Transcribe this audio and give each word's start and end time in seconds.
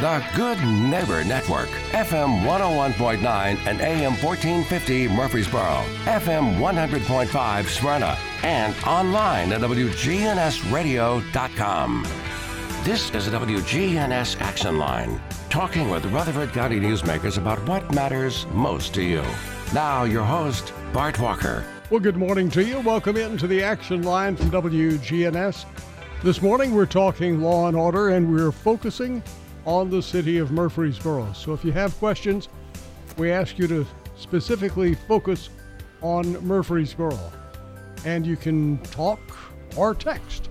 The 0.00 0.24
Good 0.36 0.62
Neighbor 0.62 1.24
Network, 1.24 1.68
FM 1.90 2.44
101.9 2.44 3.20
and 3.66 3.80
AM 3.80 4.12
1450 4.22 5.08
Murfreesboro, 5.08 5.82
FM 6.04 6.60
100.5 6.60 7.66
Smyrna, 7.66 8.16
and 8.44 8.76
online 8.86 9.50
at 9.50 9.60
WGNSradio.com. 9.60 12.06
This 12.84 13.12
is 13.12 13.28
the 13.28 13.38
WGNS 13.38 14.40
Action 14.40 14.78
Line, 14.78 15.20
talking 15.50 15.90
with 15.90 16.06
Rutherford 16.06 16.52
County 16.52 16.78
newsmakers 16.78 17.36
about 17.36 17.58
what 17.66 17.92
matters 17.92 18.46
most 18.52 18.94
to 18.94 19.02
you. 19.02 19.24
Now, 19.74 20.04
your 20.04 20.22
host, 20.22 20.72
Bart 20.92 21.18
Walker. 21.18 21.64
Well, 21.90 21.98
good 21.98 22.16
morning 22.16 22.50
to 22.50 22.64
you. 22.64 22.78
Welcome 22.82 23.16
into 23.16 23.48
the 23.48 23.64
Action 23.64 24.02
Line 24.02 24.36
from 24.36 24.52
WGNS. 24.52 25.64
This 26.22 26.40
morning, 26.40 26.72
we're 26.72 26.86
talking 26.86 27.40
law 27.40 27.66
and 27.66 27.76
order, 27.76 28.10
and 28.10 28.32
we're 28.32 28.52
focusing 28.52 29.24
on 29.68 29.90
the 29.90 30.02
city 30.02 30.38
of 30.38 30.50
Murfreesboro. 30.50 31.30
So 31.34 31.52
if 31.52 31.62
you 31.62 31.72
have 31.72 31.94
questions, 31.98 32.48
we 33.18 33.30
ask 33.30 33.58
you 33.58 33.68
to 33.68 33.86
specifically 34.16 34.94
focus 34.94 35.50
on 36.00 36.42
Murfreesboro. 36.46 37.18
And 38.06 38.26
you 38.26 38.34
can 38.34 38.78
talk 38.78 39.20
or 39.76 39.94
text. 39.94 40.48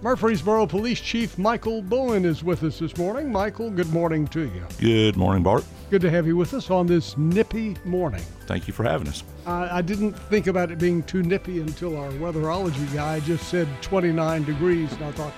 Murfreesboro 0.00 0.66
Police 0.66 1.00
Chief 1.02 1.36
Michael 1.36 1.82
Bowen 1.82 2.24
is 2.24 2.42
with 2.42 2.62
us 2.62 2.78
this 2.78 2.96
morning. 2.96 3.30
Michael, 3.30 3.68
good 3.68 3.92
morning 3.92 4.26
to 4.28 4.44
you. 4.48 4.64
Good 4.78 5.18
morning, 5.18 5.42
Bart. 5.42 5.64
Good 5.90 6.00
to 6.00 6.10
have 6.10 6.26
you 6.26 6.36
with 6.36 6.54
us 6.54 6.70
on 6.70 6.86
this 6.86 7.14
nippy 7.18 7.76
morning. 7.84 8.22
Thank 8.46 8.66
you 8.66 8.72
for 8.72 8.84
having 8.84 9.08
us. 9.08 9.22
Uh, 9.46 9.68
I 9.70 9.82
didn't 9.82 10.14
think 10.14 10.46
about 10.46 10.70
it 10.70 10.78
being 10.78 11.02
too 11.02 11.22
nippy 11.22 11.60
until 11.60 11.98
our 11.98 12.10
weatherology 12.12 12.94
guy 12.94 13.20
just 13.20 13.48
said 13.48 13.68
29 13.82 14.44
degrees, 14.44 14.90
and 14.94 15.04
I 15.04 15.12
thought, 15.12 15.34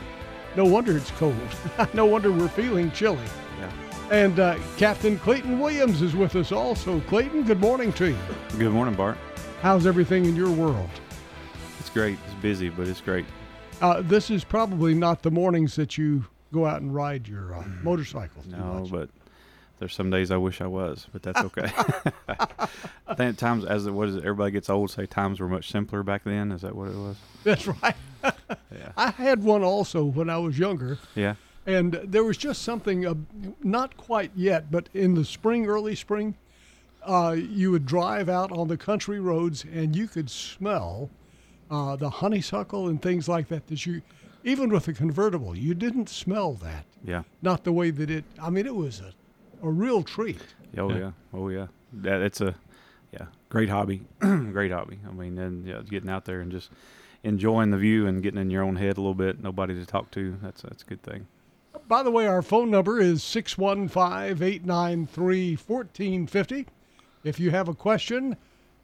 no 0.56 0.64
wonder 0.64 0.96
it's 0.96 1.10
cold. 1.12 1.36
no 1.94 2.04
wonder 2.06 2.30
we're 2.32 2.48
feeling 2.48 2.90
chilly. 2.92 3.18
Yeah. 3.58 3.70
And 4.10 4.40
uh, 4.40 4.58
Captain 4.76 5.18
Clayton 5.18 5.58
Williams 5.60 6.02
is 6.02 6.16
with 6.16 6.34
us 6.36 6.52
also. 6.52 7.00
Clayton, 7.00 7.44
good 7.44 7.60
morning 7.60 7.92
to 7.94 8.08
you. 8.10 8.18
Good 8.58 8.72
morning, 8.72 8.94
Bart. 8.94 9.18
How's 9.60 9.86
everything 9.86 10.24
in 10.24 10.34
your 10.36 10.50
world? 10.50 10.88
It's 11.80 11.90
great. 11.90 12.18
It's 12.26 12.34
busy, 12.36 12.68
but 12.68 12.86
it's 12.88 13.00
great. 13.00 13.24
Uh, 13.80 14.02
this 14.02 14.30
is 14.30 14.44
probably 14.44 14.94
not 14.94 15.22
the 15.22 15.30
mornings 15.30 15.76
that 15.76 15.96
you 15.98 16.24
go 16.52 16.66
out 16.66 16.80
and 16.80 16.94
ride 16.94 17.28
your 17.28 17.54
uh, 17.54 17.62
motorcycles. 17.82 18.44
too 18.46 18.52
No, 18.52 18.80
much. 18.80 18.90
but 18.90 19.10
there's 19.78 19.94
some 19.94 20.10
days 20.10 20.30
I 20.30 20.36
wish 20.36 20.60
I 20.60 20.66
was, 20.66 21.06
but 21.12 21.22
that's 21.22 21.40
okay. 21.40 21.70
I 23.06 23.14
think 23.14 23.38
times 23.38 23.64
as 23.64 23.86
it 23.86 23.92
was, 23.92 24.16
everybody 24.16 24.52
gets 24.52 24.68
old. 24.68 24.90
Say 24.90 25.06
times 25.06 25.40
were 25.40 25.48
much 25.48 25.70
simpler 25.70 26.02
back 26.02 26.24
then. 26.24 26.52
Is 26.52 26.62
that 26.62 26.74
what 26.74 26.88
it 26.88 26.96
was? 26.96 27.16
that's 27.44 27.66
right. 27.66 27.96
Yeah. 28.70 28.92
I 28.96 29.10
had 29.10 29.42
one 29.42 29.62
also 29.62 30.04
when 30.04 30.28
I 30.28 30.38
was 30.38 30.58
younger. 30.58 30.98
Yeah. 31.14 31.34
And 31.66 31.92
there 32.04 32.24
was 32.24 32.36
just 32.36 32.62
something, 32.62 33.06
uh, 33.06 33.14
not 33.62 33.96
quite 33.96 34.30
yet, 34.34 34.70
but 34.70 34.88
in 34.94 35.14
the 35.14 35.24
spring, 35.24 35.66
early 35.66 35.94
spring, 35.94 36.34
uh, 37.02 37.36
you 37.38 37.70
would 37.70 37.86
drive 37.86 38.28
out 38.28 38.52
on 38.52 38.68
the 38.68 38.76
country 38.76 39.20
roads 39.20 39.64
and 39.72 39.94
you 39.94 40.08
could 40.08 40.30
smell 40.30 41.10
uh, 41.70 41.96
the 41.96 42.10
honeysuckle 42.10 42.88
and 42.88 43.00
things 43.00 43.28
like 43.28 43.48
that. 43.48 43.66
That 43.68 43.86
you, 43.86 44.02
even 44.44 44.70
with 44.70 44.88
a 44.88 44.92
convertible, 44.92 45.56
you 45.56 45.74
didn't 45.74 46.08
smell 46.08 46.54
that. 46.54 46.84
Yeah. 47.04 47.22
Not 47.42 47.64
the 47.64 47.72
way 47.72 47.90
that 47.90 48.10
it. 48.10 48.24
I 48.42 48.50
mean, 48.50 48.66
it 48.66 48.74
was 48.74 49.00
a, 49.00 49.12
a 49.62 49.70
real 49.70 50.02
treat. 50.02 50.40
Oh 50.76 50.92
yeah. 50.92 51.12
Oh 51.32 51.48
yeah. 51.48 51.66
That 51.92 52.22
it's 52.22 52.40
a 52.40 52.54
yeah 53.12 53.26
great 53.48 53.68
hobby. 53.68 54.02
great 54.20 54.72
hobby. 54.72 54.98
I 55.06 55.12
mean, 55.12 55.38
and 55.38 55.66
yeah, 55.66 55.80
getting 55.88 56.10
out 56.10 56.24
there 56.24 56.40
and 56.40 56.50
just 56.50 56.70
enjoying 57.22 57.70
the 57.70 57.78
view 57.78 58.06
and 58.06 58.22
getting 58.22 58.40
in 58.40 58.50
your 58.50 58.62
own 58.62 58.76
head 58.76 58.96
a 58.96 59.00
little 59.00 59.14
bit. 59.14 59.42
Nobody 59.42 59.74
to 59.74 59.86
talk 59.86 60.10
to. 60.12 60.36
That's 60.42 60.62
that's 60.62 60.82
a 60.82 60.86
good 60.86 61.02
thing. 61.02 61.26
By 61.86 62.02
the 62.02 62.10
way, 62.10 62.26
our 62.26 62.42
phone 62.42 62.70
number 62.70 63.00
is 63.00 63.22
615 63.22 64.42
893 64.42 65.56
1450. 65.56 66.66
If 67.24 67.40
you 67.40 67.50
have 67.50 67.68
a 67.68 67.74
question 67.74 68.36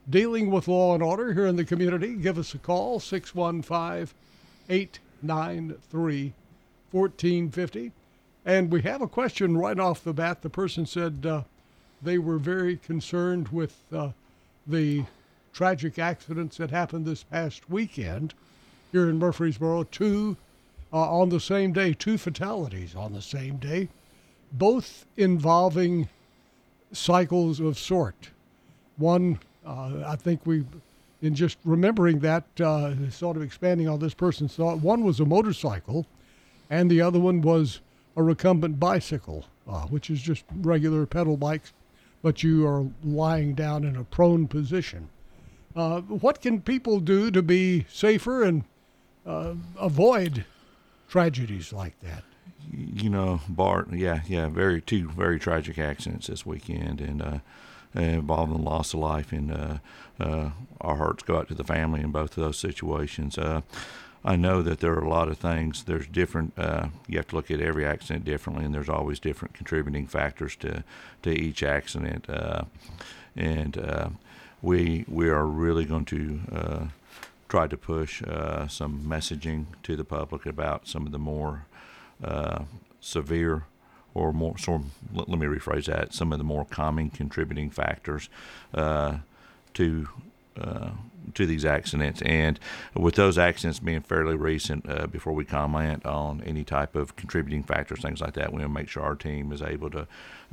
dealing 0.08 0.50
with 0.50 0.69
law 0.69 0.95
and 0.95 1.02
order 1.02 1.33
here 1.33 1.47
in 1.47 1.56
the 1.56 1.64
community, 1.64 2.14
give 2.14 2.39
us 2.39 2.55
a 2.55 2.58
call 2.58 3.01
615 3.01 4.14
893 4.68 6.33
1450. 6.90 7.92
And 8.44 8.70
we 8.70 8.82
have 8.82 9.00
a 9.00 9.08
question 9.08 9.56
right 9.56 9.78
off 9.78 10.05
the 10.05 10.12
bat. 10.12 10.42
The 10.42 10.50
person 10.50 10.84
said 10.84 11.24
uh, 11.24 11.42
they 12.02 12.18
were 12.18 12.38
very 12.38 12.77
concerned 12.77 13.48
with 13.48 13.77
uh, 13.92 14.10
the 14.66 15.05
tragic 15.52 15.98
accidents 15.98 16.58
that 16.58 16.70
happened 16.70 17.06
this 17.06 17.22
past 17.22 17.70
weekend 17.70 18.34
here 18.92 19.08
in 19.08 19.18
Murfreesboro. 19.18 19.84
Two 19.84 20.36
uh, 20.92 21.10
on 21.10 21.28
the 21.28 21.40
same 21.40 21.72
day, 21.72 21.92
two 21.92 22.18
fatalities 22.18 22.94
on 22.94 23.12
the 23.12 23.22
same 23.22 23.56
day, 23.56 23.88
both 24.52 25.06
involving 25.16 26.08
cycles 26.92 27.60
of 27.60 27.78
sort. 27.78 28.30
One, 28.96 29.40
uh, 29.66 30.04
I 30.06 30.16
think 30.16 30.44
we, 30.44 30.64
in 31.22 31.34
just 31.34 31.58
remembering 31.64 32.20
that, 32.20 32.44
uh, 32.60 33.10
sort 33.10 33.36
of 33.36 33.42
expanding 33.42 33.88
on 33.88 33.98
this 33.98 34.14
person's 34.14 34.54
thought, 34.54 34.78
one 34.78 35.02
was 35.02 35.18
a 35.18 35.24
motorcycle, 35.24 36.06
and 36.70 36.90
the 36.90 37.00
other 37.00 37.18
one 37.18 37.40
was 37.40 37.80
a 38.17 38.23
recumbent 38.23 38.79
bicycle, 38.79 39.45
uh, 39.69 39.83
which 39.83 40.11
is 40.11 40.20
just 40.20 40.45
regular 40.57 41.07
pedal 41.07 41.36
bikes, 41.36 41.73
but 42.23 42.42
you 42.42 42.67
are 42.67 42.86
lying 43.05 43.55
down 43.55 43.85
in 43.85 43.97
a 43.97 44.05
prone 44.05 44.47
position. 44.47 45.08
Uh, 45.77 46.01
what 46.01 46.41
can 46.41 46.61
people 46.61 47.01
do 47.01 47.30
to 47.30 47.42
be 47.42 47.85
safer 47.89 48.45
and 48.45 48.64
uh, 49.27 49.55
avoid 49.79 50.45
tragedies 51.08 51.73
like 51.73 51.98
that? 52.01 52.23
You 52.73 53.11
know, 53.11 53.41
Bart. 53.48 53.92
Yeah, 53.92 54.20
yeah. 54.27 54.48
Very 54.48 54.81
two 54.81 55.08
very 55.11 55.39
tragic 55.39 55.79
accidents 55.79 56.29
this 56.29 56.46
weekend, 56.46 57.01
and 57.01 57.20
uh, 57.20 57.39
involving 57.95 58.64
loss 58.64 58.95
of 58.95 59.01
life. 59.01 59.33
And 59.33 59.52
uh, 59.52 59.79
uh, 60.19 60.51
our 60.81 60.96
hearts 60.96 61.23
go 61.23 61.36
out 61.39 61.48
to 61.48 61.55
the 61.55 61.64
family 61.64 62.01
in 62.01 62.11
both 62.11 62.36
of 62.36 62.42
those 62.42 62.58
situations. 62.58 63.36
Uh, 63.36 63.63
I 64.24 64.36
know 64.36 64.62
that 64.62 64.80
there 64.80 64.95
are 64.95 65.05
a 65.05 65.08
lot 65.08 65.29
of 65.29 65.36
things. 65.36 65.85
There's 65.85 66.07
different. 66.07 66.55
Uh, 66.58 66.89
you 67.07 67.18
have 67.18 67.29
to 67.29 67.36
look 67.36 67.51
at 67.51 67.61
every 67.61 67.85
accident 67.85 68.24
differently, 68.24 68.64
and 68.64 68.74
there's 68.74 68.89
always 68.89 69.20
different 69.20 69.55
contributing 69.55 70.07
factors 70.07 70.57
to 70.57 70.83
to 71.23 71.30
each 71.30 71.62
accident. 71.62 72.29
Uh, 72.29 72.64
and 73.36 73.77
uh, 73.77 74.08
we 74.63 75.05
we 75.08 75.29
are 75.29 75.45
really 75.45 75.84
going 75.84 76.07
to 76.07 76.40
uh, 76.51 76.86
try 77.48 77.67
to 77.67 77.77
push 77.77 78.23
uh, 78.23 78.67
some 78.67 79.05
messaging 79.05 79.67
to 79.83 79.95
the 79.95 80.05
public 80.05 80.46
about 80.46 80.89
some 80.89 81.05
of 81.05 81.13
the 81.13 81.18
more 81.18 81.67
uh, 82.23 82.64
severe 83.01 83.64
or 84.14 84.33
more. 84.33 84.57
So 84.57 84.84
let, 85.13 85.29
me 85.29 85.46
rephrase 85.46 85.84
that. 85.86 86.14
Some 86.14 86.33
of 86.33 86.39
the 86.39 86.45
more 86.45 86.64
common 86.64 87.11
contributing 87.11 87.68
factors 87.68 88.30
to 88.73 90.08
to 91.35 91.46
these 91.46 91.64
accidents, 91.64 92.23
and 92.23 92.58
with 92.95 93.14
those 93.14 93.39
accidents 93.39 93.80
being 93.80 94.01
fairly 94.01 94.36
recent, 94.36 94.89
uh, 94.89 95.07
before 95.07 95.33
we 95.33 95.45
comment 95.45 96.05
on 96.05 96.42
any 96.45 96.64
type 96.64 96.95
of 96.95 97.17
contributing 97.17 97.62
factors, 97.62 98.01
things 98.01 98.20
like 98.20 98.35
that, 98.35 98.52
we 98.52 98.61
want 98.61 98.64
to 98.64 98.80
make 98.80 98.89
sure 98.89 99.02
our 99.02 99.14
team 99.14 99.52
is 99.52 99.63
able 99.63 99.90
to 99.90 100.07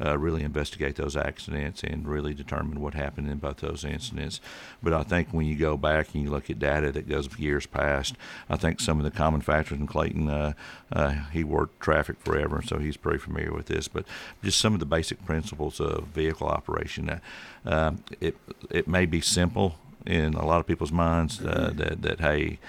uh, 0.04 0.18
really 0.18 0.44
investigate 0.44 0.96
those 0.96 1.16
accidents 1.16 1.84
and 1.84 2.08
really 2.08 2.34
determine 2.34 2.82
what 2.82 2.94
happened 2.94 3.30
in 3.30 3.38
both 3.38 3.58
those 3.58 3.84
incidents. 3.84 4.40
But 4.82 4.94
I 4.94 5.04
think 5.04 5.30
when 5.32 5.46
you 5.46 5.56
go 5.56 5.78
back 5.78 6.14
and 6.14 6.24
you 6.24 6.30
look 6.30 6.50
at 6.50 6.60
data 6.60 6.92
that 6.92 7.08
goes 7.08 7.28
years 7.38 7.66
past, 7.66 8.16
I 8.50 8.56
think 8.58 8.80
some 8.80 8.98
of 8.98 9.04
the 9.04 9.12
common 9.12 9.42
factors 9.42 9.78
in 9.78 9.88
Clayton, 9.88 10.30
uh, 10.30 10.54
uh, 10.92 11.12
he 11.32 11.44
worked 11.44 11.80
traffic 11.80 12.20
forever, 12.20 12.62
so 12.66 12.78
he's 12.78 12.98
pretty 12.98 13.20
familiar 13.20 13.54
with 13.54 13.68
this. 13.68 13.88
But 13.88 14.06
just 14.44 14.60
some 14.60 14.74
of 14.74 14.80
the 14.80 14.86
basic 14.86 15.24
principles 15.26 15.80
of 15.80 16.06
vehicle 16.08 16.48
operation. 16.48 17.10
Uh, 17.10 17.20
um, 17.64 18.04
it 18.20 18.36
it 18.72 18.88
may 18.88 19.06
be 19.06 19.22
simple 19.22 19.76
in 20.06 20.34
a 20.34 20.46
lot 20.46 20.60
of 20.60 20.68
people's 20.68 20.92
minds 20.92 21.42
uh, 21.42 21.72
that 21.76 22.02
that 22.02 22.20
hey, 22.20 22.60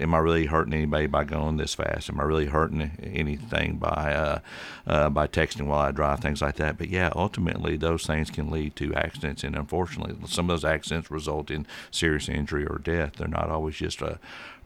am 0.00 0.14
I 0.14 0.18
really 0.18 0.46
hurting 0.46 0.72
anybody 0.74 1.06
by 1.06 1.24
going 1.24 1.56
this 1.56 1.74
fast? 1.74 2.08
Am 2.08 2.20
I 2.20 2.24
really 2.24 2.46
hurting 2.46 2.90
anything 3.02 3.76
by 3.76 4.14
uh, 4.14 4.38
uh, 4.86 5.10
by 5.10 5.26
texting 5.26 5.66
while 5.66 5.80
I 5.80 5.90
drive? 5.90 6.20
Things 6.20 6.42
like 6.42 6.56
that. 6.56 6.78
But 6.78 6.88
yeah, 6.88 7.10
ultimately 7.14 7.76
those 7.76 8.06
things 8.06 8.30
can 8.30 8.50
lead 8.50 8.76
to 8.76 8.94
accidents, 8.94 9.44
and 9.44 9.54
unfortunately, 9.54 10.16
some 10.26 10.48
of 10.48 10.54
those 10.54 10.64
accidents 10.64 11.10
result 11.10 11.50
in 11.50 11.66
serious 11.90 12.28
injury 12.28 12.66
or 12.66 12.78
death. 12.78 13.14
They're 13.14 13.28
not 13.28 13.50
always 13.50 13.76
just 13.76 14.00
a 14.00 14.18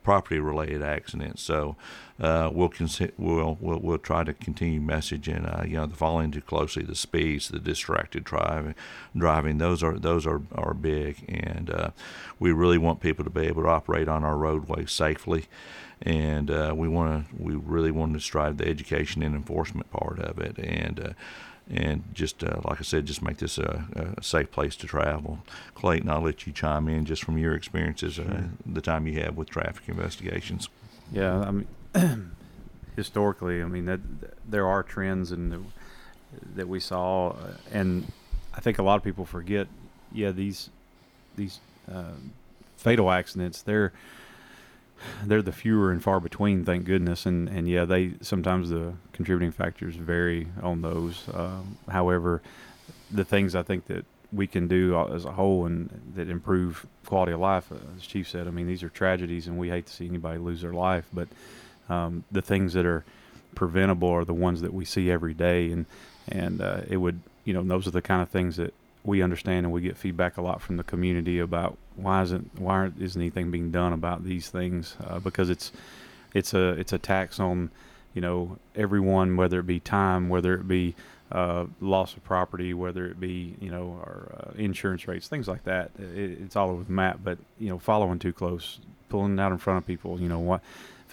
property 0.02 0.38
related 0.38 0.82
accident. 0.82 1.38
So 1.38 1.76
uh, 2.20 2.48
we'll, 2.52 2.68
consi- 2.68 3.12
we'll 3.18 3.58
we'll 3.60 3.80
we'll 3.80 3.98
try 3.98 4.22
to 4.22 4.32
continue 4.32 4.80
messaging. 4.80 5.42
Uh, 5.46 5.64
you 5.64 5.74
know, 5.74 5.86
the 5.86 5.96
following 5.96 6.30
too 6.30 6.40
closely, 6.40 6.84
the 6.84 6.94
speeds, 6.94 7.48
the 7.48 7.58
distracted 7.58 8.22
driving, 8.22 8.74
driving. 9.16 9.58
Those 9.58 9.82
are 9.82 9.98
those 9.98 10.24
are 10.26 10.42
are 10.54 10.74
big, 10.74 11.24
and 11.28 11.70
uh, 11.70 11.90
we 12.38 12.52
really 12.52 12.78
want 12.78 13.00
people 13.00 13.24
to 13.24 13.30
be 13.30 13.46
able 13.46 13.62
to 13.62 13.68
operate 13.68 14.08
on 14.08 14.22
our 14.22 14.36
roadways 14.36 14.92
safely. 14.92 15.46
And 16.02 16.50
uh, 16.50 16.74
we 16.76 16.86
want 16.86 17.28
to, 17.28 17.42
we 17.42 17.54
really 17.54 17.90
want 17.90 18.12
to 18.14 18.20
strive 18.20 18.58
the 18.58 18.68
education 18.68 19.22
and 19.22 19.34
enforcement 19.34 19.90
part 19.90 20.20
of 20.20 20.38
it, 20.38 20.58
and 20.58 21.00
uh, 21.00 21.12
and 21.68 22.04
just 22.12 22.44
uh, 22.44 22.60
like 22.64 22.78
I 22.78 22.84
said, 22.84 23.06
just 23.06 23.22
make 23.22 23.38
this 23.38 23.58
a, 23.58 24.14
a, 24.18 24.22
safe 24.22 24.52
place 24.52 24.76
to 24.76 24.86
travel. 24.86 25.40
Clayton, 25.74 26.08
I'll 26.10 26.20
let 26.20 26.46
you 26.46 26.52
chime 26.52 26.88
in 26.88 27.06
just 27.06 27.24
from 27.24 27.38
your 27.38 27.54
experiences, 27.54 28.18
uh, 28.18 28.42
the 28.66 28.82
time 28.82 29.06
you 29.06 29.20
have 29.20 29.36
with 29.36 29.48
traffic 29.48 29.88
investigations. 29.88 30.68
Yeah, 31.10 31.40
I 31.40 31.50
mean, 31.50 31.66
historically, 32.96 33.62
I 33.62 33.66
mean 33.66 33.84
that 33.86 34.00
there 34.48 34.66
are 34.66 34.82
trends, 34.82 35.32
and 35.32 35.66
that 36.54 36.68
we 36.68 36.80
saw, 36.80 37.30
uh, 37.30 37.52
and 37.72 38.10
I 38.54 38.60
think 38.60 38.78
a 38.78 38.82
lot 38.82 38.96
of 38.96 39.02
people 39.02 39.24
forget. 39.24 39.66
Yeah, 40.12 40.30
these 40.30 40.70
these 41.36 41.58
uh, 41.92 42.12
fatal 42.76 43.10
accidents 43.10 43.62
they're 43.62 43.92
they're 45.24 45.42
the 45.42 45.52
fewer 45.52 45.90
and 45.90 46.02
far 46.02 46.20
between, 46.20 46.64
thank 46.64 46.84
goodness. 46.84 47.26
And 47.26 47.48
and 47.48 47.68
yeah, 47.68 47.84
they 47.84 48.14
sometimes 48.20 48.70
the 48.70 48.94
contributing 49.12 49.52
factors 49.52 49.96
vary 49.96 50.48
on 50.62 50.82
those. 50.82 51.24
Um, 51.32 51.78
however, 51.88 52.42
the 53.10 53.24
things 53.24 53.54
I 53.54 53.62
think 53.62 53.86
that 53.86 54.04
we 54.32 54.46
can 54.46 54.66
do 54.66 54.98
as 55.12 55.24
a 55.24 55.32
whole 55.32 55.64
and 55.66 56.12
that 56.16 56.28
improve 56.28 56.86
quality 57.06 57.32
of 57.32 57.40
life, 57.40 57.70
uh, 57.70 57.76
as 57.96 58.06
Chief 58.06 58.28
said. 58.28 58.48
I 58.48 58.50
mean, 58.50 58.66
these 58.66 58.82
are 58.82 58.88
tragedies, 58.88 59.46
and 59.46 59.58
we 59.58 59.68
hate 59.68 59.86
to 59.86 59.92
see 59.92 60.08
anybody 60.08 60.38
lose 60.38 60.62
their 60.62 60.72
life. 60.72 61.06
But 61.12 61.28
um, 61.88 62.24
the 62.30 62.42
things 62.42 62.72
that 62.72 62.86
are 62.86 63.04
preventable 63.54 64.08
are 64.08 64.24
the 64.24 64.34
ones 64.34 64.60
that 64.62 64.72
we 64.74 64.84
see 64.84 65.10
every 65.10 65.34
day, 65.34 65.70
and 65.70 65.86
and 66.28 66.60
uh, 66.60 66.80
it 66.88 66.96
would 66.96 67.20
you 67.44 67.52
know 67.52 67.62
those 67.62 67.86
are 67.86 67.92
the 67.92 68.02
kind 68.02 68.22
of 68.22 68.28
things 68.28 68.56
that 68.56 68.74
we 69.04 69.22
understand 69.22 69.66
and 69.66 69.72
we 69.72 69.82
get 69.82 69.96
feedback 69.96 70.36
a 70.36 70.42
lot 70.42 70.62
from 70.62 70.76
the 70.76 70.84
community 70.84 71.38
about 71.38 71.76
why 71.96 72.22
isn't 72.22 72.50
why 72.58 72.90
isn't 72.98 73.20
anything 73.20 73.50
being 73.50 73.70
done 73.70 73.92
about 73.92 74.24
these 74.24 74.48
things 74.48 74.96
uh, 75.06 75.18
because 75.18 75.50
it's 75.50 75.72
it's 76.32 76.54
a 76.54 76.68
it's 76.70 76.92
a 76.92 76.98
tax 76.98 77.38
on 77.38 77.70
you 78.14 78.20
know 78.20 78.58
everyone 78.74 79.36
whether 79.36 79.60
it 79.60 79.66
be 79.66 79.78
time 79.78 80.28
whether 80.28 80.54
it 80.54 80.66
be 80.66 80.94
uh, 81.32 81.66
loss 81.80 82.16
of 82.16 82.24
property 82.24 82.72
whether 82.72 83.06
it 83.06 83.20
be 83.20 83.54
you 83.60 83.70
know 83.70 84.00
our 84.02 84.28
uh, 84.38 84.50
insurance 84.56 85.06
rates 85.06 85.28
things 85.28 85.48
like 85.48 85.64
that. 85.64 85.90
It, 85.98 86.38
it's 86.42 86.56
all 86.56 86.70
over 86.70 86.84
the 86.84 86.92
map 86.92 87.20
but 87.22 87.38
you 87.58 87.68
know 87.68 87.78
following 87.78 88.18
too 88.18 88.32
close 88.32 88.78
pulling 89.08 89.38
out 89.38 89.52
in 89.52 89.58
front 89.58 89.78
of 89.78 89.86
people 89.86 90.20
you 90.20 90.28
know 90.28 90.38
what 90.38 90.62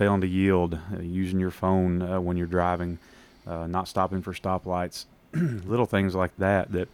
failing 0.01 0.21
to 0.21 0.27
yield 0.27 0.73
uh, 0.73 0.99
using 0.99 1.39
your 1.39 1.51
phone 1.51 2.01
uh, 2.01 2.19
when 2.19 2.35
you're 2.35 2.47
driving 2.47 2.97
uh, 3.45 3.67
not 3.67 3.87
stopping 3.87 4.19
for 4.19 4.33
stoplights 4.33 5.05
little 5.33 5.85
things 5.85 6.15
like 6.15 6.35
that 6.37 6.71
that 6.71 6.87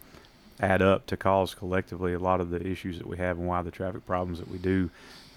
add 0.60 0.82
up 0.82 1.06
to 1.06 1.16
cause 1.16 1.54
collectively 1.54 2.12
a 2.12 2.18
lot 2.18 2.38
of 2.38 2.50
the 2.50 2.66
issues 2.66 2.98
that 2.98 3.06
we 3.06 3.16
have 3.16 3.38
and 3.38 3.48
why 3.48 3.62
the 3.62 3.70
traffic 3.70 4.04
problems 4.04 4.38
that 4.38 4.50
we 4.50 4.58
do. 4.58 4.90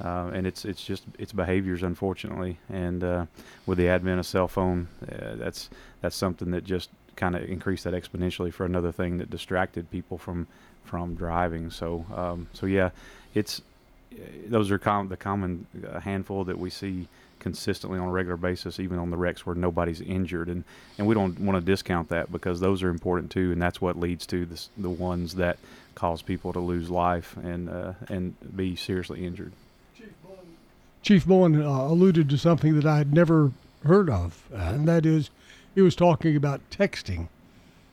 Uh, 0.04 0.32
and 0.34 0.46
it's 0.46 0.66
it's 0.66 0.84
just 0.84 1.04
it's 1.18 1.32
behaviors, 1.32 1.82
unfortunately. 1.82 2.58
And 2.70 3.04
uh, 3.04 3.26
with 3.66 3.78
the 3.78 3.88
advent 3.88 4.20
of 4.20 4.26
cell 4.26 4.50
phone, 4.50 4.90
that's 5.00 5.70
that's 6.02 6.16
something 6.16 6.52
that 6.52 6.66
just 6.66 6.90
kind 7.16 7.38
of 7.38 7.44
increased 7.44 7.86
that 7.86 7.94
exponentially 7.94 8.52
for 8.52 8.66
another 8.66 8.92
thing 8.92 9.18
that 9.20 9.30
distracted 9.30 9.90
people 9.92 10.18
from 10.18 10.48
from 10.84 11.16
driving. 11.16 11.72
So 11.72 12.06
um, 12.14 12.48
so 12.52 12.66
yeah, 12.66 12.90
it's 13.34 13.62
those 14.48 14.72
are 14.72 14.80
com- 14.80 15.08
the 15.08 15.18
common 15.18 15.68
handful 16.02 16.44
that 16.44 16.60
we 16.60 16.70
see 16.70 17.08
consistently 17.42 18.00
on 18.00 18.08
a 18.08 18.12
regular 18.12 18.38
basis, 18.38 18.80
even 18.80 18.98
on 18.98 19.10
the 19.10 19.18
wrecks 19.18 19.46
where 19.46 19.56
nobody's 19.56 20.00
injured. 20.00 20.48
And, 20.48 20.64
and 20.98 21.06
we 21.06 21.14
don't 21.14 21.38
want 21.40 21.60
to 21.60 21.66
discount 21.66 22.08
that 22.10 22.32
because 22.32 22.62
those 22.62 22.82
are 22.84 22.90
important 22.90 23.32
too, 23.32 23.52
and 23.52 23.62
that's 23.62 23.82
what 23.82 24.00
leads 24.00 24.26
to 24.28 24.46
this, 24.46 24.70
the 24.78 24.90
ones 24.90 25.36
that 25.36 25.58
cause 25.96 26.22
people 26.22 26.54
to 26.54 26.60
lose 26.60 26.90
life 26.90 27.36
and 27.44 27.70
uh, 27.70 27.94
and 28.08 28.36
be 28.56 28.76
seriously 28.76 29.26
injured. 29.26 29.52
Chief 31.02 31.26
Bowen 31.26 31.62
uh, 31.62 31.68
alluded 31.68 32.30
to 32.30 32.38
something 32.38 32.76
that 32.76 32.86
I 32.86 33.00
had 33.00 33.14
never 33.14 33.52
heard 33.84 34.10
of, 34.10 34.48
uh, 34.54 34.58
and 34.58 34.88
that 34.88 35.06
is 35.06 35.32
he 35.76 35.82
was 35.82 35.96
talking 35.96 36.36
about 36.36 36.62
texting. 36.70 37.28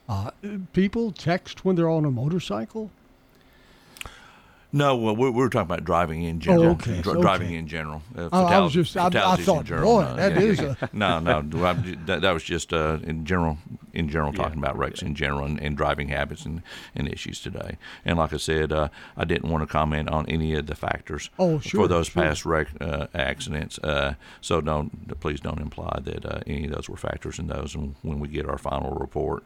Uh, 0.09 0.31
people 0.73 1.11
text 1.11 1.65
when 1.65 1.77
they're 1.77 1.89
on 1.89 2.05
a 2.05 2.11
motorcycle. 2.11 2.91
No, 4.71 4.97
well, 4.97 5.17
we're, 5.17 5.31
we're 5.31 5.49
talking 5.49 5.63
about 5.71 5.85
driving 5.85 6.25
in 6.25 6.41
general. 6.41 6.65
Oh, 6.67 6.71
okay, 6.73 7.01
Dri- 7.01 7.13
okay. 7.13 7.21
Driving 7.23 7.53
in 7.55 7.67
general. 7.67 8.03
Uh, 8.15 8.29
Oh, 8.31 8.45
I 8.45 8.59
was 8.61 8.75
just- 8.75 8.95
I- 8.99 9.07
I 9.07 9.37
thought, 9.37 9.61
in 9.61 9.65
general. 9.67 9.85
boy, 9.97 10.03
no, 10.03 10.17
that 10.17 10.33
yeah, 10.35 10.41
is 10.41 10.61
yeah. 10.61 10.75
no, 10.93 11.19
no. 11.21 11.65
I'm 11.65 12.05
That, 12.05 12.21
that 12.21 12.33
was 12.35 12.43
just 12.43 12.75
uh, 12.75 12.99
in 13.03 13.25
general. 13.25 13.57
In 13.95 14.11
general, 14.11 14.33
Yeah. 14.35 14.43
talking 14.43 14.59
about 14.59 14.77
wrecks 14.77 15.01
in 15.01 15.15
general 15.15 15.47
and, 15.47 15.59
and 15.59 15.75
driving 15.75 16.09
habits 16.09 16.45
and, 16.45 16.63
and 16.95 17.09
issues 17.09 17.41
today. 17.41 17.79
And 18.05 18.19
like 18.19 18.35
I 18.35 18.37
said, 18.37 18.71
uh, 18.71 18.89
I 19.17 19.25
didn't 19.25 19.51
want 19.51 19.63
to 19.63 19.67
comment 19.67 20.11
on 20.11 20.27
any 20.27 20.55
of 20.55 20.67
the 20.67 20.75
factors 20.75 21.31
Oh, 21.39 21.59
sure, 21.61 21.83
for 21.85 21.89
those 21.89 22.09
sure. 22.09 22.23
past 22.23 22.45
wreck 22.45 22.69
uh, 22.81 23.07
accidents. 23.15 23.79
Uh, 23.79 24.15
so 24.43 24.61
don't 24.61 25.19
please 25.21 25.41
don't 25.41 25.61
imply 25.61 25.99
that 26.05 26.27
uh, 26.27 26.41
any 26.47 26.67
of 26.67 26.73
those 26.73 26.91
were 26.91 26.97
factors 26.99 27.39
in 27.39 27.47
those. 27.47 27.75
And 27.75 27.95
when 28.03 28.21
we 28.21 28.29
get 28.29 28.47
our 28.47 28.59
final 28.59 28.91
report, 28.93 29.45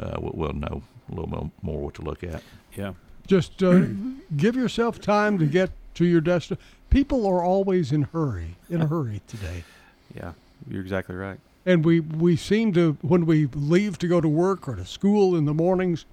uh, 0.00 0.16
we'll, 0.18 0.32
we'll 0.34 0.52
know 0.52 0.82
a 1.10 1.14
little 1.14 1.28
bit 1.30 1.50
more 1.62 1.80
what 1.80 1.94
to 1.94 2.02
look 2.02 2.24
at. 2.24 2.42
Yeah. 2.76 2.94
Just 3.26 3.62
uh, 3.62 3.82
give 4.36 4.54
yourself 4.56 5.00
time 5.00 5.38
to 5.38 5.46
get 5.46 5.70
to 5.94 6.04
your 6.04 6.20
destination. 6.20 6.62
People 6.90 7.26
are 7.26 7.42
always 7.42 7.90
in 7.92 8.02
hurry, 8.02 8.56
in 8.70 8.80
a 8.82 8.86
hurry 8.86 9.20
today. 9.26 9.64
Yeah. 10.14 10.32
You're 10.70 10.82
exactly 10.82 11.16
right. 11.16 11.40
and 11.66 11.84
we 11.84 11.98
we 11.98 12.36
seem 12.36 12.72
to 12.74 12.96
when 13.00 13.26
we 13.26 13.46
leave 13.46 13.98
to 13.98 14.06
go 14.06 14.20
to 14.20 14.28
work 14.28 14.68
or 14.68 14.76
to 14.76 14.84
school 14.84 15.34
in 15.34 15.44
the 15.44 15.54
mornings, 15.54 16.04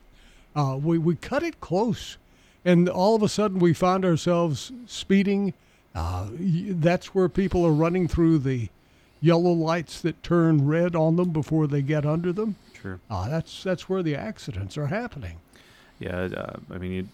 uh, 0.55 0.79
we 0.81 0.97
we 0.97 1.15
cut 1.17 1.43
it 1.43 1.59
close, 1.61 2.17
and 2.65 2.89
all 2.89 3.15
of 3.15 3.21
a 3.21 3.29
sudden 3.29 3.59
we 3.59 3.73
find 3.73 4.03
ourselves 4.03 4.71
speeding. 4.87 5.53
Uh, 5.93 6.29
that's 6.39 7.13
where 7.13 7.29
people 7.29 7.63
are 7.65 7.71
running 7.73 8.07
through 8.07 8.39
the 8.39 8.69
yellow 9.19 9.51
lights 9.51 10.01
that 10.01 10.23
turn 10.23 10.65
red 10.65 10.95
on 10.95 11.15
them 11.17 11.29
before 11.29 11.67
they 11.67 11.81
get 11.83 12.05
under 12.05 12.33
them. 12.33 12.55
Sure. 12.81 12.99
Uh, 13.09 13.29
that's 13.29 13.61
that's 13.63 13.87
where 13.87 14.01
the 14.01 14.15
accidents 14.15 14.77
are 14.79 14.87
happening. 14.87 15.37
Yeah, 16.01 16.29
uh, 16.35 16.57
I 16.71 16.79
mean, 16.79 17.09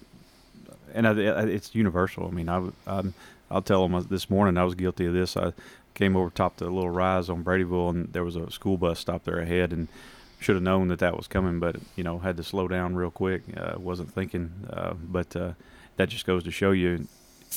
and 0.93 1.05
I, 1.05 1.11
it's 1.11 1.75
universal. 1.75 2.25
I 2.25 2.31
mean, 2.31 2.47
I, 2.47 2.63
I'll 3.51 3.61
tell 3.61 3.87
them 3.87 4.07
this 4.09 4.29
morning 4.29 4.57
I 4.57 4.63
was 4.63 4.75
guilty 4.75 5.05
of 5.05 5.13
this. 5.13 5.35
I 5.35 5.51
came 5.93 6.15
over 6.15 6.29
top 6.29 6.55
to 6.57 6.63
the 6.63 6.71
little 6.71 6.89
rise 6.89 7.29
on 7.29 7.43
Bradyville, 7.43 7.89
and 7.89 8.13
there 8.13 8.23
was 8.23 8.37
a 8.37 8.49
school 8.49 8.77
bus 8.77 8.99
stopped 8.99 9.25
there 9.25 9.39
ahead, 9.39 9.73
and 9.73 9.89
should 10.39 10.55
have 10.55 10.63
known 10.63 10.87
that 10.87 10.99
that 10.99 11.17
was 11.17 11.27
coming, 11.27 11.59
but 11.59 11.75
you 11.97 12.03
know, 12.03 12.19
had 12.19 12.37
to 12.37 12.43
slow 12.43 12.67
down 12.69 12.95
real 12.95 13.11
quick. 13.11 13.41
Uh, 13.57 13.75
wasn't 13.77 14.13
thinking, 14.13 14.51
uh, 14.71 14.93
but 14.93 15.35
uh, 15.35 15.51
that 15.97 16.07
just 16.07 16.25
goes 16.25 16.43
to 16.45 16.51
show 16.51 16.71
you, 16.71 17.07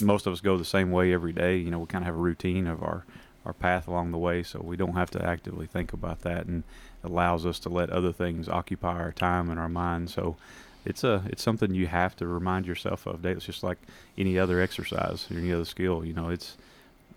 most 0.01 0.27
of 0.27 0.33
us 0.33 0.41
go 0.41 0.57
the 0.57 0.65
same 0.65 0.91
way 0.91 1.13
every 1.13 1.33
day. 1.33 1.57
You 1.59 1.71
know, 1.71 1.79
we 1.79 1.87
kind 1.87 2.03
of 2.03 2.07
have 2.07 2.17
a 2.17 2.19
routine 2.19 2.67
of 2.67 2.83
our 2.83 3.05
our 3.47 3.53
path 3.53 3.87
along 3.87 4.11
the 4.11 4.19
way, 4.19 4.43
so 4.43 4.61
we 4.63 4.77
don't 4.77 4.97
have 4.97 5.11
to 5.11 5.25
actively 5.25 5.67
think 5.67 5.93
about 5.93 6.23
that, 6.23 6.47
and 6.47 6.65
allows 7.05 7.47
us 7.47 7.59
to 7.61 7.69
let 7.69 7.89
other 7.91 8.13
things 8.13 8.49
occupy 8.49 8.99
our 8.99 9.13
time 9.13 9.49
and 9.49 9.61
our 9.61 9.69
mind. 9.69 10.11
So 10.11 10.37
it's 10.85 11.05
a 11.05 11.23
it's 11.27 11.43
something 11.43 11.75
you 11.75 11.87
have 11.87 12.17
to 12.17 12.27
remind 12.27 12.67
yourself 12.67 13.07
of. 13.07 13.25
It's 13.25 13.45
just 13.45 13.63
like 13.63 13.79
any 14.17 14.39
other 14.39 14.61
exercise 14.61 15.27
or 15.31 15.39
any 15.39 15.53
other 15.53 15.65
skill. 15.65 16.05
You 16.05 16.15
know, 16.15 16.29
it's 16.29 16.57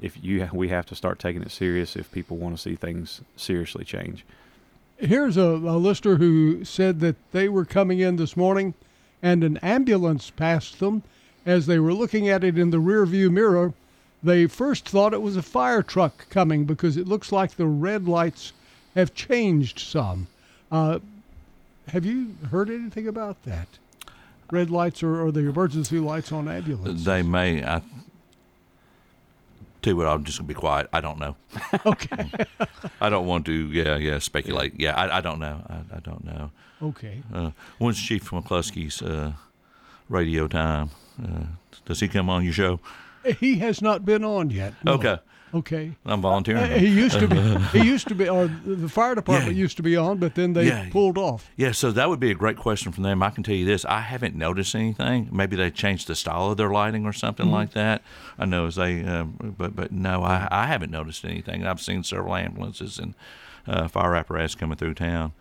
if 0.02 0.22
you 0.24 0.50
we 0.54 0.70
have 0.70 0.86
to 0.88 0.96
start 0.96 1.20
taking 1.20 1.42
it 1.42 1.52
serious 1.52 1.96
if 1.96 2.12
people 2.12 2.38
want 2.38 2.56
to 2.56 2.62
see 2.62 2.76
things 2.76 3.22
seriously 3.36 3.86
change. 3.86 4.26
Here's 4.98 5.38
a, 5.38 5.42
a 5.42 5.78
listener 5.78 6.16
who 6.16 6.64
said 6.64 7.00
that 7.00 7.16
they 7.32 7.50
were 7.50 7.66
coming 7.66 8.00
in 8.00 8.16
this 8.16 8.38
morning 8.38 8.74
and 9.22 9.44
an 9.44 9.58
ambulance 9.58 10.30
passed 10.30 10.80
them. 10.80 11.04
As 11.46 11.66
they 11.66 11.80
were 11.80 11.94
looking 11.94 12.30
at 12.30 12.44
it 12.44 12.58
in 12.58 12.70
the 12.70 12.78
rearview 12.78 13.30
mirror, 13.30 13.74
they 14.22 14.48
first 14.48 14.88
thought 14.88 15.14
it 15.14 15.22
was 15.22 15.36
a 15.36 15.42
fire 15.42 15.84
truck 15.84 16.30
coming 16.30 16.64
because 16.64 16.96
it 16.96 17.08
looks 17.08 17.32
like 17.32 17.56
the 17.56 17.66
red 17.66 18.08
lights 18.08 18.54
have 18.96 19.14
changed 19.14 19.80
some. 19.80 20.28
Uh, 20.72 21.00
have 21.88 22.06
you 22.06 22.36
heard 22.52 22.70
anything 22.70 23.08
about 23.08 23.44
that? 23.44 23.68
Red 24.52 24.70
lights 24.70 25.02
or, 25.02 25.22
or 25.22 25.32
the 25.32 25.42
emergency 25.42 26.00
lights 26.00 26.32
on 26.32 26.48
ambulances? 26.48 27.06
They 27.06 27.24
may. 27.24 27.64
I 27.64 27.82
you 29.86 29.98
what, 29.98 30.08
I'm 30.08 30.24
just 30.24 30.38
gonna 30.38 30.48
be 30.48 30.54
quiet. 30.54 30.88
I 30.94 31.02
don't 31.02 31.20
know. 31.20 31.36
okay. 31.86 32.30
I 33.02 33.10
don't 33.10 33.26
want 33.26 33.46
to. 33.48 33.54
Yeah, 33.54 33.98
yeah. 33.98 34.20
Speculate. 34.20 34.74
Yeah, 34.80 34.96
I, 34.96 35.18
I 35.18 35.22
don't 35.22 35.40
know. 35.40 35.62
I, 35.68 35.98
I 35.98 36.00
don't 36.00 36.24
know. 36.24 36.52
okay. 36.82 37.22
Uh, 37.34 37.52
when's 37.78 38.02
Chief 38.02 38.30
McCluskey's 38.30 39.02
uh, 39.02 39.34
radio 40.10 40.48
time? 40.48 40.90
Uh, 41.22 41.46
does 41.86 42.00
he 42.00 42.08
come 42.08 42.30
on 42.30 42.44
your 42.44 42.54
show? 42.54 42.80
He 43.40 43.58
has 43.60 43.82
not 43.82 44.06
been 44.06 44.24
on 44.24 44.50
yet. 44.50 44.74
no. 44.84 44.94
Okay, 44.94 45.18
Okay. 45.56 45.92
I'm 46.04 46.20
volunteering. 46.22 46.64
Uh, 46.64 46.80
he 46.80 46.88
used 46.88 47.20
to 47.20 47.28
be. 47.28 47.38
He 47.80 47.86
used 47.88 48.08
to 48.08 48.16
be. 48.16 48.28
Or 48.28 48.48
the 48.66 48.90
fire 48.90 49.14
department 49.14 49.56
Yeah. 49.56 49.62
used 49.62 49.78
to 49.78 49.84
be 49.84 49.96
on, 49.96 50.18
but 50.18 50.34
then 50.34 50.54
they 50.54 50.66
Yeah. 50.66 50.90
pulled 50.90 51.16
off. 51.18 51.52
Yeah, 51.56 51.74
so 51.74 51.92
that 51.92 52.10
would 52.10 52.20
be 52.20 52.32
a 52.32 52.34
great 52.34 52.58
question 52.58 52.92
from 52.92 53.04
them. 53.04 53.22
I 53.22 53.30
can 53.30 53.44
tell 53.44 53.54
you 53.54 53.64
this: 53.66 53.86
I 53.86 54.02
haven't 54.02 54.36
noticed 54.36 54.74
anything. 54.74 55.30
Maybe 55.32 55.56
they 55.56 55.70
changed 55.70 56.08
the 56.08 56.16
style 56.16 56.50
of 56.50 56.58
their 56.58 56.72
lighting 56.72 57.06
or 57.06 57.14
something 57.14 57.52
like 57.52 57.74
that. 57.74 58.02
I 58.40 58.46
know 58.46 58.66
as 58.66 58.76
they, 58.78 59.04
um, 59.06 59.54
but 59.58 59.76
but 59.76 59.92
no, 59.92 60.24
I 60.24 60.48
I 60.50 60.66
haven't 60.66 60.92
noticed 60.92 61.24
anything. 61.24 61.68
I've 61.68 61.82
seen 61.82 62.04
several 62.04 62.36
ambulances 62.36 62.98
and 62.98 63.14
uh, 63.68 63.88
fire 63.88 64.16
apparatus 64.16 64.56
coming 64.56 64.76
through 64.78 64.96
town. 64.96 65.34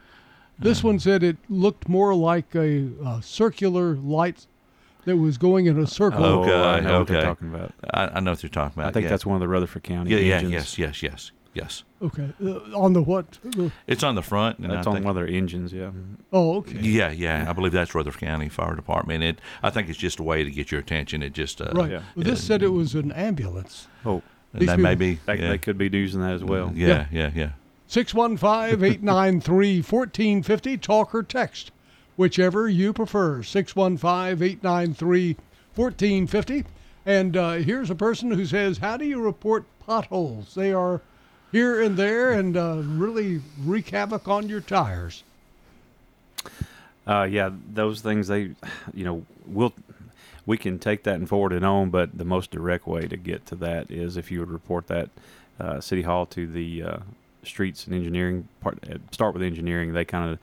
This 0.58 0.84
one 0.84 0.98
said 1.00 1.22
it 1.22 1.38
looked 1.48 1.88
more 1.88 2.14
like 2.14 2.54
a, 2.54 2.90
uh 3.04 3.20
circular 3.22 3.94
light 3.96 4.46
that 5.04 5.16
was 5.16 5.38
going 5.38 5.66
in 5.66 5.78
a 5.78 5.86
circle. 5.86 6.24
Oh, 6.24 6.42
Okay, 6.42 6.52
I 6.54 6.80
know 6.80 6.98
what 7.00 7.08
they're 7.08 7.18
okay. 7.18 7.26
talking 7.26 7.48
about. 7.54 7.72
I, 7.92 8.06
I 8.06 8.20
know 8.20 8.32
what 8.32 8.42
you're 8.42 8.50
talking 8.50 8.80
about. 8.80 8.90
I 8.90 8.92
think 8.92 9.04
yeah. 9.04 9.10
that's 9.10 9.26
one 9.26 9.34
of 9.36 9.40
the 9.40 9.48
Rutherford 9.48 9.82
County 9.82 10.10
yeah, 10.10 10.18
yeah, 10.18 10.34
engines. 10.36 10.52
yes, 10.52 10.78
yes, 10.78 11.02
yes, 11.02 11.32
yes. 11.54 11.84
Okay. 12.00 12.32
Uh, 12.44 12.58
on 12.76 12.92
the 12.92 13.02
what? 13.02 13.38
The- 13.42 13.70
It's 13.86 14.02
on 14.02 14.14
the 14.14 14.22
front. 14.22 14.58
And 14.58 14.70
That's 14.70 14.86
I 14.86 14.90
on 14.90 14.96
think, 14.96 15.06
one 15.06 15.16
of 15.16 15.16
their 15.16 15.32
engines. 15.32 15.72
Yeah. 15.72 15.90
Oh, 16.32 16.56
okay. 16.58 16.78
Yeah, 16.80 17.10
yeah, 17.10 17.46
I 17.48 17.52
believe 17.52 17.72
that's 17.72 17.94
Rutherford 17.94 18.20
County 18.20 18.48
Fire 18.48 18.74
Department. 18.74 19.22
It, 19.24 19.40
I 19.62 19.70
think 19.70 19.88
it's 19.88 19.98
just 19.98 20.18
a 20.18 20.22
way 20.22 20.42
to 20.44 20.50
get 20.50 20.70
your 20.72 20.80
attention. 20.80 21.22
It 21.22 21.32
just, 21.32 21.60
uh, 21.60 21.70
Right. 21.72 21.90
Yeah. 21.92 22.02
Well, 22.16 22.24
this 22.24 22.42
said 22.42 22.62
it 22.62 22.68
was 22.68 22.94
an 22.94 23.12
ambulance. 23.12 23.86
Oh, 24.04 24.22
And 24.52 24.62
These 24.62 24.66
that 24.68 24.76
people- 24.76 24.90
may 24.90 24.94
be. 24.94 25.20
they, 25.26 25.34
yeah. 25.38 25.48
they 25.50 25.58
could 25.58 25.78
be 25.78 25.88
using 25.92 26.20
that 26.20 26.32
as 26.32 26.42
well. 26.44 26.72
Yeah, 26.74 27.06
yeah, 27.12 27.30
yeah. 27.34 27.50
615 27.86 28.82
893 28.84 29.82
1450. 29.82 30.76
Talk 30.78 31.14
or 31.14 31.22
text, 31.22 31.70
whichever 32.22 32.68
you 32.68 32.92
prefer. 32.92 33.42
615 33.42 34.40
893 34.40 35.36
1450. 35.74 36.64
And 37.04 37.36
uh, 37.36 37.52
here's 37.54 37.90
a 37.90 37.96
person 37.96 38.30
who 38.30 38.46
says, 38.46 38.78
How 38.78 38.96
do 38.96 39.04
you 39.04 39.20
report 39.20 39.64
potholes? 39.80 40.54
They 40.54 40.72
are 40.72 41.00
here 41.50 41.82
and 41.82 41.96
there 41.96 42.30
and 42.30 42.56
uh, 42.56 42.80
really 42.84 43.40
wreak 43.58 43.88
havoc 43.88 44.28
on 44.28 44.48
your 44.48 44.60
tires. 44.60 45.24
Uh, 47.04 47.26
yeah, 47.28 47.50
those 47.74 48.00
things 48.02 48.28
they, 48.28 48.52
you 48.94 49.04
know, 49.04 49.26
we'll 49.44 49.72
we 50.46 50.56
can 50.56 50.78
take 50.78 51.02
that 51.02 51.16
and 51.16 51.28
forward 51.28 51.52
it 51.52 51.64
on, 51.64 51.90
but 51.90 52.16
the 52.16 52.24
most 52.24 52.52
direct 52.52 52.86
way 52.86 53.08
to 53.08 53.16
get 53.16 53.46
to 53.46 53.56
that 53.56 53.90
is 53.90 54.16
if 54.16 54.30
you 54.30 54.38
would 54.38 54.50
report 54.50 54.86
that 54.86 55.10
uh, 55.58 55.80
City 55.80 56.02
Hall 56.02 56.26
to 56.26 56.46
the 56.46 56.82
uh, 56.84 56.98
streets 57.42 57.84
and 57.86 57.96
engineering 57.96 58.46
part. 58.60 58.78
uh, 58.88 58.98
Start 59.10 59.34
with 59.34 59.42
engineering; 59.42 59.92
they 59.92 60.04
kind 60.04 60.30
of 60.30 60.38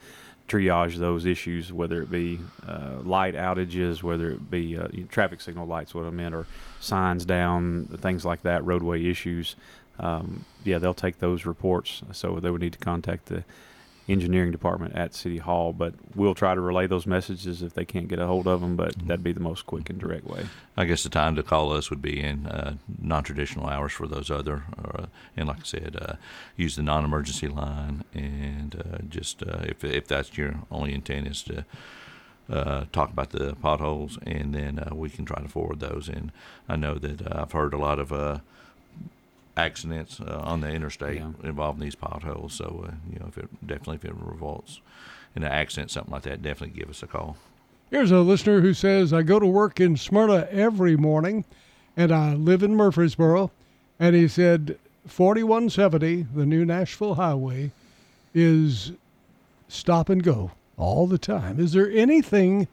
triage 0.50 0.96
those 0.96 1.26
issues, 1.26 1.72
whether 1.72 2.02
it 2.02 2.10
be 2.10 2.40
uh, 2.66 2.96
light 3.04 3.34
outages, 3.34 4.02
whether 4.02 4.32
it 4.32 4.50
be 4.50 4.76
uh, 4.76 4.88
traffic 5.08 5.40
signal 5.40 5.66
lights, 5.66 5.94
what 5.94 6.04
I 6.04 6.10
meant, 6.10 6.34
or 6.34 6.46
signs 6.80 7.24
down, 7.24 7.86
things 7.86 8.24
like 8.24 8.42
that, 8.42 8.64
roadway 8.64 9.04
issues. 9.04 9.54
Um, 10.00 10.44
yeah, 10.64 10.78
they'll 10.78 10.94
take 10.94 11.20
those 11.20 11.46
reports. 11.46 12.02
So 12.12 12.40
they 12.40 12.50
would 12.50 12.60
need 12.60 12.72
to 12.72 12.78
contact 12.78 13.26
the 13.26 13.44
engineering 14.10 14.50
department 14.50 14.94
at 14.94 15.14
City 15.14 15.38
Hall, 15.38 15.72
but 15.72 15.94
we'll 16.14 16.34
try 16.34 16.54
to 16.54 16.60
relay 16.60 16.86
those 16.86 17.06
messages 17.06 17.62
if 17.62 17.74
they 17.74 17.84
can't 17.84 18.08
get 18.08 18.18
a 18.18 18.26
hold 18.26 18.46
of 18.46 18.60
them. 18.60 18.76
But 18.76 18.94
that'd 19.06 19.24
be 19.24 19.32
the 19.32 19.40
most 19.40 19.66
quick 19.66 19.90
and 19.90 19.98
direct 19.98 20.26
way. 20.26 20.46
I 20.76 20.84
guess 20.84 21.02
the 21.02 21.08
time 21.08 21.36
to 21.36 21.42
call 21.42 21.72
us 21.72 21.90
would 21.90 22.02
be 22.02 22.20
in 22.20 22.46
uh, 22.46 22.76
non-traditional 23.00 23.66
hours 23.66 23.92
for 23.92 24.06
those 24.06 24.30
other, 24.30 24.64
uh, 24.82 25.06
and 25.36 25.48
like 25.48 25.60
I 25.60 25.64
said, 25.64 25.96
uh, 26.00 26.14
use 26.56 26.76
the 26.76 26.82
non-emergency 26.82 27.48
line, 27.48 28.04
and 28.14 28.74
uh, 28.74 28.98
just 29.08 29.42
uh, 29.42 29.60
if 29.62 29.84
if 29.84 30.06
that's 30.06 30.36
your 30.36 30.54
only 30.70 30.92
intent 30.92 31.26
is 31.26 31.42
to 31.42 31.64
uh, 32.50 32.84
talk 32.92 33.10
about 33.10 33.30
the 33.30 33.54
potholes, 33.56 34.18
and 34.26 34.54
then 34.54 34.78
uh, 34.78 34.94
we 34.94 35.08
can 35.08 35.24
try 35.24 35.40
to 35.40 35.48
forward 35.48 35.80
those. 35.80 36.08
And 36.08 36.32
I 36.68 36.76
know 36.76 36.94
that 36.94 37.26
uh, 37.26 37.42
I've 37.42 37.52
heard 37.52 37.74
a 37.74 37.78
lot 37.78 37.98
of 37.98 38.12
uh, 38.12 38.38
accidents 39.60 40.20
uh, 40.20 40.40
on 40.42 40.60
the 40.60 40.68
interstate 40.70 41.16
Yeah. 41.18 41.30
involving 41.42 41.80
these 41.82 41.94
potholes. 41.94 42.54
So 42.54 42.84
uh, 42.88 42.94
you 43.12 43.18
know, 43.18 43.26
if 43.28 43.38
it 43.38 43.48
definitely 43.66 43.96
if 43.96 44.04
it 44.04 44.14
results 44.14 44.80
in 45.36 45.42
an 45.44 45.52
accident, 45.52 45.90
something 45.90 46.12
like 46.12 46.22
that, 46.22 46.42
definitely 46.42 46.78
give 46.78 46.90
us 46.90 47.02
a 47.02 47.06
call. 47.06 47.36
Here's 47.90 48.10
a 48.12 48.20
listener 48.20 48.60
who 48.60 48.72
says, 48.74 49.12
I 49.12 49.22
go 49.22 49.38
to 49.40 49.46
work 49.46 49.80
in 49.80 49.96
Smyrna 49.96 50.48
every 50.50 50.96
morning 50.96 51.44
and 51.96 52.12
I 52.12 52.34
live 52.34 52.62
in 52.62 52.74
Murfreesboro. 52.76 53.50
And 53.98 54.14
he 54.16 54.28
said, 54.28 54.78
4170, 55.06 56.26
the 56.34 56.46
new 56.46 56.64
Nashville 56.64 57.16
highway, 57.16 57.72
is 58.32 58.92
stop 59.68 60.08
and 60.08 60.22
go 60.22 60.52
all 60.76 61.06
the 61.08 61.18
time. 61.18 61.58
Is 61.60 61.72
there 61.72 61.90
anything 61.90 62.68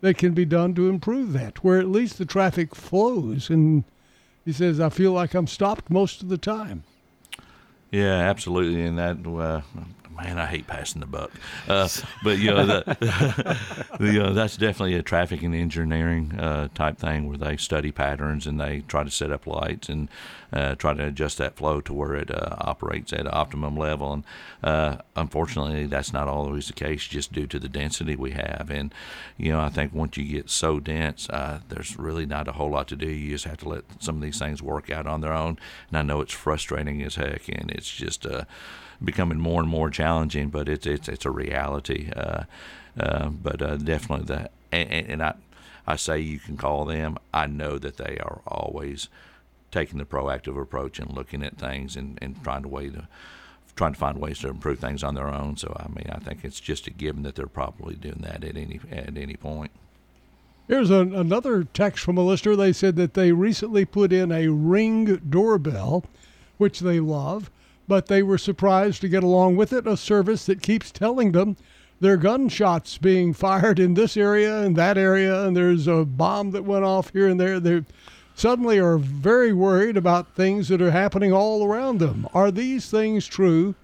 that 0.00 0.18
can 0.18 0.32
be 0.32 0.44
done 0.44 0.74
to 0.74 0.88
improve 0.88 1.32
that, 1.32 1.62
where 1.64 1.78
at 1.78 1.88
least 1.88 2.18
the 2.18 2.26
traffic 2.26 2.74
flows? 2.74 3.48
And 3.48 3.84
he 4.46 4.52
says, 4.52 4.80
I 4.80 4.88
feel 4.88 5.12
like 5.12 5.34
I'm 5.34 5.48
stopped 5.48 5.90
most 5.90 6.22
of 6.22 6.28
the 6.28 6.38
time. 6.38 6.84
Yeah, 7.90 8.14
absolutely, 8.14 8.82
and 8.86 8.96
that 8.96 9.26
uh, 9.26 9.60
man, 10.16 10.38
I 10.38 10.46
hate 10.46 10.66
passing 10.66 11.00
the 11.00 11.06
buck, 11.06 11.30
uh, 11.68 11.88
but 12.24 12.38
you 12.38 12.50
know, 12.50 12.82
you 14.00 14.18
know, 14.18 14.32
that's 14.32 14.56
definitely 14.56 14.94
a 14.94 15.02
traffic 15.02 15.42
and 15.42 15.54
engineering 15.54 16.38
uh, 16.38 16.68
type 16.74 16.98
thing 16.98 17.28
where 17.28 17.38
they 17.38 17.56
study 17.56 17.92
patterns 17.92 18.46
and 18.46 18.60
they 18.60 18.80
try 18.88 19.04
to 19.04 19.10
set 19.10 19.30
up 19.30 19.46
lights 19.46 19.88
and 19.88 20.08
uh, 20.52 20.74
try 20.76 20.94
to 20.94 21.06
adjust 21.06 21.38
that 21.38 21.56
flow 21.56 21.80
to 21.80 21.92
where 21.92 22.14
it 22.14 22.30
uh, 22.30 22.56
operates 22.60 23.12
at 23.12 23.32
optimum 23.32 23.76
level. 23.76 24.12
And 24.12 24.24
uh, 24.62 24.96
unfortunately, 25.14 25.86
that's 25.86 26.12
not 26.12 26.28
always 26.28 26.68
the 26.68 26.72
case, 26.72 27.06
just 27.06 27.32
due 27.32 27.46
to 27.48 27.58
the 27.58 27.68
density 27.68 28.16
we 28.16 28.30
have. 28.32 28.70
And 28.70 28.94
you 29.36 29.52
know, 29.52 29.60
I 29.60 29.68
think 29.68 29.92
once 29.92 30.16
you 30.16 30.24
get 30.24 30.50
so 30.50 30.80
dense, 30.80 31.28
uh, 31.30 31.60
there's 31.68 31.98
really 31.98 32.26
not 32.26 32.48
a 32.48 32.52
whole 32.52 32.70
lot 32.70 32.88
to 32.88 32.96
do. 32.96 33.08
You 33.08 33.30
just 33.30 33.44
have 33.44 33.58
to 33.58 33.68
let 33.68 33.84
some 33.98 34.16
of 34.16 34.22
these 34.22 34.38
things 34.38 34.62
work 34.62 34.90
out 34.90 35.06
on 35.06 35.20
their 35.20 35.32
own. 35.32 35.58
And 35.88 35.98
I 35.98 36.02
know 36.02 36.20
it's 36.20 36.32
frustrating 36.32 37.02
as 37.02 37.16
heck, 37.16 37.48
and 37.48 37.70
it's 37.70 37.90
just 37.90 38.26
uh, 38.26 38.44
becoming 39.02 39.38
more 39.38 39.60
and 39.60 39.70
more 39.70 39.90
challenging. 39.90 40.48
But 40.48 40.68
it's 40.68 40.86
it's 40.86 41.08
it's 41.08 41.24
a 41.24 41.30
reality. 41.30 42.10
Uh, 42.14 42.44
uh, 42.98 43.28
but 43.28 43.60
uh, 43.60 43.76
definitely 43.76 44.26
the 44.26 44.50
and, 44.72 45.10
and 45.10 45.22
I 45.22 45.34
I 45.86 45.96
say 45.96 46.18
you 46.18 46.38
can 46.38 46.56
call 46.56 46.84
them. 46.84 47.18
I 47.32 47.46
know 47.46 47.78
that 47.78 47.96
they 47.96 48.18
are 48.18 48.40
always 48.46 49.08
taking 49.70 49.98
the 49.98 50.04
proactive 50.04 50.60
approach 50.60 50.98
and 50.98 51.12
looking 51.12 51.42
at 51.42 51.58
things 51.58 51.96
and, 51.96 52.18
and 52.22 52.42
trying 52.42 52.62
to 52.62 52.68
way 52.68 52.88
to 52.88 53.08
trying 53.74 53.92
to 53.92 53.98
find 53.98 54.18
ways 54.18 54.38
to 54.38 54.48
improve 54.48 54.78
things 54.78 55.04
on 55.04 55.14
their 55.14 55.28
own. 55.28 55.56
So 55.56 55.76
I 55.78 55.88
mean, 55.88 56.06
I 56.10 56.18
think 56.18 56.44
it's 56.44 56.60
just 56.60 56.86
a 56.86 56.90
given 56.90 57.22
that 57.24 57.34
they're 57.34 57.46
probably 57.46 57.94
doing 57.94 58.20
that 58.22 58.42
at 58.42 58.56
any 58.56 58.80
at 58.90 59.16
any 59.16 59.36
point. 59.36 59.70
Here's 60.68 60.90
another 60.90 61.62
text 61.62 62.04
from 62.04 62.18
a 62.18 62.24
listener. 62.24 62.56
They 62.56 62.72
said 62.72 62.96
that 62.96 63.14
they 63.14 63.30
recently 63.30 63.84
put 63.84 64.12
in 64.12 64.32
a 64.32 64.48
ring 64.48 65.16
doorbell, 65.30 66.04
which 66.58 66.80
they 66.80 66.98
love, 66.98 67.52
but 67.88 68.06
they 68.06 68.22
were 68.22 68.38
surprised 68.38 69.00
to 69.00 69.08
get 69.08 69.22
along 69.22 69.56
with 69.56 69.72
it 69.72 69.86
a 69.86 69.96
service 69.96 70.46
that 70.46 70.62
keeps 70.62 70.90
telling 70.90 71.32
them 71.32 71.56
there 72.00 72.14
are 72.14 72.18
gunshots 72.18 72.98
being 72.98 73.32
fired 73.32 73.78
in 73.78 73.94
this 73.94 74.16
area 74.16 74.60
and 74.60 74.76
that 74.76 74.98
area, 74.98 75.46
and 75.46 75.56
there's 75.56 75.86
a 75.86 76.04
bomb 76.04 76.50
that 76.50 76.64
went 76.64 76.84
off 76.84 77.10
here 77.10 77.28
and 77.28 77.40
there. 77.40 77.58
They 77.58 77.84
suddenly 78.34 78.78
are 78.78 78.98
very 78.98 79.52
worried 79.52 79.96
about 79.96 80.34
things 80.34 80.68
that 80.68 80.82
are 80.82 80.90
happening 80.90 81.32
all 81.32 81.64
around 81.64 81.98
them. 81.98 82.28
Are 82.34 82.50
these 82.50 82.90
things 82.90 83.26
true, 83.26 83.74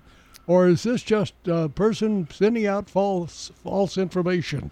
or 0.46 0.68
is 0.68 0.82
this 0.82 1.02
just 1.02 1.32
a 1.46 1.70
person 1.70 2.28
sending 2.30 2.66
out 2.66 2.90
false 2.90 3.50
false 3.62 3.96
information? 3.96 4.70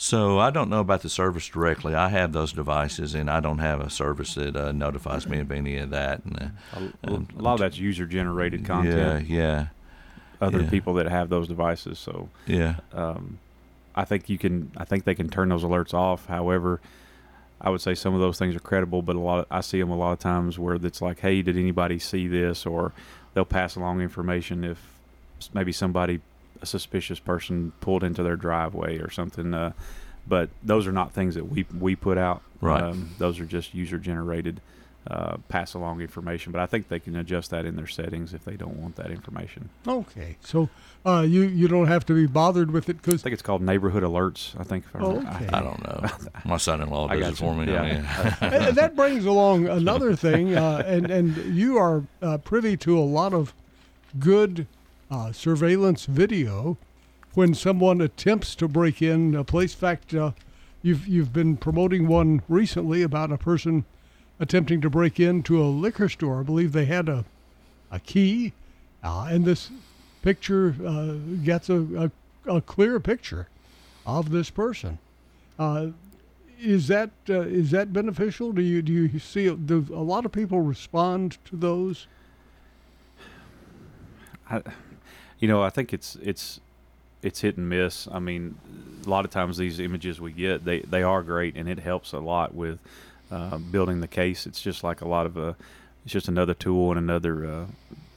So 0.00 0.38
I 0.38 0.50
don't 0.50 0.70
know 0.70 0.78
about 0.78 1.02
the 1.02 1.08
service 1.08 1.48
directly. 1.48 1.92
I 1.92 2.08
have 2.10 2.32
those 2.32 2.52
devices, 2.52 3.16
and 3.16 3.28
I 3.28 3.40
don't 3.40 3.58
have 3.58 3.80
a 3.80 3.90
service 3.90 4.34
that 4.34 4.54
uh, 4.56 4.70
notifies 4.70 5.26
me 5.26 5.40
of 5.40 5.50
any 5.50 5.76
of 5.76 5.90
that. 5.90 6.24
And 6.24 6.52
uh, 6.72 6.78
A, 7.02 7.14
a 7.14 7.42
lot 7.42 7.54
of 7.54 7.58
that's 7.58 7.78
user 7.78 8.06
generated 8.06 8.64
content. 8.64 9.28
yeah, 9.28 9.36
yeah. 9.36 9.66
Other 10.40 10.60
yeah. 10.60 10.70
people 10.70 10.94
that 10.94 11.06
have 11.06 11.30
those 11.30 11.48
devices. 11.48 11.98
So 11.98 12.28
yeah. 12.46 12.76
um, 12.92 13.40
I 13.96 14.04
think 14.04 14.28
you 14.28 14.38
can. 14.38 14.70
I 14.76 14.84
think 14.84 15.02
they 15.02 15.16
can 15.16 15.28
turn 15.28 15.48
those 15.48 15.64
alerts 15.64 15.92
off. 15.92 16.26
However, 16.26 16.80
I 17.60 17.70
would 17.70 17.80
say 17.80 17.96
some 17.96 18.14
of 18.14 18.20
those 18.20 18.38
things 18.38 18.54
are 18.54 18.60
credible, 18.60 19.02
but 19.02 19.16
a 19.16 19.18
lot. 19.18 19.40
Of, 19.40 19.46
I 19.50 19.62
see 19.62 19.80
them 19.80 19.90
a 19.90 19.96
lot 19.96 20.12
of 20.12 20.20
times 20.20 20.60
where 20.60 20.76
it's 20.76 21.02
like, 21.02 21.18
"Hey, 21.18 21.42
did 21.42 21.56
anybody 21.56 21.98
see 21.98 22.28
this?" 22.28 22.66
Or 22.66 22.92
they'll 23.34 23.44
pass 23.44 23.74
along 23.74 24.00
information 24.00 24.62
if 24.62 24.78
maybe 25.52 25.72
somebody, 25.72 26.20
a 26.62 26.66
suspicious 26.66 27.18
person, 27.18 27.72
pulled 27.80 28.02
into 28.04 28.22
their 28.22 28.36
driveway 28.36 28.98
or 28.98 29.10
something. 29.10 29.52
Uh, 29.54 29.72
but 30.26 30.50
those 30.62 30.86
are 30.86 30.92
not 30.92 31.12
things 31.12 31.34
that 31.34 31.48
we 31.50 31.64
we 31.78 31.96
put 31.96 32.18
out. 32.18 32.42
Right. 32.60 32.82
Um, 32.82 33.10
those 33.18 33.40
are 33.40 33.46
just 33.46 33.74
user 33.74 33.98
generated. 33.98 34.60
Uh, 35.10 35.38
pass 35.48 35.72
along 35.72 36.02
information, 36.02 36.52
but 36.52 36.60
I 36.60 36.66
think 36.66 36.88
they 36.88 36.98
can 37.00 37.16
adjust 37.16 37.50
that 37.50 37.64
in 37.64 37.76
their 37.76 37.86
settings 37.86 38.34
if 38.34 38.44
they 38.44 38.56
don't 38.56 38.76
want 38.76 38.96
that 38.96 39.10
information. 39.10 39.70
Okay, 39.86 40.36
so 40.44 40.68
uh, 41.06 41.24
you 41.26 41.42
you 41.44 41.66
don't 41.66 41.86
have 41.86 42.04
to 42.06 42.12
be 42.14 42.26
bothered 42.26 42.72
with 42.72 42.90
it 42.90 43.00
because 43.00 43.22
I 43.22 43.24
think 43.24 43.32
it's 43.32 43.40
called 43.40 43.62
neighborhood 43.62 44.02
alerts. 44.02 44.58
I 44.60 44.64
think. 44.64 44.84
If 44.84 44.96
I 44.96 44.98
Oh, 44.98 45.08
remember. 45.14 45.30
I- 45.30 45.36
okay. 45.36 45.48
I 45.50 45.62
don't 45.62 45.82
know. 45.82 46.04
My 46.44 46.58
son-in-law 46.58 47.08
does 47.14 47.26
it 47.26 47.36
for 47.38 47.54
you. 47.54 47.60
me. 47.64 47.74
I 47.74 47.86
Yeah. 47.86 47.94
mean, 47.94 48.34
and, 48.52 48.64
and 48.66 48.76
that 48.76 48.96
brings 48.96 49.24
along 49.24 49.66
another 49.68 50.14
thing, 50.14 50.54
uh, 50.54 50.82
and 50.84 51.10
and 51.10 51.36
you 51.56 51.78
are 51.78 52.02
uh, 52.20 52.36
privy 52.38 52.76
to 52.78 52.98
a 52.98 53.00
lot 53.00 53.32
of 53.32 53.54
good 54.18 54.66
uh, 55.10 55.32
surveillance 55.32 56.06
video 56.06 56.76
when 57.34 57.54
someone 57.54 58.00
attempts 58.00 58.54
to 58.56 58.68
break 58.68 59.00
in 59.00 59.34
a 59.34 59.44
place. 59.44 59.74
In 59.74 59.80
fact, 59.80 60.14
uh, 60.14 60.32
you've 60.82 61.06
you've 61.06 61.32
been 61.32 61.56
promoting 61.56 62.06
one 62.06 62.42
recently 62.48 63.02
about 63.02 63.32
a 63.32 63.38
person 63.38 63.84
attempting 64.40 64.80
to 64.80 64.90
break 64.90 65.18
into 65.18 65.60
a 65.62 65.66
liquor 65.66 66.08
store. 66.08 66.40
I 66.40 66.42
believe 66.42 66.72
they 66.72 66.86
had 66.86 67.08
a 67.08 67.24
a 67.90 68.00
key, 68.00 68.52
uh, 69.02 69.28
and 69.30 69.44
this 69.44 69.70
picture 70.22 70.74
uh, 70.86 71.14
gets 71.42 71.70
a, 71.70 72.10
a 72.46 72.56
a 72.56 72.60
clear 72.60 72.98
picture 73.00 73.48
of 74.06 74.30
this 74.30 74.50
person. 74.50 74.98
Uh, 75.58 75.88
is 76.60 76.88
that 76.88 77.10
uh, 77.28 77.40
is 77.42 77.70
that 77.70 77.92
beneficial? 77.92 78.52
Do 78.52 78.62
you 78.62 78.82
do 78.82 78.92
you 78.92 79.18
see 79.18 79.48
do 79.54 79.86
a 79.92 80.02
lot 80.02 80.24
of 80.24 80.32
people 80.32 80.60
respond 80.60 81.38
to 81.46 81.56
those? 81.56 82.06
I, 84.50 84.62
you 85.38 85.48
know, 85.48 85.62
I 85.62 85.70
think 85.70 85.92
it's 85.92 86.16
it's 86.16 86.60
it's 87.22 87.40
hit 87.40 87.56
and 87.56 87.68
miss. 87.68 88.08
I 88.10 88.18
mean, 88.18 88.56
a 89.04 89.08
lot 89.08 89.24
of 89.24 89.30
times 89.30 89.56
these 89.56 89.80
images 89.80 90.20
we 90.20 90.32
get, 90.32 90.64
they 90.64 90.80
they 90.80 91.02
are 91.02 91.22
great, 91.22 91.56
and 91.56 91.68
it 91.68 91.78
helps 91.78 92.12
a 92.12 92.18
lot 92.18 92.54
with 92.54 92.78
uh, 93.30 93.58
building 93.58 94.00
the 94.00 94.08
case. 94.08 94.46
It's 94.46 94.60
just 94.60 94.84
like 94.84 95.00
a 95.00 95.08
lot 95.08 95.26
of 95.26 95.36
uh, 95.36 95.54
it's 96.04 96.12
just 96.12 96.28
another 96.28 96.54
tool 96.54 96.90
and 96.90 96.98
another 96.98 97.46
uh, 97.46 97.66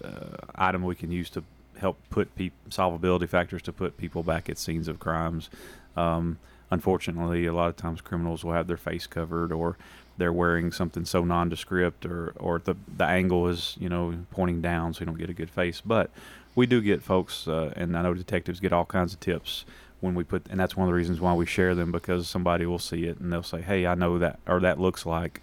uh, 0.03 0.37
item 0.55 0.83
we 0.83 0.95
can 0.95 1.11
use 1.11 1.29
to 1.31 1.43
help 1.77 1.97
put 2.09 2.33
peop 2.35 2.53
solvability 2.69 3.27
factors 3.27 3.61
to 3.63 3.73
put 3.73 3.97
people 3.97 4.23
back 4.23 4.49
at 4.49 4.57
scenes 4.57 4.87
of 4.87 4.99
crimes. 4.99 5.49
Um, 5.97 6.37
unfortunately, 6.69 7.45
a 7.47 7.53
lot 7.53 7.69
of 7.69 7.75
times 7.75 8.01
criminals 8.01 8.43
will 8.43 8.53
have 8.53 8.67
their 8.67 8.77
face 8.77 9.07
covered 9.07 9.51
or 9.51 9.77
they're 10.17 10.31
wearing 10.31 10.71
something 10.71 11.05
so 11.05 11.23
nondescript 11.23 12.05
or, 12.05 12.33
or 12.37 12.59
the, 12.59 12.75
the 12.97 13.05
angle 13.05 13.47
is, 13.47 13.75
you 13.79 13.89
know, 13.89 14.13
pointing 14.29 14.61
down 14.61 14.93
so 14.93 14.99
you 14.99 15.05
don't 15.07 15.17
get 15.17 15.29
a 15.29 15.33
good 15.33 15.49
face. 15.49 15.81
But 15.81 16.11
we 16.55 16.65
do 16.65 16.81
get 16.81 17.01
folks, 17.03 17.47
uh, 17.47 17.73
and 17.75 17.97
I 17.97 18.01
know 18.01 18.13
detectives 18.13 18.59
get 18.59 18.73
all 18.73 18.85
kinds 18.85 19.13
of 19.13 19.19
tips 19.19 19.65
when 19.99 20.15
we 20.15 20.23
put, 20.23 20.47
and 20.49 20.59
that's 20.59 20.75
one 20.75 20.87
of 20.87 20.91
the 20.91 20.95
reasons 20.97 21.21
why 21.21 21.33
we 21.33 21.45
share 21.45 21.75
them 21.75 21.91
because 21.91 22.27
somebody 22.27 22.65
will 22.65 22.79
see 22.79 23.05
it 23.05 23.19
and 23.19 23.31
they'll 23.31 23.43
say, 23.43 23.61
"Hey, 23.61 23.85
I 23.85 23.95
know 23.95 24.17
that," 24.19 24.39
or 24.47 24.59
"That 24.59 24.79
looks 24.79 25.05
like." 25.05 25.41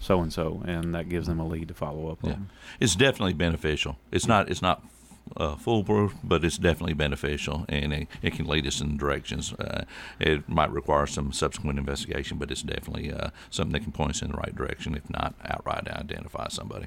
So 0.00 0.20
and 0.20 0.32
so, 0.32 0.62
and 0.66 0.94
that 0.94 1.08
gives 1.10 1.26
them 1.26 1.38
a 1.40 1.46
lead 1.46 1.68
to 1.68 1.74
follow 1.74 2.10
up 2.10 2.18
Yeah. 2.22 2.32
on. 2.32 2.48
It's 2.80 2.96
definitely 2.96 3.34
beneficial. 3.34 3.98
It's 4.10 4.26
not. 4.26 4.50
It's 4.50 4.62
not 4.62 4.82
uh, 5.36 5.54
foolproof, 5.56 6.14
but 6.24 6.42
it's 6.44 6.56
definitely 6.58 6.94
beneficial, 6.94 7.64
and 7.68 7.92
it, 7.92 8.08
it 8.22 8.32
can 8.32 8.46
lead 8.46 8.66
us 8.66 8.80
in 8.80 8.96
directions. 8.96 9.52
Uh, 9.52 9.84
it 10.18 10.48
might 10.48 10.72
require 10.72 11.06
some 11.06 11.32
subsequent 11.32 11.78
investigation, 11.78 12.36
but 12.38 12.50
it's 12.50 12.62
definitely 12.62 13.12
uh, 13.12 13.28
something 13.50 13.72
that 13.74 13.82
can 13.82 13.92
point 13.92 14.10
us 14.10 14.22
in 14.22 14.30
the 14.32 14.36
right 14.36 14.56
direction, 14.56 14.94
if 14.96 15.08
not 15.10 15.34
outright 15.44 15.86
identify 15.88 16.48
somebody. 16.48 16.86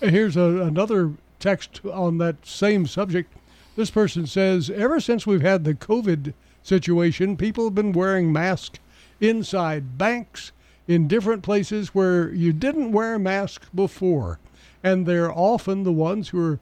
Here's 0.00 0.36
a, 0.36 0.42
another 0.62 1.12
text 1.42 1.84
on 1.84 2.16
that 2.18 2.46
same 2.46 2.86
subject. 2.86 3.32
This 3.76 3.90
person 3.90 4.26
says, 4.26 4.70
ever 4.70 5.00
since 5.00 5.26
we've 5.26 5.42
had 5.42 5.64
the 5.64 5.74
COVID 5.74 6.32
situation, 6.62 7.36
people 7.36 7.64
have 7.64 7.74
been 7.74 7.92
wearing 7.92 8.32
masks 8.32 8.78
inside 9.20 9.98
banks, 9.98 10.52
in 10.88 11.08
different 11.08 11.42
places 11.42 11.94
where 11.94 12.30
you 12.30 12.52
didn't 12.52 12.92
wear 12.92 13.14
a 13.14 13.18
mask 13.18 13.66
before. 13.74 14.38
And 14.82 15.06
they're 15.06 15.32
often 15.32 15.84
the 15.84 15.92
ones 15.92 16.30
who 16.30 16.44
are 16.44 16.60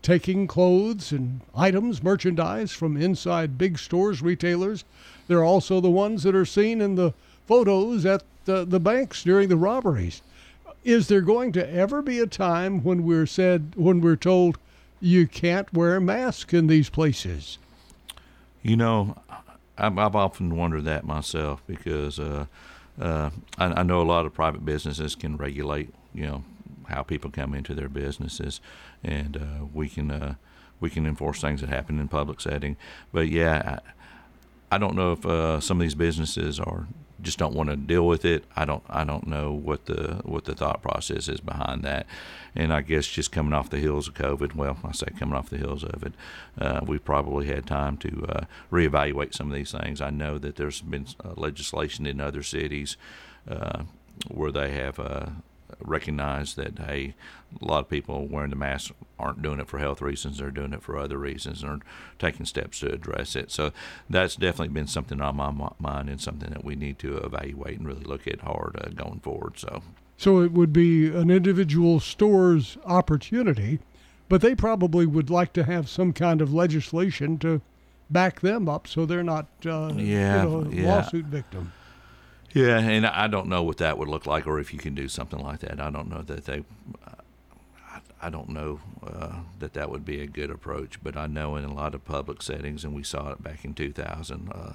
taking 0.00 0.46
clothes 0.46 1.12
and 1.12 1.40
items, 1.54 2.02
merchandise 2.02 2.72
from 2.72 2.96
inside 2.96 3.58
big 3.58 3.78
stores, 3.78 4.22
retailers. 4.22 4.84
They're 5.26 5.44
also 5.44 5.80
the 5.80 5.90
ones 5.90 6.22
that 6.22 6.34
are 6.34 6.46
seen 6.46 6.80
in 6.80 6.94
the 6.94 7.12
photos 7.46 8.06
at 8.06 8.22
the, 8.46 8.64
the 8.64 8.80
banks 8.80 9.22
during 9.24 9.48
the 9.48 9.56
robberies 9.56 10.22
is 10.84 11.08
there 11.08 11.20
going 11.20 11.52
to 11.52 11.70
ever 11.72 12.02
be 12.02 12.18
a 12.18 12.26
time 12.26 12.82
when 12.82 13.04
we're 13.04 13.26
said 13.26 13.72
when 13.76 14.00
we're 14.00 14.16
told 14.16 14.58
you 15.00 15.26
can't 15.26 15.72
wear 15.72 15.96
a 15.96 16.00
mask 16.00 16.52
in 16.52 16.66
these 16.66 16.90
places? 16.90 17.58
You 18.62 18.76
know, 18.76 19.16
I've, 19.76 20.16
often 20.16 20.56
wondered 20.56 20.84
that 20.84 21.04
myself 21.04 21.62
because 21.66 22.18
uh, 22.18 22.46
uh, 23.00 23.30
I, 23.56 23.66
I 23.66 23.82
know 23.82 24.00
a 24.00 24.02
lot 24.02 24.26
of 24.26 24.34
private 24.34 24.64
businesses 24.64 25.14
can 25.14 25.36
regulate, 25.36 25.94
you 26.12 26.26
know, 26.26 26.44
how 26.88 27.02
people 27.02 27.30
come 27.30 27.54
into 27.54 27.74
their 27.74 27.88
businesses, 27.88 28.60
and 29.04 29.36
uh, 29.36 29.66
we 29.72 29.88
can 29.88 30.10
uh, 30.10 30.34
we 30.80 30.90
can 30.90 31.06
enforce 31.06 31.40
things 31.40 31.60
that 31.60 31.70
happen 31.70 31.98
in 31.98 32.08
public 32.08 32.40
setting. 32.40 32.76
But 33.12 33.28
yeah, 33.28 33.78
I, 34.70 34.76
I 34.76 34.78
don't 34.78 34.94
know 34.94 35.12
if 35.12 35.24
uh, 35.24 35.60
some 35.60 35.78
of 35.78 35.82
these 35.82 35.94
businesses 35.94 36.58
are 36.58 36.86
just 37.20 37.38
don't 37.38 37.54
want 37.54 37.70
to 37.70 37.76
deal 37.76 38.06
with 38.06 38.24
it. 38.24 38.44
I 38.56 38.64
don't 38.64 38.82
I 38.88 39.04
don't 39.04 39.26
know 39.26 39.52
what 39.52 39.86
the 39.86 40.20
what 40.24 40.44
the 40.44 40.54
thought 40.54 40.82
process 40.82 41.28
is 41.28 41.40
behind 41.40 41.82
that. 41.82 42.06
And 42.54 42.72
I 42.72 42.80
guess 42.80 43.06
just 43.06 43.32
coming 43.32 43.52
off 43.52 43.70
the 43.70 43.78
heels 43.78 44.08
of 44.08 44.14
COVID, 44.14 44.54
well, 44.54 44.78
I 44.84 44.92
say 44.92 45.06
coming 45.18 45.34
off 45.34 45.50
the 45.50 45.58
heels 45.58 45.84
of 45.84 46.02
it, 46.02 46.12
uh, 46.60 46.80
we've 46.86 47.04
probably 47.04 47.46
had 47.46 47.66
time 47.66 47.96
to 47.98 48.26
uh, 48.28 48.44
reevaluate 48.72 49.34
some 49.34 49.48
of 49.50 49.54
these 49.54 49.72
things. 49.72 50.00
I 50.00 50.10
know 50.10 50.38
that 50.38 50.56
there's 50.56 50.80
been 50.80 51.06
uh, 51.24 51.34
legislation 51.36 52.06
in 52.06 52.20
other 52.20 52.42
cities 52.42 52.96
uh, 53.48 53.82
where 54.28 54.52
they 54.52 54.72
have 54.72 54.98
recognized 55.80 56.56
that 56.56 56.78
hey, 56.78 57.14
a 57.60 57.64
lot 57.64 57.80
of 57.80 57.88
people 57.88 58.26
wearing 58.26 58.50
the 58.50 58.56
mask 58.56 58.92
aren't 59.18 59.42
doing 59.42 59.60
it 59.60 59.68
for 59.68 59.78
health 59.78 60.00
reasons; 60.00 60.38
they're 60.38 60.50
doing 60.50 60.72
it 60.72 60.82
for 60.82 60.96
other 60.96 61.18
reasons, 61.18 61.62
and 61.62 61.70
are 61.70 61.80
taking 62.18 62.46
steps 62.46 62.80
to 62.80 62.92
address 62.92 63.36
it. 63.36 63.50
So 63.50 63.72
that's 64.08 64.36
definitely 64.36 64.74
been 64.74 64.86
something 64.86 65.20
on 65.20 65.36
my 65.36 65.50
mind 65.78 66.08
and 66.08 66.20
something 66.20 66.50
that 66.50 66.64
we 66.64 66.76
need 66.76 66.98
to 67.00 67.16
evaluate 67.18 67.78
and 67.78 67.86
really 67.86 68.04
look 68.04 68.26
at 68.26 68.40
hard 68.40 68.76
uh, 68.82 68.88
going 68.90 69.20
forward. 69.20 69.58
So. 69.58 69.82
So 70.16 70.40
it 70.40 70.50
would 70.50 70.72
be 70.72 71.06
an 71.14 71.30
individual 71.30 72.00
store's 72.00 72.76
opportunity, 72.84 73.78
but 74.28 74.40
they 74.40 74.56
probably 74.56 75.06
would 75.06 75.30
like 75.30 75.52
to 75.52 75.62
have 75.62 75.88
some 75.88 76.12
kind 76.12 76.40
of 76.40 76.52
legislation 76.52 77.38
to 77.38 77.60
back 78.10 78.40
them 78.40 78.68
up 78.68 78.88
so 78.88 79.06
they're 79.06 79.22
not 79.22 79.46
uh, 79.64 79.92
Yeah, 79.94 80.42
you 80.42 80.48
know, 80.48 80.60
a 80.62 80.74
yeah. 80.74 80.94
lawsuit 80.94 81.26
victim. 81.26 81.72
Yeah, 82.52 82.78
and 82.78 83.06
I 83.06 83.26
don't 83.26 83.48
know 83.48 83.62
what 83.62 83.76
that 83.78 83.98
would 83.98 84.08
look 84.08 84.26
like, 84.26 84.46
or 84.46 84.58
if 84.58 84.72
you 84.72 84.78
can 84.78 84.94
do 84.94 85.08
something 85.08 85.38
like 85.38 85.60
that. 85.60 85.80
I 85.80 85.90
don't 85.90 86.08
know 86.08 86.22
that 86.22 86.44
they. 86.44 86.64
I, 88.20 88.30
don't 88.30 88.48
know 88.48 88.80
uh, 89.06 89.40
that 89.60 89.74
that 89.74 89.90
would 89.90 90.04
be 90.04 90.20
a 90.20 90.26
good 90.26 90.50
approach, 90.50 91.00
but 91.02 91.16
I 91.16 91.28
know 91.28 91.54
in 91.54 91.64
a 91.64 91.72
lot 91.72 91.94
of 91.94 92.04
public 92.04 92.42
settings, 92.42 92.84
and 92.84 92.92
we 92.92 93.04
saw 93.04 93.30
it 93.30 93.42
back 93.42 93.64
in 93.64 93.74
2000. 93.74 94.50
Uh, 94.52 94.72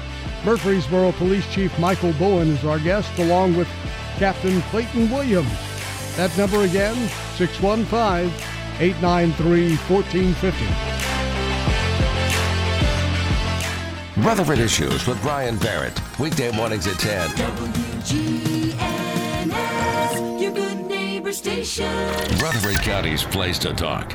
Murfreesboro 0.46 1.12
Police 1.14 1.52
Chief 1.54 1.78
Michael 1.80 2.14
Bowen 2.14 2.50
is 2.50 2.64
our 2.64 2.78
guest, 2.80 3.18
along 3.20 3.58
with 3.58 3.68
Captain 4.18 4.62
Clayton 4.64 5.10
Williams. 5.10 5.50
That 6.16 6.36
number 6.38 6.62
again, 6.62 6.96
615 7.36 8.32
893 8.80 9.76
1450. 9.76 10.98
Rutherford 14.22 14.60
Issues 14.60 15.08
with 15.08 15.20
Brian 15.22 15.58
Barrett. 15.58 16.00
Weekday 16.20 16.52
mornings 16.52 16.86
at 16.88 17.00
10. 17.00 17.30
WGNS, 21.28 21.46
your 21.46 21.52
good 21.52 21.58
neighbor 21.58 21.64
station. 21.66 22.40
Rutherford 22.40 22.82
County's 22.84 23.24
place 23.24 23.60
to 23.60 23.74
talk. 23.74 24.14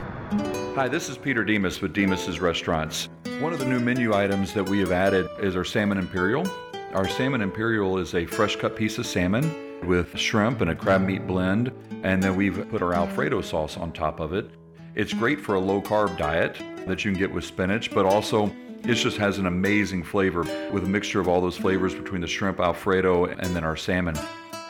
Hi, 0.74 0.88
this 0.88 1.08
is 1.08 1.18
Peter 1.18 1.44
Demos 1.44 1.80
with 1.80 1.92
Demos's 1.92 2.40
Restaurants. 2.40 3.08
One 3.40 3.52
of 3.52 3.58
the 3.58 3.66
new 3.66 3.80
menu 3.80 4.14
items 4.14 4.54
that 4.54 4.68
we 4.68 4.78
have 4.78 4.92
added 4.92 5.28
is 5.40 5.56
our 5.56 5.64
Salmon 5.64 5.98
Imperial. 5.98 6.46
Our 6.94 7.08
Salmon 7.08 7.42
Imperial 7.42 7.98
is 7.98 8.14
a 8.14 8.26
fresh 8.26 8.56
cut 8.56 8.76
piece 8.76 8.98
of 8.98 9.06
salmon 9.06 9.52
with 9.86 10.16
shrimp 10.16 10.60
and 10.60 10.70
a 10.70 10.74
crab 10.74 11.02
meat 11.02 11.26
blend, 11.26 11.72
and 12.02 12.22
then 12.22 12.36
we've 12.36 12.68
put 12.70 12.82
our 12.82 12.94
Alfredo 12.94 13.42
sauce 13.42 13.76
on 13.76 13.92
top 13.92 14.20
of 14.20 14.32
it. 14.32 14.50
It's 14.94 15.12
great 15.12 15.40
for 15.40 15.54
a 15.54 15.60
low 15.60 15.80
carb 15.82 16.16
diet 16.18 16.56
that 16.86 17.04
you 17.04 17.10
can 17.10 17.18
get 17.18 17.32
with 17.32 17.44
spinach, 17.44 17.90
but 17.92 18.04
also 18.04 18.54
it 18.84 18.94
just 18.94 19.16
has 19.16 19.38
an 19.38 19.46
amazing 19.46 20.02
flavor 20.02 20.42
with 20.72 20.84
a 20.84 20.88
mixture 20.88 21.20
of 21.20 21.28
all 21.28 21.40
those 21.40 21.56
flavors 21.56 21.94
between 21.94 22.20
the 22.20 22.26
shrimp 22.26 22.60
Alfredo 22.60 23.26
and 23.26 23.54
then 23.56 23.64
our 23.64 23.76
salmon. 23.76 24.16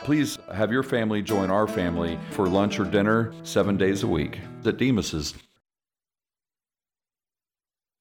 Please 0.03 0.37
have 0.53 0.69
your 0.69 0.83
family 0.83 1.21
join 1.21 1.49
our 1.49 1.65
family 1.65 2.19
for 2.31 2.49
lunch 2.49 2.77
or 2.77 2.83
dinner 2.83 3.33
seven 3.43 3.77
days 3.77 4.03
a 4.03 4.07
week 4.07 4.37
at 4.65 4.77
Demos's. 4.77 5.33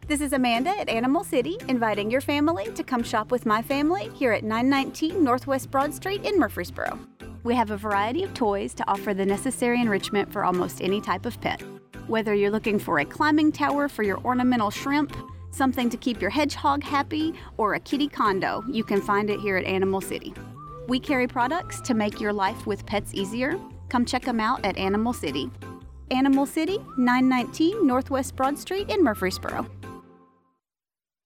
This 0.09 0.21
is 0.21 0.33
Amanda 0.33 0.71
at 0.71 0.89
Animal 0.89 1.23
City, 1.23 1.59
inviting 1.69 2.11
your 2.11 2.21
family 2.21 2.65
to 2.73 2.83
come 2.83 3.05
shop 3.05 3.31
with 3.31 3.47
my 3.47 3.63
family 3.63 4.11
here 4.15 4.33
at 4.33 4.43
919 4.43 5.23
Northwest 5.23 5.71
Broad 5.71 5.95
Street 5.95 6.25
in 6.25 6.41
Murfreesboro. 6.41 6.99
We 7.45 7.55
have 7.55 7.71
a 7.71 7.77
variety 7.77 8.25
of 8.25 8.35
toys 8.35 8.75
to 8.75 8.91
offer 8.91 9.15
the 9.15 9.25
necessary 9.25 9.81
enrichment 9.81 10.33
for 10.33 10.45
almost 10.45 10.83
any 10.83 11.01
type 11.01 11.25
of 11.25 11.41
pet. 11.41 11.63
Whether 12.09 12.35
you're 12.35 12.51
looking 12.51 12.81
for 12.81 12.99
a 12.99 13.05
climbing 13.05 13.53
tower 13.53 13.89
for 13.89 14.03
your 14.03 14.19
ornamental 14.25 14.71
shrimp, 14.71 15.17
something 15.53 15.89
to 15.89 15.97
keep 15.97 16.21
your 16.21 16.31
hedgehog 16.31 16.83
happy, 16.83 17.33
or 17.59 17.75
a 17.75 17.81
kitty 17.81 18.09
condo, 18.09 18.65
you 18.69 18.83
can 18.83 19.01
find 19.01 19.31
it 19.31 19.39
here 19.39 19.57
at 19.57 19.65
Animal 19.65 20.01
City. 20.01 20.35
We 20.89 20.99
carry 20.99 21.27
products 21.27 21.81
to 21.83 21.95
make 21.95 22.21
your 22.21 22.33
life 22.33 22.67
with 22.67 22.85
pets 22.87 23.15
easier. 23.15 23.59
Come 23.89 24.05
check 24.05 24.25
them 24.25 24.41
out 24.41 24.65
at 24.65 24.77
Animal 24.77 25.13
City. 25.13 25.51
Animal 26.11 26.47
City, 26.47 26.79
919 26.97 27.87
Northwest 27.87 28.37
Broad 28.37 28.59
Street 28.59 28.91
in 28.91 29.03
Murfreesboro. 29.03 29.67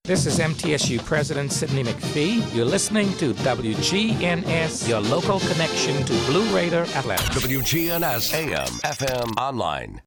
This 0.04 0.24
is 0.26 0.38
MTSU 0.38 1.04
President 1.04 1.50
Sidney 1.50 1.82
McPhee. 1.82 2.54
You're 2.54 2.64
listening 2.64 3.12
to 3.16 3.34
WGNS, 3.34 4.88
your 4.88 5.00
local 5.00 5.40
connection 5.40 6.04
to 6.04 6.12
Blue 6.26 6.54
Raider 6.54 6.82
Atlanta. 6.94 7.24
WGNS 7.24 8.32
AM, 8.32 8.68
FM, 8.84 9.36
online. 9.36 10.00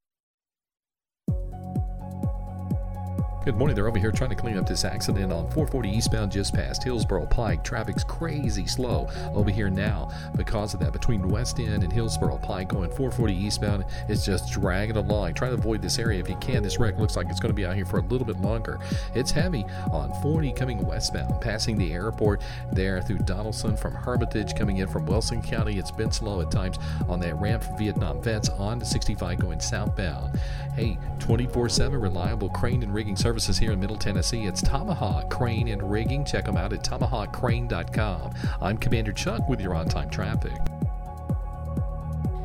Good 3.46 3.56
morning. 3.56 3.74
They're 3.74 3.88
over 3.88 3.98
here 3.98 4.12
trying 4.12 4.32
to 4.32 4.36
clean 4.36 4.58
up 4.58 4.68
this 4.68 4.84
accident 4.84 5.32
on 5.32 5.46
440 5.46 5.90
eastbound 5.90 6.30
just 6.30 6.54
past 6.54 6.84
Hillsboro 6.84 7.26
Pike. 7.28 7.64
Traffic's 7.64 8.04
crazy 8.04 8.68
slow 8.68 9.08
over 9.34 9.50
here 9.50 9.70
now 9.70 10.12
because 10.36 10.74
of 10.74 10.82
that. 10.82 10.92
Between 10.92 11.30
West 11.30 11.58
End 11.58 11.82
and 11.82 11.92
Hillsboro 11.92 12.38
Pike 12.40 12.68
going 12.68 12.90
440 12.90 13.34
eastbound, 13.34 13.86
it's 14.10 14.26
just 14.26 14.52
dragging 14.52 14.98
along. 14.98 15.36
Try 15.36 15.48
to 15.48 15.54
avoid 15.54 15.82
this 15.82 16.00
area 16.00 16.20
if 16.20 16.28
you 16.28 16.36
can. 16.36 16.62
This 16.62 16.80
wreck 16.80 17.00
looks 17.00 17.16
like 17.16 17.30
it's 17.30 17.40
going 17.40 17.52
to 17.52 17.56
be 17.56 17.66
out 17.66 17.78
here 17.78 17.86
for 17.86 18.00
a 18.00 18.04
little 18.04 18.28
bit 18.28 18.42
longer. 18.42 18.78
It's 19.16 19.32
heavy 19.32 19.66
on 19.90 20.12
40 20.22 20.52
coming 20.52 20.86
westbound, 20.86 21.40
passing 21.40 21.78
the 21.78 21.94
airport 21.94 22.42
there 22.74 23.02
through 23.02 23.20
Donelson 23.20 23.80
from 23.80 23.94
Hermitage 23.94 24.54
coming 24.54 24.78
in 24.78 24.90
from 24.90 25.06
Wilson 25.06 25.42
County. 25.42 25.80
It's 25.80 25.92
been 25.92 26.12
slow 26.12 26.42
at 26.42 26.52
times 26.52 26.78
on 27.08 27.22
that 27.22 27.40
ramp 27.40 27.64
from 27.64 27.78
Vietnam 27.78 28.22
Vets 28.22 28.50
on 28.50 28.82
to 28.82 28.86
65 28.86 29.40
going 29.40 29.62
southbound. 29.62 30.38
Hey, 30.76 30.98
24 31.20 31.70
7 31.70 32.00
reliable 32.00 32.50
crane 32.50 32.84
and 32.84 32.94
rigging 32.94 33.16
services 33.30 33.60
here 33.60 33.74
in 33.74 33.80
Middle 33.80 33.96
Tennessee. 33.96 34.46
It's 34.46 34.60
Tomahawk 34.60 35.30
Crane 35.30 35.68
and 35.68 35.92
Rigging. 35.92 36.26
Check 36.26 36.46
them 36.46 36.58
out 36.58 36.74
at 36.74 36.84
tomahawkcrane.com. 36.84 38.34
I'm 38.60 38.76
Commander 38.76 39.12
Chuck 39.12 39.48
with 39.48 39.62
your 39.62 39.76
on 39.76 39.88
time 39.88 40.10
traffic. 40.10 40.58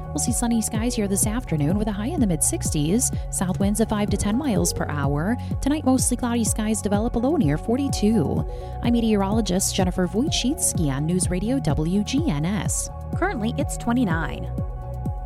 We'll 0.09 0.19
see 0.19 0.33
sunny 0.33 0.61
skies 0.61 0.95
here 0.95 1.09
this 1.09 1.27
afternoon 1.27 1.79
with 1.79 1.89
a 1.89 1.93
high 1.93 2.09
in 2.09 2.21
the 2.21 2.27
mid 2.27 2.41
60s. 2.41 3.17
South 3.33 3.59
winds 3.61 3.81
of 3.81 3.89
5 3.89 4.11
to 4.11 4.19
10 4.19 4.37
miles 4.37 4.75
per 4.75 4.85
hour. 4.91 5.39
Tonight, 5.63 5.87
mostly 5.87 6.19
cloudy 6.19 6.45
skies 6.45 6.83
develop 6.83 7.15
below 7.15 7.37
near 7.37 7.57
42. 7.57 8.47
I'm 8.83 8.93
meteorologist 8.93 9.75
Jennifer 9.75 10.07
Wojcicki 10.07 10.95
on 10.95 11.07
News 11.07 11.31
Radio 11.31 11.59
WGNS. 11.61 13.19
Currently, 13.19 13.55
it's 13.57 13.79
29. 13.79 14.74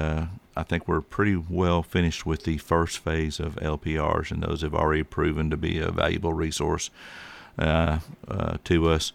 I 0.56 0.64
think 0.64 0.88
we're 0.88 1.02
pretty 1.02 1.36
well 1.36 1.82
finished 1.82 2.26
with 2.26 2.44
the 2.44 2.58
first 2.58 3.00
phase 3.00 3.40
of 3.40 3.56
LPRs, 3.56 4.32
and 4.32 4.44
those 4.44 4.62
have 4.62 4.76
already 4.76 5.04
proven 5.04 5.50
to 5.50 5.58
be 5.58 5.80
a 5.80 5.92
valuable 5.92 6.34
resource 6.34 6.90
uh, 7.58 8.00
uh, 8.28 8.58
to 8.64 8.90
us. 8.90 9.14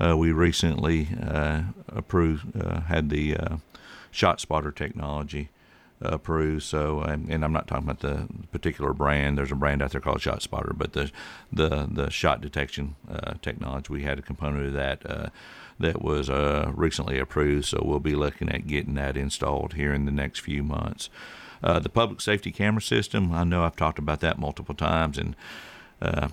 Uh, 0.00 0.16
we 0.16 0.32
recently 0.32 1.08
uh, 1.22 1.62
approved, 1.88 2.60
uh, 2.60 2.80
had 2.82 3.10
the 3.10 3.36
uh, 3.36 3.56
shot 4.10 4.40
spotter 4.40 4.72
technology 4.72 5.50
approved. 6.00 6.62
So, 6.62 7.00
and, 7.02 7.28
and, 7.28 7.44
I'm 7.44 7.52
not 7.52 7.68
talking 7.68 7.88
about 7.88 8.00
the 8.00 8.26
particular 8.50 8.94
brand. 8.94 9.36
There's 9.36 9.52
a 9.52 9.56
brand 9.56 9.82
out 9.82 9.90
there 9.90 10.00
called 10.00 10.20
ShotSpotter, 10.20 10.76
but 10.76 10.94
the 10.94 11.12
the 11.52 11.86
the 11.90 12.10
shot 12.10 12.40
detection 12.40 12.96
technology, 13.42 13.92
we 13.92 14.04
had 14.04 14.18
a 14.18 14.22
component 14.22 14.68
of 14.68 14.72
that 14.72 15.30
that 15.80 16.02
was 16.02 16.30
uh, 16.30 16.70
recently 16.74 17.18
approved. 17.18 17.66
So 17.66 17.82
we'll 17.84 18.00
be 18.00 18.14
looking 18.14 18.48
at 18.48 18.66
getting 18.66 18.94
that 18.94 19.16
installed 19.16 19.74
here 19.74 19.92
in 19.92 20.04
the 20.04 20.12
next 20.12 20.40
few 20.40 20.62
months. 20.62 21.10
Uh, 21.62 21.78
the 21.78 21.88
public 21.88 22.20
safety 22.20 22.52
camera 22.52 22.80
system, 22.80 23.32
I 23.32 23.44
know 23.44 23.64
I've 23.64 23.76
talked 23.76 23.98
about 23.98 24.20
that 24.20 24.38
multiple 24.38 24.74
times, 24.74 25.18
and 25.18 25.36
uh, 26.00 26.28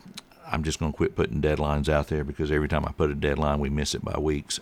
I'm 0.50 0.64
just 0.64 0.80
going 0.80 0.94
to 0.94 0.98
quit 0.98 1.16
putting 1.16 1.42
deadlines 1.42 1.90
out 1.90 2.08
there 2.08 2.24
because 2.24 2.52
every 2.52 2.70
time 2.70 2.86
I 2.86 2.92
put 2.92 3.12
a 3.12 3.16
deadline, 3.16 3.60
we 3.60 3.70
miss 3.70 3.94
it 3.94 4.06
by 4.06 4.18
weeks. 4.18 4.60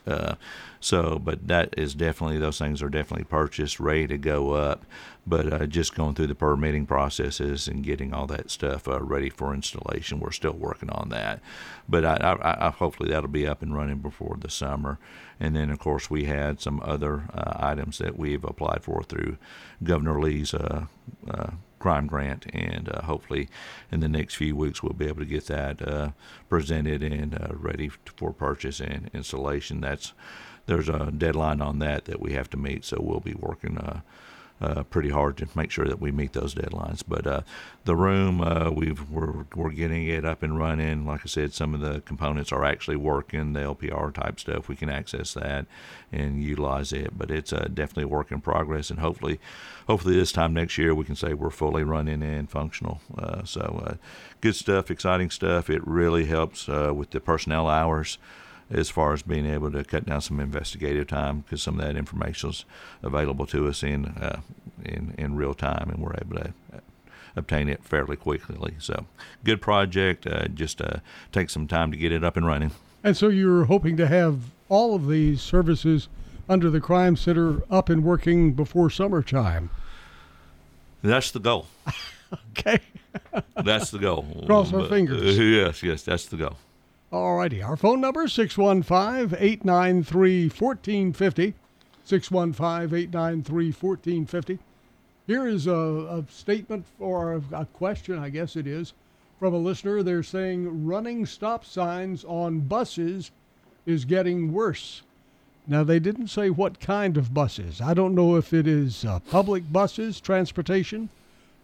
So, 0.86 1.18
but 1.18 1.48
that 1.48 1.74
is 1.80 1.96
definitely 1.96 2.38
those 2.38 2.60
things 2.60 2.84
are 2.84 2.90
definitely 2.90 3.24
purchased, 3.24 3.80
ready 3.80 4.06
to 4.06 4.20
go 4.20 4.52
up. 4.52 4.86
But 5.26 5.52
uh, 5.52 5.66
just 5.66 5.96
going 5.96 6.14
through 6.14 6.28
the 6.28 6.36
permitting 6.36 6.86
processes 6.86 7.68
and 7.68 7.84
getting 7.84 8.14
all 8.14 8.28
that 8.28 8.52
stuff 8.52 8.88
uh, 8.88 9.02
ready 9.02 9.32
for 9.32 9.52
installation, 9.52 10.20
we're 10.20 10.30
still 10.30 10.54
working 10.54 10.92
on 10.92 11.10
that. 11.10 11.42
But 11.90 12.06
I, 12.06 12.18
I, 12.18 12.68
I, 12.68 12.70
hopefully 12.70 13.10
that'll 13.10 13.32
be 13.32 13.48
up 13.48 13.64
and 13.64 13.76
running 13.76 13.98
before 13.98 14.38
the 14.40 14.52
summer. 14.52 15.00
And 15.40 15.56
then, 15.56 15.72
of 15.72 15.80
course, 15.80 16.12
we 16.12 16.26
had 16.26 16.62
some 16.62 16.80
other 16.86 17.30
uh, 17.34 17.54
items 17.56 17.98
that 17.98 18.16
we've 18.16 18.44
applied 18.44 18.84
for 18.84 19.02
through 19.02 19.38
Governor 19.84 20.22
Lee's 20.22 20.54
uh, 20.54 20.86
uh, 21.28 21.50
crime 21.80 22.06
grant, 22.06 22.46
and 22.54 22.90
uh, 22.90 23.02
hopefully 23.02 23.50
in 23.92 24.02
the 24.02 24.08
next 24.08 24.36
few 24.36 24.56
weeks 24.56 24.84
we'll 24.84 24.94
be 24.94 25.08
able 25.08 25.20
to 25.20 25.26
get 25.26 25.48
that 25.48 25.82
uh, 25.88 26.10
presented 26.48 27.02
and 27.02 27.34
uh, 27.34 27.48
ready 27.54 27.90
for 28.18 28.32
purchase 28.32 28.80
and 28.80 29.10
installation. 29.16 29.82
That's 29.82 30.14
there's 30.66 30.90
a 30.90 31.12
deadline 31.12 31.62
on 31.62 31.80
that 31.80 32.06
that 32.06 32.20
we 32.20 32.34
have 32.34 32.50
to 32.52 32.58
meet, 32.58 32.86
so 32.86 32.98
we'll 33.00 33.20
be 33.20 33.36
working 33.36 33.78
uh, 33.78 34.02
uh, 34.62 34.84
pretty 34.84 35.10
hard 35.10 35.36
to 35.36 35.48
make 35.54 35.70
sure 35.70 35.86
that 35.86 36.00
we 36.00 36.12
meet 36.12 36.34
those 36.34 36.56
deadlines. 36.56 37.04
But 37.06 37.28
uh, 37.28 37.42
the 37.84 37.96
room, 37.96 38.42
uh, 38.42 38.72
we've 38.72 39.10
we're 39.10 39.46
we're 39.54 39.72
getting 39.72 40.08
it 40.08 40.24
up 40.24 40.44
and 40.44 40.58
running. 40.58 41.06
Like 41.06 41.22
I 41.24 41.28
said, 41.28 41.54
some 41.54 41.74
of 41.74 41.82
the 41.82 42.02
components 42.02 42.52
are 42.52 42.64
actually 42.64 42.96
working. 42.96 43.54
The 43.54 43.62
LPR 43.62 44.14
type 44.14 44.40
stuff, 44.40 44.70
we 44.70 44.76
can 44.76 44.90
access 44.90 45.34
that 45.34 45.66
and 46.12 46.42
utilize 46.42 46.94
it. 46.94 47.18
But 47.18 47.32
it's 47.32 47.52
uh, 47.52 47.68
definitely 47.74 48.04
a 48.04 48.08
work 48.08 48.32
in 48.32 48.40
progress, 48.40 48.90
and 48.90 49.00
hopefully, 49.00 49.40
hopefully 49.88 50.16
this 50.16 50.32
time 50.32 50.54
next 50.54 50.78
year 50.78 50.96
we 50.96 51.04
can 51.04 51.16
say 51.16 51.34
we're 51.34 51.50
fully 51.50 51.84
running 51.84 52.24
and 52.24 52.50
functional. 52.50 53.02
Uh, 53.18 53.44
so 53.44 53.98
good 54.40 54.56
stuff, 54.56 54.90
exciting 54.90 55.30
stuff. 55.30 55.70
It 55.70 55.86
really 55.86 56.26
helps 56.26 56.68
with 56.68 57.10
the 57.10 57.20
personnel 57.20 57.68
hours 57.68 58.18
as 58.70 58.90
far 58.90 59.14
as 59.14 59.22
being 59.22 59.46
able 59.46 59.72
to 59.72 59.84
cut 59.84 60.06
down 60.06 60.22
some 60.22 60.40
investigative 60.40 61.08
time 61.08 61.42
because 61.42 61.62
some 61.62 61.80
of 61.80 61.86
that 61.86 61.96
information 61.96 62.50
is 62.50 62.66
available 63.04 63.46
to 63.46 63.68
us 63.68 63.84
in 63.84 64.06
uh, 64.06 64.42
in 64.84 65.14
in 65.18 65.36
real 65.36 65.54
time, 65.54 65.90
and 65.90 66.00
we're 66.00 66.16
able 66.16 66.38
to 66.38 66.54
uh, 66.74 66.80
obtain 67.36 67.70
it 67.70 67.84
fairly 67.84 68.16
quickly. 68.16 68.74
So, 68.80 69.06
good 69.44 69.62
project. 69.62 70.26
Uh, 70.26 70.48
just 70.48 70.82
uh, 70.82 70.98
take 71.32 71.50
some 71.50 71.68
time 71.68 71.92
to 71.92 71.98
get 71.98 72.12
it 72.12 72.24
up 72.24 72.38
and 72.38 72.46
running. 72.46 72.72
And 73.04 73.16
so, 73.16 73.28
you're 73.28 73.66
hoping 73.66 73.98
to 73.98 74.08
have 74.08 74.40
all 74.70 74.96
of 74.96 75.08
these 75.08 75.42
services 75.42 76.08
under 76.50 76.70
the 76.70 76.82
crime 76.82 77.16
center 77.16 77.64
up 77.70 77.90
and 77.90 78.04
working 78.04 78.54
before 78.54 78.90
summertime. 78.90 79.70
That's 81.04 81.32
the 81.32 81.40
goal. 81.40 81.68
okay. 82.58 82.80
that's 83.64 83.92
the 83.92 84.00
goal. 84.00 84.44
Cross 84.46 84.74
our 84.74 84.88
fingers. 84.88 85.38
yes, 85.38 85.84
yes, 85.84 86.04
that's 86.04 86.26
the 86.26 86.38
goal. 86.38 86.58
All 87.12 87.38
righty. 87.38 87.62
Our 87.62 87.78
phone 87.78 88.02
number 88.02 88.28
615 88.28 89.38
893 89.40 90.50
1450. 90.50 91.54
615 92.04 92.98
893 92.98 93.66
1450. 93.72 94.60
Here 95.28 95.48
is 95.48 95.66
a, 95.66 95.72
a 95.74 96.26
statement 96.30 96.86
or 97.00 97.34
a, 97.34 97.42
a 97.52 97.66
question, 97.66 98.20
I 98.20 98.30
guess 98.30 98.56
it 98.56 98.68
is, 98.68 98.94
from 99.40 99.54
a 99.54 99.58
listener. 99.58 100.04
They're 100.04 100.24
saying 100.24 100.86
running 100.86 101.26
stop 101.26 101.66
signs 101.66 102.24
on 102.26 102.62
buses 102.62 103.32
is 103.86 104.06
getting 104.06 104.52
worse. 104.52 105.02
Now, 105.68 105.84
they 105.84 106.00
didn't 106.00 106.28
say 106.28 106.52
what 106.52 106.80
kind 106.80 107.18
of 107.18 107.34
buses. 107.34 107.82
I 107.82 107.96
don't 107.96 108.14
know 108.14 108.36
if 108.36 108.54
it 108.54 108.68
is 108.68 109.04
uh, 109.04 109.20
public 109.32 109.72
buses, 109.72 110.22
transportation, 110.22 111.10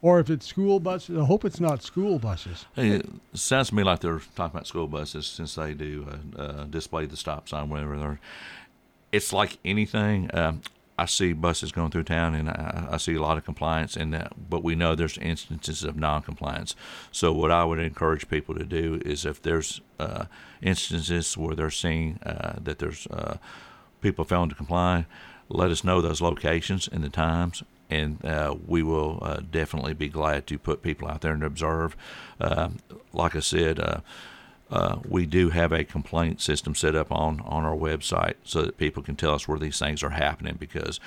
or 0.02 0.20
if 0.20 0.30
it's 0.30 0.46
school 0.48 0.80
buses. 0.80 1.18
I 1.18 1.26
hope 1.26 1.46
it's 1.46 1.60
not 1.60 1.84
school 1.84 2.18
buses. 2.20 2.66
It 2.76 3.06
sounds 3.34 3.70
to 3.70 3.76
me 3.76 3.84
like 3.84 4.00
they're 4.00 4.22
talking 4.36 4.56
about 4.56 4.68
school 4.68 4.88
buses 4.88 5.28
since 5.28 5.56
they 5.56 5.74
do 5.74 6.08
uh, 6.38 6.42
uh, 6.42 6.64
display 6.66 7.06
the 7.06 7.18
stop 7.18 7.48
sign 7.48 7.70
whenever 7.70 7.98
they're. 7.98 8.20
it's 9.12 9.34
like 9.34 9.58
anything. 9.64 10.30
Um, 10.34 10.62
I 10.98 11.06
see 11.06 11.34
buses 11.34 11.72
going 11.72 11.90
through 11.90 12.04
town, 12.04 12.36
and 12.36 12.50
I, 12.50 12.90
I 12.92 12.98
see 12.98 13.16
a 13.16 13.22
lot 13.22 13.38
of 13.38 13.44
compliance, 13.44 13.96
and 13.98 14.14
that, 14.14 14.34
but 14.50 14.64
we 14.64 14.76
know 14.76 14.94
there's 14.94 15.18
instances 15.18 15.84
of 15.84 15.96
non-compliance. 15.96 16.76
So 17.12 17.32
what 17.34 17.50
I 17.50 17.64
would 17.64 17.80
encourage 17.80 18.30
people 18.30 18.54
to 18.56 18.66
do 18.66 19.02
is, 19.04 19.26
if 19.26 19.42
there's 19.42 19.82
uh, 20.00 20.26
instances 20.62 21.36
where 21.38 21.56
they're 21.56 21.72
seeing 21.72 22.20
uh, 22.24 22.60
that 22.64 22.78
there's 22.80 23.08
uh, 23.08 23.38
people 24.02 24.26
failing 24.26 24.50
to 24.50 24.56
comply, 24.56 25.08
let 25.50 25.72
us 25.72 25.84
know 25.84 26.02
those 26.02 26.22
locations 26.22 26.88
and 26.88 27.04
the 27.04 27.10
times, 27.10 27.64
and 27.92 28.24
uh, 28.26 28.56
we 28.66 28.82
will 28.82 29.20
uh, 29.22 29.42
definitely 29.52 29.94
be 29.94 30.10
glad 30.10 30.48
to 30.48 30.58
put 30.58 30.82
people 30.82 31.08
out 31.08 31.22
there 31.22 31.34
and 31.34 31.44
observe. 31.44 31.96
Uh, 32.40 32.70
like 33.14 33.36
I 33.36 33.42
said, 33.42 33.80
uh, 33.80 34.00
uh, 34.72 35.00
we 35.08 35.26
do 35.26 35.50
have 35.50 35.74
a 35.74 35.84
complaint 35.84 36.40
system 36.40 36.74
set 36.74 36.96
up 36.96 37.12
on, 37.12 37.42
on 37.42 37.66
our 37.66 37.76
website 37.76 38.36
so 38.46 38.62
that 38.62 38.78
people 38.78 39.04
can 39.04 39.18
tell 39.18 39.36
us 39.36 39.48
where 39.48 39.60
these 39.60 39.78
things 39.78 40.02
are 40.02 40.12
happening 40.12 40.56
because 40.58 41.00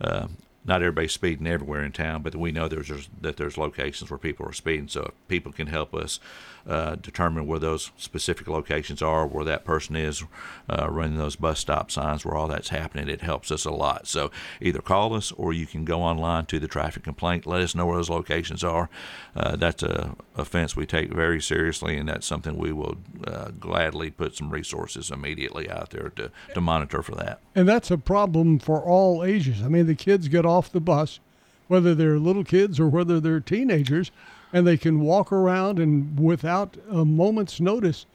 uh, 0.00 0.26
not 0.64 0.82
everybody's 0.82 1.12
speeding 1.12 1.46
everywhere 1.46 1.84
in 1.84 1.92
town, 1.92 2.22
but 2.22 2.34
we 2.34 2.50
know 2.50 2.66
there's, 2.66 2.88
there's 2.88 3.08
that 3.20 3.36
there's 3.36 3.56
locations 3.56 4.10
where 4.10 4.18
people 4.18 4.46
are 4.46 4.52
speeding. 4.52 4.88
So 4.88 5.02
if 5.02 5.28
people 5.28 5.52
can 5.52 5.68
help 5.68 5.94
us 5.94 6.18
uh, 6.66 6.94
determine 6.96 7.46
where 7.46 7.58
those 7.58 7.90
specific 7.96 8.48
locations 8.48 9.02
are, 9.02 9.26
where 9.26 9.44
that 9.44 9.64
person 9.64 9.96
is 9.96 10.24
uh, 10.68 10.88
running 10.90 11.18
those 11.18 11.36
bus 11.36 11.58
stop 11.58 11.90
signs, 11.90 12.24
where 12.24 12.34
all 12.34 12.48
that's 12.48 12.68
happening, 12.68 13.08
it 13.08 13.22
helps 13.22 13.50
us 13.50 13.64
a 13.64 13.70
lot. 13.70 14.06
So 14.06 14.30
either 14.60 14.80
call 14.80 15.14
us 15.14 15.32
or 15.32 15.52
you 15.52 15.66
can 15.66 15.84
go 15.84 16.02
online 16.02 16.46
to 16.46 16.58
the 16.58 16.68
traffic 16.68 17.02
complaint. 17.02 17.46
Let 17.46 17.62
us 17.62 17.74
know 17.74 17.86
where 17.86 17.96
those 17.96 18.10
locations 18.10 18.62
are. 18.62 18.88
Uh, 19.34 19.56
that's 19.56 19.82
a 19.82 20.14
offense 20.36 20.76
we 20.76 20.86
take 20.86 21.12
very 21.12 21.40
seriously, 21.40 21.96
and 21.96 22.08
that's 22.08 22.26
something 22.26 22.56
we 22.56 22.72
will 22.72 22.96
uh, 23.26 23.50
gladly 23.58 24.10
put 24.10 24.36
some 24.36 24.50
resources 24.50 25.10
immediately 25.10 25.70
out 25.70 25.90
there 25.90 26.10
to, 26.16 26.30
to 26.54 26.60
monitor 26.60 27.02
for 27.02 27.14
that. 27.14 27.40
And 27.54 27.68
that's 27.68 27.90
a 27.90 27.98
problem 27.98 28.58
for 28.58 28.80
all 28.80 29.24
ages. 29.24 29.62
I 29.62 29.68
mean, 29.68 29.86
the 29.86 29.94
kids 29.94 30.28
get 30.28 30.46
off 30.46 30.72
the 30.72 30.80
bus, 30.80 31.20
whether 31.68 31.94
they're 31.94 32.18
little 32.18 32.44
kids 32.44 32.78
or 32.78 32.88
whether 32.88 33.20
they're 33.20 33.40
teenagers, 33.40 34.10
and 34.52 34.66
they 34.66 34.76
can 34.76 35.00
walk 35.00 35.32
around 35.32 35.78
and 35.78 36.18
without 36.18 36.76
a 36.90 37.04
moment's 37.04 37.60
notice, 37.60 38.06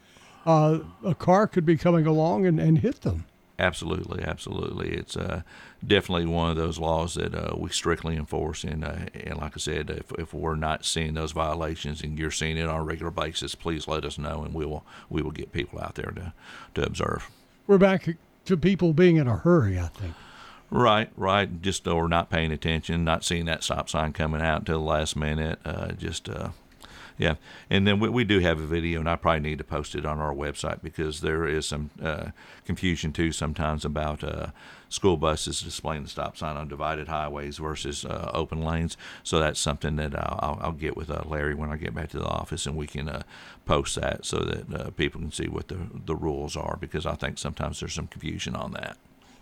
uh, 0.46 0.80
a 1.04 1.14
car 1.14 1.46
could 1.46 1.66
be 1.66 1.76
coming 1.76 2.06
along 2.06 2.46
and, 2.46 2.60
and 2.60 2.78
hit 2.78 3.02
them. 3.02 3.24
Absolutely, 3.60 4.22
absolutely. 4.22 4.90
It's 4.90 5.16
uh, 5.16 5.42
definitely 5.84 6.26
one 6.26 6.48
of 6.50 6.56
those 6.56 6.78
laws 6.78 7.14
that 7.14 7.34
uh, 7.34 7.56
we 7.56 7.70
strictly 7.70 8.14
enforce. 8.14 8.62
And, 8.62 8.84
uh, 8.84 9.06
and 9.14 9.38
like 9.38 9.54
I 9.56 9.58
said, 9.58 9.90
if, 9.90 10.12
if 10.16 10.32
we're 10.32 10.54
not 10.54 10.84
seeing 10.84 11.14
those 11.14 11.32
violations 11.32 12.00
and 12.02 12.16
you're 12.16 12.30
seeing 12.30 12.56
it 12.56 12.68
on 12.68 12.80
a 12.80 12.84
regular 12.84 13.10
basis, 13.10 13.56
please 13.56 13.88
let 13.88 14.04
us 14.04 14.16
know, 14.16 14.44
and 14.44 14.54
we 14.54 14.64
will 14.64 14.84
we 15.10 15.22
will 15.22 15.32
get 15.32 15.50
people 15.50 15.80
out 15.80 15.96
there 15.96 16.12
to 16.12 16.32
to 16.76 16.86
observe. 16.86 17.28
We're 17.66 17.78
back 17.78 18.16
to 18.44 18.56
people 18.56 18.92
being 18.92 19.16
in 19.16 19.26
a 19.26 19.36
hurry. 19.36 19.76
I 19.76 19.88
think. 19.88 20.14
Right, 20.70 21.10
right. 21.16 21.62
Just 21.62 21.86
or 21.88 22.08
not 22.08 22.28
paying 22.28 22.52
attention, 22.52 23.04
not 23.04 23.24
seeing 23.24 23.46
that 23.46 23.64
stop 23.64 23.88
sign 23.88 24.12
coming 24.12 24.42
out 24.42 24.60
until 24.60 24.80
the 24.80 24.84
last 24.84 25.16
minute. 25.16 25.58
Uh, 25.64 25.92
just 25.92 26.28
uh, 26.28 26.50
yeah, 27.16 27.34
and 27.70 27.86
then 27.86 27.98
we, 27.98 28.08
we 28.10 28.24
do 28.24 28.38
have 28.40 28.60
a 28.60 28.66
video, 28.66 29.00
and 29.00 29.08
I 29.08 29.16
probably 29.16 29.40
need 29.40 29.58
to 29.58 29.64
post 29.64 29.94
it 29.94 30.06
on 30.06 30.20
our 30.20 30.32
website 30.32 30.82
because 30.82 31.20
there 31.20 31.46
is 31.46 31.66
some 31.66 31.90
uh, 32.02 32.30
confusion 32.66 33.12
too 33.12 33.32
sometimes 33.32 33.84
about 33.84 34.22
uh, 34.22 34.48
school 34.90 35.16
buses 35.16 35.60
displaying 35.62 36.04
the 36.04 36.08
stop 36.08 36.36
sign 36.36 36.56
on 36.56 36.68
divided 36.68 37.08
highways 37.08 37.58
versus 37.58 38.04
uh, 38.04 38.30
open 38.34 38.62
lanes. 38.62 38.96
So 39.24 39.40
that's 39.40 39.58
something 39.58 39.96
that 39.96 40.14
I'll, 40.14 40.58
I'll 40.60 40.72
get 40.72 40.96
with 40.96 41.10
uh, 41.10 41.22
Larry 41.26 41.54
when 41.54 41.72
I 41.72 41.76
get 41.76 41.94
back 41.94 42.10
to 42.10 42.18
the 42.18 42.26
office, 42.26 42.66
and 42.66 42.76
we 42.76 42.86
can 42.86 43.08
uh, 43.08 43.22
post 43.64 43.96
that 43.96 44.26
so 44.26 44.40
that 44.40 44.72
uh, 44.72 44.90
people 44.90 45.20
can 45.20 45.32
see 45.32 45.48
what 45.48 45.68
the 45.68 45.78
the 46.04 46.14
rules 46.14 46.56
are 46.56 46.76
because 46.78 47.06
I 47.06 47.14
think 47.14 47.38
sometimes 47.38 47.80
there's 47.80 47.94
some 47.94 48.06
confusion 48.06 48.54
on 48.54 48.72
that. 48.72 48.98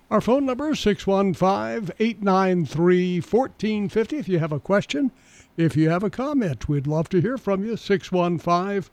Our 0.09 0.21
phone 0.21 0.47
number 0.47 0.71
is 0.71 0.79
615 0.79 1.93
893 1.99 3.21
1450. 3.21 4.17
If 4.17 4.29
you 4.29 4.39
have 4.39 4.53
a 4.53 4.61
question, 4.61 5.11
if 5.57 5.77
you 5.77 5.91
have 5.91 6.05
a 6.05 6.11
comment, 6.11 6.69
we'd 6.69 6.87
love 6.87 7.09
to 7.09 7.21
hear 7.21 7.37
from 7.37 7.65
you. 7.65 7.77
615 7.77 8.89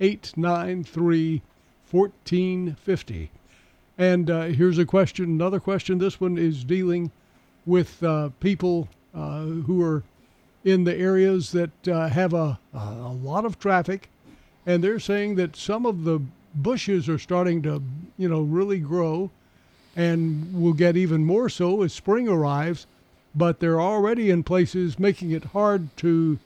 893 0.00 1.42
1450. 1.88 3.30
And 3.96 4.28
uh, 4.28 4.42
here's 4.46 4.78
a 4.78 4.84
question, 4.84 5.26
another 5.26 5.60
question. 5.60 5.98
This 5.98 6.20
one 6.20 6.36
is 6.36 6.64
dealing 6.64 7.12
with 7.64 8.02
uh, 8.02 8.30
people 8.40 8.88
uh, 9.14 9.42
who 9.44 9.80
are 9.84 10.02
in 10.64 10.82
the 10.82 10.96
areas 10.96 11.52
that 11.52 11.86
uh, 11.86 12.08
have 12.08 12.34
a, 12.34 12.58
a 12.74 13.12
lot 13.22 13.44
of 13.44 13.60
traffic, 13.60 14.10
and 14.66 14.82
they're 14.82 14.98
saying 14.98 15.36
that 15.36 15.54
some 15.54 15.86
of 15.86 16.02
the 16.02 16.20
bushes 16.56 17.08
are 17.08 17.18
starting 17.18 17.62
to, 17.62 17.80
you 18.18 18.28
know, 18.28 18.40
really 18.40 18.80
grow 18.80 19.30
and 19.96 20.54
will 20.54 20.74
get 20.74 20.96
even 20.96 21.24
more 21.24 21.48
so 21.48 21.82
as 21.82 21.92
spring 21.92 22.28
arrives. 22.28 22.86
But 23.34 23.60
they're 23.60 23.80
already 23.80 24.30
in 24.30 24.44
places 24.44 24.98
making 24.98 25.30
it 25.30 25.46
hard 25.46 25.94
to 25.98 26.38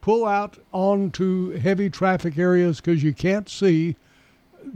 pull 0.00 0.26
out 0.26 0.58
onto 0.72 1.58
heavy 1.58 1.88
traffic 1.88 2.36
areas 2.36 2.80
because 2.80 3.02
you 3.02 3.14
can't 3.14 3.48
see 3.48 3.96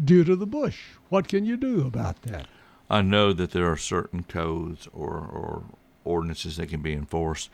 due 0.05 0.25
to 0.25 0.37
the 0.37 0.47
bush. 0.47 0.81
What 1.09 1.29
can 1.29 1.45
you 1.45 1.57
do 1.57 1.87
about 1.87 2.23
that? 2.23 2.47
I 2.91 3.03
know 3.03 3.33
that 3.35 3.51
there 3.51 3.71
are 3.71 3.77
certain 3.77 4.23
codes 4.23 4.89
or, 4.95 5.11
or 5.11 5.65
ordinances 6.05 6.57
that 6.57 6.69
can 6.71 6.81
be 6.81 6.95
enforced. 6.95 7.51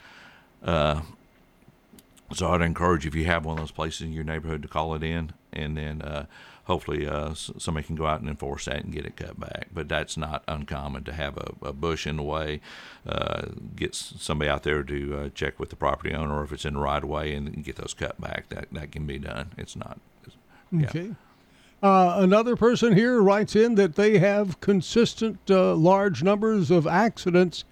Uh, 0.63 1.03
so 2.33 2.53
I'd 2.53 2.63
encourage 2.63 3.07
if 3.07 3.15
you 3.15 3.25
have 3.25 3.45
one 3.45 3.59
of 3.59 3.63
those 3.63 3.71
places 3.71 4.03
in 4.03 4.13
your 4.13 4.25
neighborhood 4.25 4.63
to 4.63 4.69
call 4.69 4.95
it 4.95 5.03
in, 5.03 5.33
and 5.53 5.77
then 5.77 6.03
uh, 6.03 6.27
hopefully 6.65 7.07
uh, 7.07 7.35
somebody 7.35 7.87
can 7.87 7.97
go 7.97 8.07
out 8.07 8.21
and 8.21 8.29
enforce 8.29 8.65
that 8.67 8.85
and 8.85 8.93
get 8.93 9.07
it 9.07 9.17
cut 9.17 9.39
back. 9.39 9.69
But 9.73 9.89
that's 9.89 10.17
not 10.17 10.45
uncommon 10.49 11.05
to 11.05 11.13
have 11.13 11.37
a, 11.37 11.53
a 11.63 11.73
bush 11.73 12.07
in 12.07 12.17
the 12.17 12.23
way. 12.23 12.61
Uh, 13.07 13.47
get 13.77 13.95
somebody 13.95 14.51
out 14.51 14.63
there 14.63 14.83
to 14.83 15.17
uh, 15.17 15.29
check 15.31 15.59
with 15.61 15.71
the 15.71 15.77
property 15.77 16.15
owner 16.15 16.43
if 16.43 16.53
it's 16.53 16.65
in 16.65 16.75
the 16.75 16.81
right 16.81 17.03
of 17.03 17.09
way 17.09 17.35
and 17.35 17.65
get 17.65 17.77
those 17.77 17.95
cut 17.95 18.21
back. 18.21 18.49
That 18.49 18.69
that 18.73 18.93
can 18.93 19.07
be 19.07 19.19
done. 19.19 19.53
It's 19.57 19.77
not. 19.77 20.01
It's, 20.27 20.37
yeah. 20.73 20.87
Okay. 20.89 21.15
Uh, 21.83 22.17
another 22.21 22.57
person 22.57 22.97
here 22.97 23.21
writes 23.21 23.55
in 23.55 23.75
that 23.75 23.95
they 23.95 24.19
have 24.19 24.59
consistent 24.61 25.39
uh, 25.51 25.75
large 25.75 26.23
numbers 26.23 26.71
of 26.71 26.87
accidents 26.87 27.65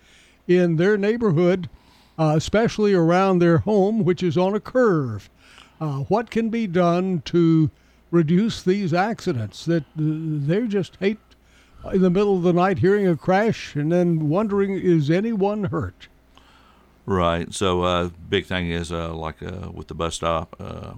in 0.46 0.76
their 0.76 0.98
neighborhood, 0.98 1.70
uh, 2.18 2.34
especially 2.36 2.92
around 2.92 3.38
their 3.38 3.58
home, 3.58 4.04
which 4.04 4.22
is 4.22 4.36
on 4.36 4.54
a 4.54 4.60
curve. 4.60 5.30
Uh, 5.80 6.00
what 6.00 6.30
can 6.30 6.50
be 6.50 6.66
done 6.66 7.22
to 7.24 7.70
reduce 8.12 8.62
these 8.62 8.94
accidents? 8.94 9.64
That 9.64 9.82
uh, 9.82 9.84
they 9.96 10.68
just 10.68 10.96
hate 11.00 11.18
in 11.92 12.02
the 12.02 12.10
middle 12.10 12.36
of 12.36 12.44
the 12.44 12.52
night 12.52 12.78
hearing 12.78 13.08
a 13.08 13.16
crash 13.16 13.74
and 13.74 13.90
then 13.90 14.28
wondering 14.28 14.74
is 14.74 15.10
anyone 15.10 15.64
hurt? 15.64 16.06
Right. 17.04 17.52
So, 17.52 17.82
uh, 17.82 18.10
big 18.28 18.46
thing 18.46 18.70
is 18.70 18.92
uh, 18.92 19.12
like 19.12 19.42
uh, 19.42 19.72
with 19.72 19.88
the 19.88 19.94
bus 19.94 20.14
stop, 20.14 20.54
uh, 20.60 20.92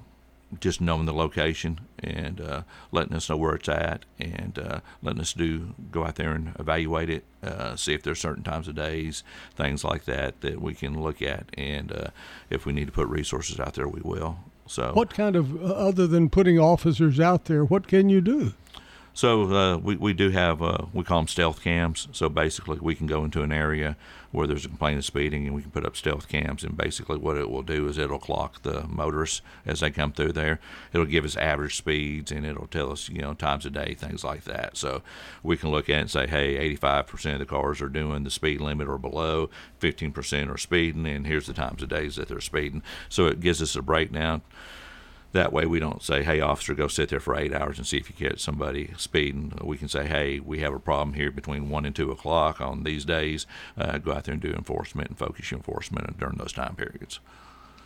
just 0.60 0.80
knowing 0.80 1.06
the 1.06 1.14
location 1.14 1.80
and 1.98 2.40
uh, 2.40 2.62
letting 2.92 3.14
us 3.14 3.28
know 3.28 3.36
where 3.36 3.54
it's 3.54 3.68
at, 3.68 4.04
and 4.18 4.58
uh, 4.58 4.80
letting 5.02 5.20
us 5.20 5.32
do 5.32 5.74
go 5.90 6.04
out 6.04 6.16
there 6.16 6.32
and 6.32 6.54
evaluate 6.58 7.08
it, 7.08 7.24
uh, 7.42 7.74
see 7.76 7.94
if 7.94 8.02
there's 8.02 8.20
certain 8.20 8.42
times 8.44 8.68
of 8.68 8.74
days, 8.74 9.24
things 9.56 9.82
like 9.82 10.04
that 10.04 10.40
that 10.42 10.60
we 10.60 10.74
can 10.74 11.02
look 11.02 11.22
at, 11.22 11.46
and 11.54 11.90
uh, 11.90 12.08
if 12.50 12.66
we 12.66 12.72
need 12.72 12.86
to 12.86 12.92
put 12.92 13.08
resources 13.08 13.58
out 13.58 13.74
there, 13.74 13.88
we 13.88 14.02
will. 14.02 14.38
So, 14.66 14.92
What 14.94 15.12
kind 15.12 15.36
of, 15.36 15.62
uh, 15.62 15.66
other 15.66 16.06
than 16.06 16.30
putting 16.30 16.58
officers 16.58 17.20
out 17.20 17.44
there, 17.44 17.64
what 17.64 17.86
can 17.86 18.08
you 18.08 18.20
do? 18.20 18.54
So 19.14 19.54
uh, 19.54 19.76
we 19.78 19.94
we 19.94 20.12
do 20.12 20.30
have 20.30 20.60
uh, 20.60 20.86
we 20.92 21.04
call 21.04 21.20
them 21.20 21.28
stealth 21.28 21.62
cams. 21.62 22.08
So 22.10 22.28
basically, 22.28 22.80
we 22.80 22.96
can 22.96 23.06
go 23.06 23.24
into 23.24 23.42
an 23.42 23.52
area 23.52 23.96
where 24.32 24.48
there's 24.48 24.64
a 24.64 24.68
complaint 24.68 24.98
of 24.98 25.04
speeding, 25.04 25.46
and 25.46 25.54
we 25.54 25.62
can 25.62 25.70
put 25.70 25.86
up 25.86 25.96
stealth 25.96 26.26
cams. 26.26 26.64
And 26.64 26.76
basically, 26.76 27.16
what 27.16 27.36
it 27.36 27.48
will 27.48 27.62
do 27.62 27.86
is 27.86 27.96
it'll 27.96 28.18
clock 28.18 28.62
the 28.62 28.88
motorists 28.88 29.40
as 29.64 29.78
they 29.78 29.92
come 29.92 30.12
through 30.12 30.32
there. 30.32 30.58
It'll 30.92 31.06
give 31.06 31.24
us 31.24 31.36
average 31.36 31.76
speeds, 31.76 32.32
and 32.32 32.44
it'll 32.44 32.66
tell 32.66 32.90
us 32.90 33.08
you 33.08 33.22
know 33.22 33.34
times 33.34 33.64
a 33.64 33.70
day, 33.70 33.94
things 33.94 34.24
like 34.24 34.42
that. 34.44 34.76
So 34.76 35.02
we 35.44 35.56
can 35.56 35.70
look 35.70 35.88
at 35.88 35.98
it 35.98 36.00
and 36.00 36.10
say, 36.10 36.26
hey, 36.26 36.74
85% 36.76 37.34
of 37.34 37.38
the 37.38 37.46
cars 37.46 37.80
are 37.80 37.88
doing 37.88 38.24
the 38.24 38.30
speed 38.30 38.60
limit 38.60 38.88
or 38.88 38.98
below, 38.98 39.48
15% 39.80 40.52
are 40.52 40.58
speeding, 40.58 41.06
and 41.06 41.24
here's 41.24 41.46
the 41.46 41.52
times 41.52 41.84
of 41.84 41.88
days 41.88 42.16
that 42.16 42.26
they're 42.26 42.40
speeding. 42.40 42.82
So 43.08 43.26
it 43.26 43.38
gives 43.38 43.62
us 43.62 43.76
a 43.76 43.82
breakdown. 43.82 44.42
That 45.34 45.52
way, 45.52 45.66
we 45.66 45.80
don't 45.80 46.00
say, 46.00 46.22
"Hey, 46.22 46.40
officer, 46.40 46.74
go 46.74 46.86
sit 46.86 47.08
there 47.08 47.18
for 47.18 47.36
eight 47.36 47.52
hours 47.52 47.76
and 47.76 47.86
see 47.86 47.96
if 47.96 48.08
you 48.08 48.14
catch 48.28 48.38
somebody 48.40 48.92
speeding." 48.96 49.52
We 49.62 49.76
can 49.76 49.88
say, 49.88 50.06
"Hey, 50.06 50.38
we 50.38 50.60
have 50.60 50.72
a 50.72 50.78
problem 50.78 51.14
here 51.14 51.32
between 51.32 51.68
one 51.70 51.84
and 51.84 51.94
two 51.94 52.12
o'clock 52.12 52.60
on 52.60 52.84
these 52.84 53.04
days. 53.04 53.44
Uh, 53.76 53.98
go 53.98 54.12
out 54.12 54.24
there 54.24 54.32
and 54.34 54.40
do 54.42 54.52
enforcement 54.52 55.08
and 55.08 55.18
focus 55.18 55.50
your 55.50 55.58
enforcement 55.58 56.18
during 56.20 56.36
those 56.38 56.52
time 56.52 56.76
periods." 56.76 57.18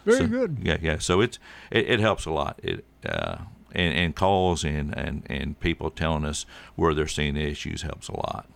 Very 0.04 0.18
So- 0.18 0.26
good. 0.26 0.58
Yeah, 0.62 0.76
yeah. 0.82 0.98
So 0.98 1.22
it's 1.22 1.38
it, 1.70 1.88
it 1.88 2.00
helps 2.00 2.26
a 2.26 2.30
lot. 2.30 2.60
It 2.62 2.84
uh, 3.06 3.38
and, 3.72 3.94
and 3.94 4.14
calls 4.14 4.62
and, 4.62 4.94
and 4.96 5.22
and 5.30 5.58
people 5.58 5.90
telling 5.90 6.26
us 6.26 6.44
where 6.76 6.92
they're 6.92 7.08
seeing 7.08 7.32
the 7.34 7.44
issues 7.48 7.80
helps 7.82 8.08
a 8.08 8.16
lot. 8.16 8.46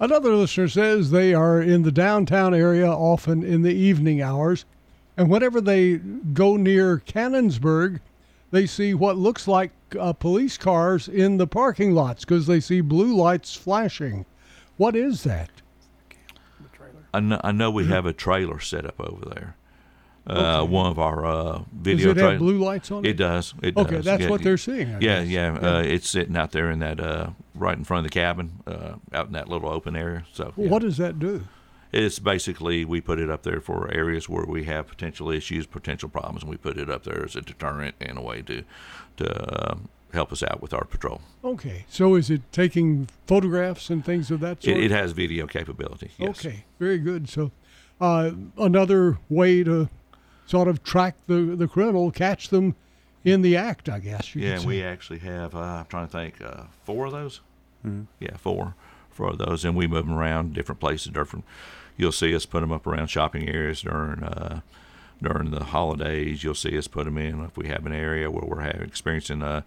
Another 0.00 0.34
listener 0.34 0.68
says 0.68 1.10
they 1.10 1.34
are 1.34 1.60
in 1.60 1.82
the 1.82 1.92
downtown 1.92 2.54
area 2.54 2.88
often 2.90 3.42
in 3.42 3.62
the 3.62 3.72
evening 3.74 4.20
hours, 4.22 4.64
and 5.16 5.30
whenever 5.30 5.60
they 5.60 5.96
go 5.96 6.56
near 6.56 6.98
Cannonsburgh, 6.98 8.00
they 8.50 8.66
see 8.66 8.94
what 8.94 9.16
looks 9.16 9.46
like 9.48 9.72
uh, 9.98 10.12
police 10.12 10.56
cars 10.58 11.08
in 11.08 11.36
the 11.38 11.46
parking 11.46 11.92
lots 11.92 12.24
because 12.24 12.46
they 12.46 12.60
see 12.60 12.80
blue 12.80 13.14
lights 13.16 13.54
flashing. 13.54 14.26
What 14.76 14.96
is 14.96 15.22
that? 15.24 15.50
I 17.12 17.20
know, 17.20 17.40
I 17.44 17.52
know 17.52 17.70
we 17.70 17.86
have 17.86 18.06
a 18.06 18.12
trailer 18.12 18.58
set 18.58 18.84
up 18.84 18.98
over 19.00 19.24
there. 19.34 19.56
Uh, 20.26 20.62
Okay. 20.62 20.72
One 20.72 20.86
of 20.86 20.98
our 20.98 21.24
uh, 21.24 21.62
video 21.72 22.10
it 22.10 22.16
have 22.16 22.38
blue 22.38 22.58
lights 22.58 22.90
on 22.90 23.04
it? 23.04 23.10
It 23.10 23.16
does. 23.18 23.54
It 23.62 23.76
Okay, 23.76 23.96
does. 23.96 24.04
that's 24.04 24.22
Yeah, 24.22 24.30
what 24.30 24.42
they're 24.42 24.56
seeing, 24.56 24.88
I 24.88 24.92
yeah, 24.92 25.20
guess. 25.22 25.28
yeah. 25.28 25.58
Yeah. 25.60 25.68
Uh, 25.76 25.82
it's 25.82 26.08
sitting 26.08 26.36
out 26.36 26.50
there 26.52 26.70
in 26.70 26.78
that 26.80 26.98
uh, 26.98 27.30
right 27.54 27.76
in 27.76 27.84
front 27.84 28.04
of 28.06 28.10
the 28.10 28.14
cabin, 28.18 28.62
uh, 28.66 28.94
out 29.12 29.26
in 29.26 29.32
that 29.34 29.48
little 29.48 29.68
open 29.68 29.94
area. 29.94 30.24
So 30.32 30.52
yeah. 30.56 30.68
What 30.70 30.82
does 30.82 30.96
that 30.96 31.18
do? 31.18 31.46
It's 31.94 32.18
basically 32.18 32.84
we 32.84 33.00
put 33.00 33.20
it 33.20 33.30
up 33.30 33.44
there 33.44 33.60
for 33.60 33.88
areas 33.92 34.28
where 34.28 34.44
we 34.44 34.64
have 34.64 34.88
potential 34.88 35.30
issues, 35.30 35.64
potential 35.66 36.08
problems, 36.08 36.42
and 36.42 36.50
we 36.50 36.56
put 36.56 36.76
it 36.76 36.90
up 36.90 37.04
there 37.04 37.24
as 37.24 37.36
a 37.36 37.40
deterrent 37.40 37.94
and 38.00 38.18
a 38.18 38.20
way 38.20 38.42
to 38.42 38.64
to 39.18 39.70
um, 39.72 39.88
help 40.12 40.32
us 40.32 40.42
out 40.42 40.60
with 40.60 40.74
our 40.74 40.84
patrol. 40.84 41.20
Okay, 41.44 41.84
so 41.88 42.16
is 42.16 42.30
it 42.30 42.42
taking 42.50 43.08
photographs 43.28 43.90
and 43.90 44.04
things 44.04 44.30
of 44.32 44.40
that 44.40 44.62
sort? 44.62 44.76
It, 44.76 44.84
it 44.84 44.90
has 44.90 45.12
video 45.12 45.46
capability. 45.46 46.10
Yes. 46.18 46.30
Okay, 46.44 46.64
very 46.80 46.98
good. 46.98 47.28
So, 47.28 47.52
uh, 48.00 48.32
another 48.58 49.18
way 49.30 49.62
to 49.62 49.88
sort 50.46 50.66
of 50.66 50.82
track 50.82 51.14
the, 51.28 51.54
the 51.56 51.68
criminal, 51.68 52.10
catch 52.10 52.48
them 52.48 52.74
in 53.24 53.42
the 53.42 53.56
act, 53.56 53.88
I 53.88 54.00
guess. 54.00 54.34
You 54.34 54.42
Yeah, 54.42 54.52
could 54.54 54.62
say. 54.62 54.66
we 54.66 54.82
actually 54.82 55.18
have. 55.20 55.54
Uh, 55.54 55.58
I'm 55.60 55.86
trying 55.86 56.06
to 56.06 56.12
think. 56.12 56.42
Uh, 56.42 56.64
four 56.82 57.06
of 57.06 57.12
those. 57.12 57.40
Mhm. 57.86 58.06
Yeah, 58.18 58.36
four, 58.36 58.74
four 59.14 59.30
of 59.30 59.38
those, 59.38 59.64
and 59.64 59.76
we 59.76 59.86
move 59.86 60.06
them 60.06 60.18
around 60.18 60.54
different 60.54 60.80
places. 60.80 61.12
Different. 61.12 61.44
You'll 61.96 62.12
see 62.12 62.34
us 62.34 62.46
put 62.46 62.60
them 62.60 62.72
up 62.72 62.86
around 62.86 63.08
shopping 63.08 63.48
areas 63.48 63.82
during 63.82 64.22
uh, 64.22 64.60
during 65.22 65.50
the 65.50 65.64
holidays. 65.64 66.44
You'll 66.44 66.54
see 66.54 66.76
us 66.76 66.88
put 66.88 67.04
them 67.04 67.18
in 67.18 67.42
if 67.44 67.56
we 67.56 67.68
have 67.68 67.86
an 67.86 67.92
area 67.92 68.30
where 68.30 68.44
we're 68.44 68.60
having 68.60 68.82
experiencing 68.82 69.42
uh, 69.42 69.62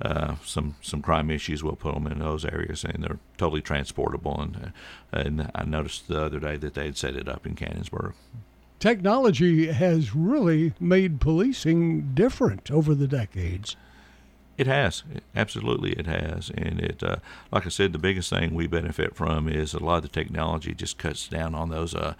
uh, 0.00 0.36
some 0.44 0.76
some 0.80 1.02
crime 1.02 1.30
issues. 1.30 1.62
We'll 1.62 1.76
put 1.76 1.94
them 1.94 2.06
in 2.06 2.20
those 2.20 2.44
areas, 2.44 2.84
and 2.84 3.04
they're 3.04 3.18
totally 3.36 3.62
transportable. 3.62 4.40
And 4.40 4.56
uh, 4.56 5.18
and 5.18 5.50
I 5.54 5.64
noticed 5.64 6.08
the 6.08 6.24
other 6.24 6.40
day 6.40 6.56
that 6.56 6.74
they 6.74 6.86
had 6.86 6.96
set 6.96 7.16
it 7.16 7.28
up 7.28 7.46
in 7.46 7.54
Cannonsburgh. 7.54 8.14
Technology 8.78 9.72
has 9.72 10.14
really 10.14 10.72
made 10.78 11.20
policing 11.20 12.14
different 12.14 12.70
over 12.70 12.94
the 12.94 13.08
decades. 13.08 13.76
It 14.58 14.66
has, 14.66 15.04
absolutely, 15.36 15.92
it 15.92 16.06
has, 16.06 16.50
and 16.50 16.80
it, 16.80 17.00
uh, 17.00 17.16
like 17.52 17.64
I 17.64 17.68
said, 17.68 17.92
the 17.92 17.98
biggest 17.98 18.28
thing 18.28 18.54
we 18.54 18.66
benefit 18.66 19.14
from 19.14 19.48
is 19.48 19.72
a 19.72 19.78
lot 19.78 19.98
of 19.98 20.02
the 20.02 20.08
technology 20.08 20.74
just 20.74 20.98
cuts 20.98 21.28
down 21.28 21.54
on 21.54 21.68
those, 21.68 21.94
uh, 21.94 22.14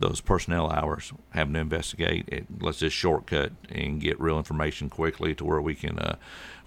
those 0.00 0.20
personnel 0.20 0.72
hours 0.72 1.12
having 1.30 1.54
to 1.54 1.60
investigate. 1.60 2.24
It 2.26 2.46
lets 2.60 2.82
us 2.82 2.92
shortcut 2.92 3.52
and 3.70 4.00
get 4.00 4.18
real 4.20 4.38
information 4.38 4.90
quickly 4.90 5.36
to 5.36 5.44
where 5.44 5.60
we 5.60 5.76
can, 5.76 6.00
uh, 6.00 6.16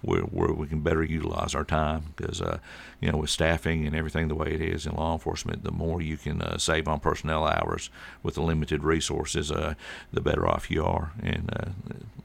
where, 0.00 0.22
where 0.22 0.54
we 0.54 0.66
can 0.66 0.80
better 0.80 1.02
utilize 1.02 1.54
our 1.54 1.64
time. 1.64 2.14
Because, 2.16 2.40
uh, 2.40 2.58
you 2.98 3.12
know, 3.12 3.18
with 3.18 3.30
staffing 3.30 3.86
and 3.86 3.94
everything 3.94 4.28
the 4.28 4.34
way 4.34 4.54
it 4.54 4.62
is 4.62 4.86
in 4.86 4.96
law 4.96 5.12
enforcement, 5.12 5.62
the 5.62 5.72
more 5.72 6.00
you 6.00 6.16
can 6.16 6.40
uh, 6.40 6.56
save 6.56 6.88
on 6.88 7.00
personnel 7.00 7.46
hours 7.46 7.90
with 8.22 8.36
the 8.36 8.42
limited 8.42 8.82
resources, 8.82 9.52
uh, 9.52 9.74
the 10.10 10.22
better 10.22 10.48
off 10.48 10.70
you 10.70 10.82
are, 10.82 11.12
and 11.22 11.50
uh, 11.54 11.70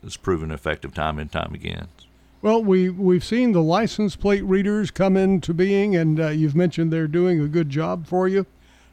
it's 0.04 0.15
proven 0.15 0.52
effective 0.52 0.93
time 0.93 1.19
and 1.19 1.34
time 1.34 1.54
again. 1.54 1.89
Well, 2.47 2.63
we 2.63 2.89
we've 2.89 3.25
seen 3.25 3.51
the 3.51 3.62
license 3.62 4.15
plate 4.15 4.45
readers 4.45 4.89
come 4.89 5.17
into 5.17 5.53
being, 5.53 5.97
and 5.97 6.17
uh, 6.17 6.29
you've 6.29 6.55
mentioned 6.55 6.93
they're 6.93 7.05
doing 7.05 7.41
a 7.41 7.47
good 7.49 7.69
job 7.69 8.07
for 8.07 8.25
you. 8.29 8.45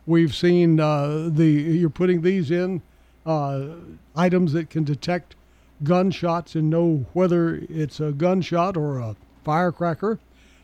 We've 0.07 0.35
seen 0.35 0.81
uh, 0.81 1.29
the 1.31 1.47
you're 1.47 1.89
putting 1.89 2.23
these 2.23 2.51
in 2.51 2.83
uh, 3.25 3.67
items 4.17 4.55
that 4.55 4.71
can 4.71 4.83
detect 4.83 5.37
gunshots 5.85 6.57
and 6.57 6.69
know 6.69 7.07
whether 7.13 7.63
it's 7.71 8.01
a 8.01 8.11
gunshot 8.11 8.77
or 8.77 8.99
a 8.99 9.15
firecracker. 9.45 10.19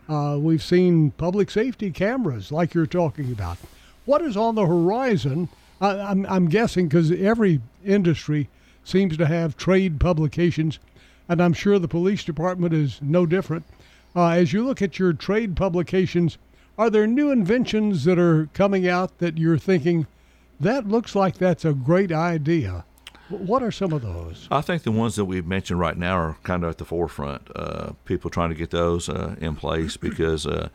Uh, 0.09 0.37
we've 0.41 0.61
seen 0.61 1.13
public 1.13 1.49
safety 1.53 1.93
cameras, 1.93 2.51
like 2.51 2.75
you're 2.75 2.87
talking 2.87 3.31
about. 3.31 3.59
What 4.05 4.21
is 4.21 4.37
on 4.37 4.57
the 4.57 4.67
horizon? 4.67 5.49
I, 5.81 5.91
I'm, 5.91 6.27
I'm 6.27 6.49
guessing 6.49 6.89
because 6.89 7.13
every 7.13 7.61
industry 7.85 8.49
seems 8.83 9.17
to 9.17 9.27
have 9.27 9.57
trade 9.57 10.01
publications, 10.01 10.81
and 11.31 11.41
I'm 11.41 11.53
sure 11.53 11.79
the 11.79 11.87
police 11.87 12.25
department 12.25 12.75
is 12.75 12.99
no 13.01 13.25
different. 13.25 13.65
Uh, 14.17 14.31
as 14.31 14.53
you 14.53 14.65
look 14.65 14.83
at 14.83 14.99
your 14.99 15.13
trade 15.13 15.55
publications, 15.55 16.39
are 16.77 16.91
there 16.91 17.07
new 17.07 17.31
inventions 17.31 18.03
that 18.05 18.19
are 18.19 18.49
coming 18.53 18.89
out 18.89 19.19
that 19.19 19.39
you're 19.39 19.57
thinking, 19.57 20.09
that 20.59 20.89
looks 20.89 21.15
like 21.15 21.39
that's 21.39 21.65
a 21.65 21.73
great 21.73 22.11
idea? 22.11 22.85
What 23.29 23.63
are 23.63 23.71
some 23.71 23.93
of 23.93 24.03
those? 24.03 24.49
I 24.51 24.61
think 24.61 24.83
the 24.83 24.91
ones 24.91 25.15
that 25.15 25.25
we've 25.25 25.47
mentioned 25.47 25.79
right 25.79 25.97
now 25.97 26.17
are 26.17 26.37
kind 26.43 26.65
of 26.65 26.71
at 26.71 26.79
the 26.79 26.85
forefront. 26.85 27.49
Uh, 27.55 27.93
people 28.05 28.29
trying 28.29 28.49
to 28.49 28.57
get 28.57 28.71
those 28.71 29.09
uh, 29.09 29.37
in 29.41 29.55
place 29.55 29.97
because 29.97 30.49
uh, 30.49 30.69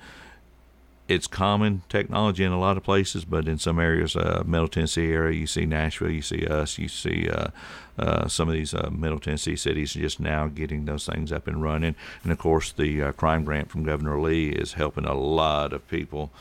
it's 1.07 1.27
common 1.27 1.83
technology 1.87 2.43
in 2.43 2.51
a 2.51 2.59
lot 2.59 2.77
of 2.77 2.83
places, 2.83 3.25
but 3.25 3.47
in 3.47 3.59
some 3.59 3.79
areas, 3.79 4.15
uh, 4.15 4.43
Middle 4.45 4.67
Tennessee 4.67 5.11
area, 5.11 5.37
you 5.39 5.45
see 5.47 5.65
Nashville, 5.65 6.09
you 6.09 6.23
see 6.23 6.47
us, 6.47 6.79
you 6.79 6.87
see 6.87 7.29
uh, 7.29 7.49
uh, 7.99 8.27
some 8.27 8.47
of 8.47 8.55
these 8.55 8.73
uh, 8.73 8.89
Middle 8.91 9.19
Tennessee 9.19 9.55
cities 9.55 9.93
just 9.93 10.19
now 10.19 10.47
getting 10.47 10.85
those 10.85 11.05
things 11.05 11.31
up 11.31 11.47
and 11.47 11.61
running. 11.61 11.95
And 12.23 12.31
of 12.31 12.39
course, 12.39 12.71
the 12.71 13.03
uh, 13.03 13.11
crime 13.11 13.43
grant 13.43 13.69
from 13.69 13.83
Governor 13.83 14.19
Lee 14.19 14.49
is 14.49 14.73
helping 14.73 15.05
a 15.05 15.13
lot 15.13 15.73
of 15.73 15.87
people. 15.87 16.31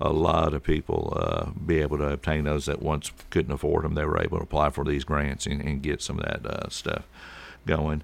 A 0.00 0.10
lot 0.10 0.54
of 0.54 0.62
people 0.62 1.12
uh, 1.16 1.50
be 1.50 1.80
able 1.80 1.98
to 1.98 2.12
obtain 2.12 2.44
those 2.44 2.66
that 2.66 2.80
once 2.80 3.10
couldn't 3.30 3.52
afford 3.52 3.84
them. 3.84 3.94
They 3.94 4.04
were 4.04 4.22
able 4.22 4.38
to 4.38 4.44
apply 4.44 4.70
for 4.70 4.84
these 4.84 5.04
grants 5.04 5.44
and, 5.44 5.60
and 5.60 5.82
get 5.82 6.00
some 6.00 6.20
of 6.20 6.24
that 6.24 6.72
stuff 6.72 7.04
going. 7.66 8.02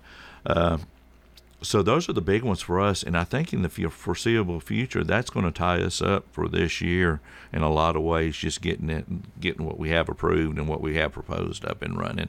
So 1.64 1.82
those 1.82 2.08
are 2.08 2.12
the 2.12 2.20
big 2.20 2.42
ones 2.42 2.60
for 2.60 2.80
us, 2.80 3.02
and 3.02 3.16
I 3.16 3.24
think 3.24 3.52
in 3.52 3.62
the 3.62 3.68
foreseeable 3.68 4.60
future, 4.60 5.02
that's 5.02 5.30
going 5.30 5.46
to 5.46 5.50
tie 5.50 5.80
us 5.80 6.02
up 6.02 6.26
for 6.30 6.48
this 6.48 6.80
year 6.80 7.20
in 7.52 7.62
a 7.62 7.70
lot 7.70 7.96
of 7.96 8.02
ways. 8.02 8.36
Just 8.36 8.60
getting 8.60 8.90
it, 8.90 9.40
getting 9.40 9.64
what 9.64 9.78
we 9.78 9.88
have 9.88 10.08
approved 10.08 10.58
and 10.58 10.68
what 10.68 10.80
we 10.80 10.96
have 10.96 11.12
proposed 11.12 11.64
up 11.64 11.82
and 11.82 11.98
running, 11.98 12.28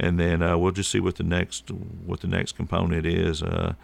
and 0.00 0.18
then 0.18 0.42
uh, 0.42 0.56
we'll 0.56 0.72
just 0.72 0.90
see 0.90 1.00
what 1.00 1.16
the 1.16 1.22
next 1.22 1.70
what 1.70 2.20
the 2.20 2.26
next 2.26 2.52
component 2.52 3.06
is. 3.06 3.42
Uh, 3.42 3.74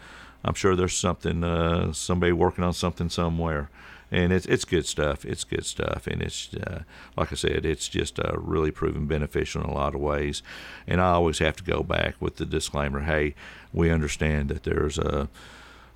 I'm 0.43 0.55
sure 0.55 0.75
there's 0.75 0.97
something 0.97 1.43
uh, 1.43 1.93
somebody 1.93 2.31
working 2.31 2.63
on 2.63 2.73
something 2.73 3.09
somewhere, 3.09 3.69
and 4.11 4.33
it's 4.33 4.45
it's 4.45 4.65
good 4.65 4.85
stuff. 4.85 5.25
It's 5.25 5.43
good 5.43 5.65
stuff, 5.65 6.07
and 6.07 6.21
it's 6.21 6.53
uh, 6.53 6.83
like 7.15 7.31
I 7.31 7.35
said, 7.35 7.65
it's 7.65 7.87
just 7.87 8.19
uh, 8.19 8.33
really 8.37 8.71
proven 8.71 9.05
beneficial 9.05 9.63
in 9.63 9.69
a 9.69 9.73
lot 9.73 9.95
of 9.95 10.01
ways. 10.01 10.41
And 10.87 10.99
I 10.99 11.11
always 11.11 11.39
have 11.39 11.55
to 11.57 11.63
go 11.63 11.83
back 11.83 12.15
with 12.19 12.37
the 12.37 12.45
disclaimer: 12.45 13.01
Hey, 13.01 13.35
we 13.71 13.91
understand 13.91 14.49
that 14.49 14.63
there's 14.63 14.97
a 14.97 15.29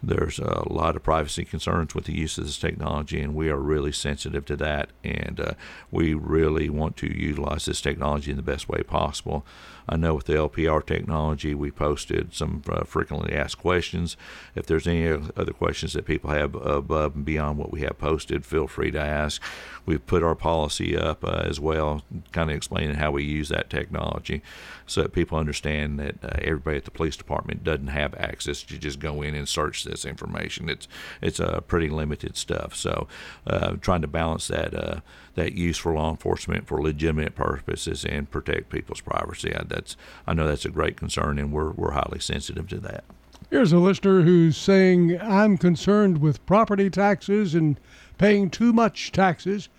there's 0.03 0.37
a 0.37 0.67
lot 0.71 0.97
of 0.97 1.03
privacy 1.03 1.45
concerns 1.45 1.95
with 1.95 2.05
the 2.05 2.17
use 2.17 2.37
of 2.37 2.45
this 2.45 2.57
technology, 2.57 3.21
and 3.21 3.33
we 3.33 3.49
are 3.49 3.57
really 3.57 3.93
sensitive 3.93 4.45
to 4.45 4.57
that. 4.57 4.89
And 5.03 5.39
uh, 5.39 5.53
we 5.91 6.13
really 6.13 6.69
want 6.69 6.97
to 6.97 7.07
utilize 7.07 7.65
this 7.65 7.81
technology 7.81 8.31
in 8.31 8.37
the 8.37 8.43
best 8.43 8.67
way 8.67 8.83
possible. 8.83 9.45
I 9.87 9.97
know 9.97 10.13
with 10.15 10.25
the 10.25 10.33
LPR 10.33 10.85
technology, 10.85 11.53
we 11.53 11.71
posted 11.71 12.33
some 12.33 12.61
uh, 12.69 12.83
frequently 12.83 13.33
asked 13.33 13.57
questions. 13.57 14.15
If 14.55 14.65
there's 14.65 14.87
any 14.87 15.07
other 15.07 15.53
questions 15.53 15.93
that 15.93 16.05
people 16.05 16.29
have 16.29 16.55
above 16.55 17.15
and 17.15 17.25
beyond 17.25 17.57
what 17.57 17.71
we 17.71 17.81
have 17.81 17.97
posted, 17.97 18.45
feel 18.45 18.67
free 18.67 18.91
to 18.91 18.99
ask. 18.99 19.41
We've 19.85 20.05
put 20.05 20.23
our 20.23 20.35
policy 20.35 20.97
up 20.97 21.23
uh, 21.23 21.43
as 21.45 21.59
well, 21.59 22.03
kind 22.31 22.49
of 22.49 22.55
explaining 22.55 22.95
how 22.95 23.11
we 23.11 23.23
use 23.23 23.49
that 23.49 23.69
technology 23.69 24.41
so 24.85 25.01
that 25.01 25.13
people 25.13 25.37
understand 25.37 25.99
that 25.99 26.15
uh, 26.23 26.37
everybody 26.41 26.77
at 26.77 26.85
the 26.85 26.91
police 26.91 27.17
department 27.17 27.63
doesn't 27.63 27.87
have 27.87 28.13
access 28.15 28.63
to 28.63 28.77
just 28.77 28.99
go 28.99 29.21
in 29.21 29.35
and 29.35 29.47
search 29.47 29.83
this 29.83 30.05
information. 30.05 30.69
It's 30.69 30.87
it's 31.21 31.39
uh, 31.39 31.61
pretty 31.61 31.89
limited 31.89 32.37
stuff. 32.37 32.75
So 32.75 33.07
uh, 33.47 33.73
trying 33.81 34.01
to 34.01 34.07
balance 34.07 34.47
that 34.47 34.73
uh, 34.73 34.99
that 35.35 35.53
use 35.53 35.77
for 35.77 35.93
law 35.93 36.11
enforcement 36.11 36.67
for 36.67 36.81
legitimate 36.81 37.35
purposes 37.35 38.05
and 38.05 38.29
protect 38.29 38.69
people's 38.69 39.01
privacy. 39.01 39.53
I, 39.55 39.63
that's 39.73 39.97
I 40.27 40.33
know 40.33 40.47
that's 40.47 40.65
a 40.65 40.69
great 40.69 40.97
concern, 40.97 41.39
and 41.39 41.51
we're 41.51 41.71
we're 41.71 41.91
highly 41.91 42.19
sensitive 42.19 42.67
to 42.69 42.79
that. 42.79 43.03
Here's 43.49 43.71
a 43.71 43.77
listener 43.77 44.21
who's 44.21 44.57
saying, 44.57 45.19
I'm 45.21 45.57
concerned 45.57 46.19
with 46.19 46.43
property 46.47 46.89
taxes 46.89 47.53
and 47.53 47.79
paying 48.17 48.49
too 48.49 48.73
much 48.73 49.11
taxes. 49.11 49.69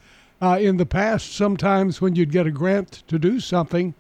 Uh, 0.40 0.58
in 0.60 0.76
the 0.76 0.86
past, 0.86 1.34
sometimes 1.34 2.00
when 2.00 2.14
you'd 2.14 2.30
get 2.30 2.46
a 2.46 2.50
grant 2.50 3.02
to 3.08 3.18
do 3.18 3.40
something, 3.40 3.94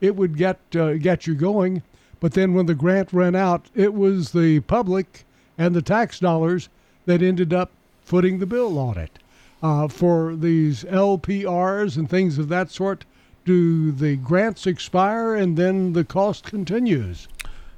it 0.00 0.16
would 0.16 0.36
get 0.36 0.60
uh, 0.74 0.94
get 0.94 1.26
you 1.26 1.34
going. 1.34 1.82
But 2.20 2.32
then 2.32 2.54
when 2.54 2.66
the 2.66 2.74
grant 2.74 3.12
ran 3.12 3.34
out, 3.34 3.66
it 3.74 3.94
was 3.94 4.32
the 4.32 4.60
public 4.60 5.24
and 5.58 5.74
the 5.74 5.82
tax 5.82 6.20
dollars 6.20 6.68
that 7.06 7.22
ended 7.22 7.52
up 7.52 7.70
footing 8.04 8.38
the 8.38 8.46
bill 8.46 8.78
on 8.78 8.96
it. 8.96 9.18
Uh, 9.62 9.88
for 9.88 10.36
these 10.36 10.84
LPRs 10.84 11.96
and 11.96 12.08
things 12.08 12.38
of 12.38 12.48
that 12.48 12.70
sort, 12.70 13.04
do 13.48 13.90
the 13.90 14.14
grants 14.16 14.66
expire 14.66 15.34
and 15.34 15.56
then 15.56 15.94
the 15.94 16.04
cost 16.04 16.44
continues? 16.44 17.28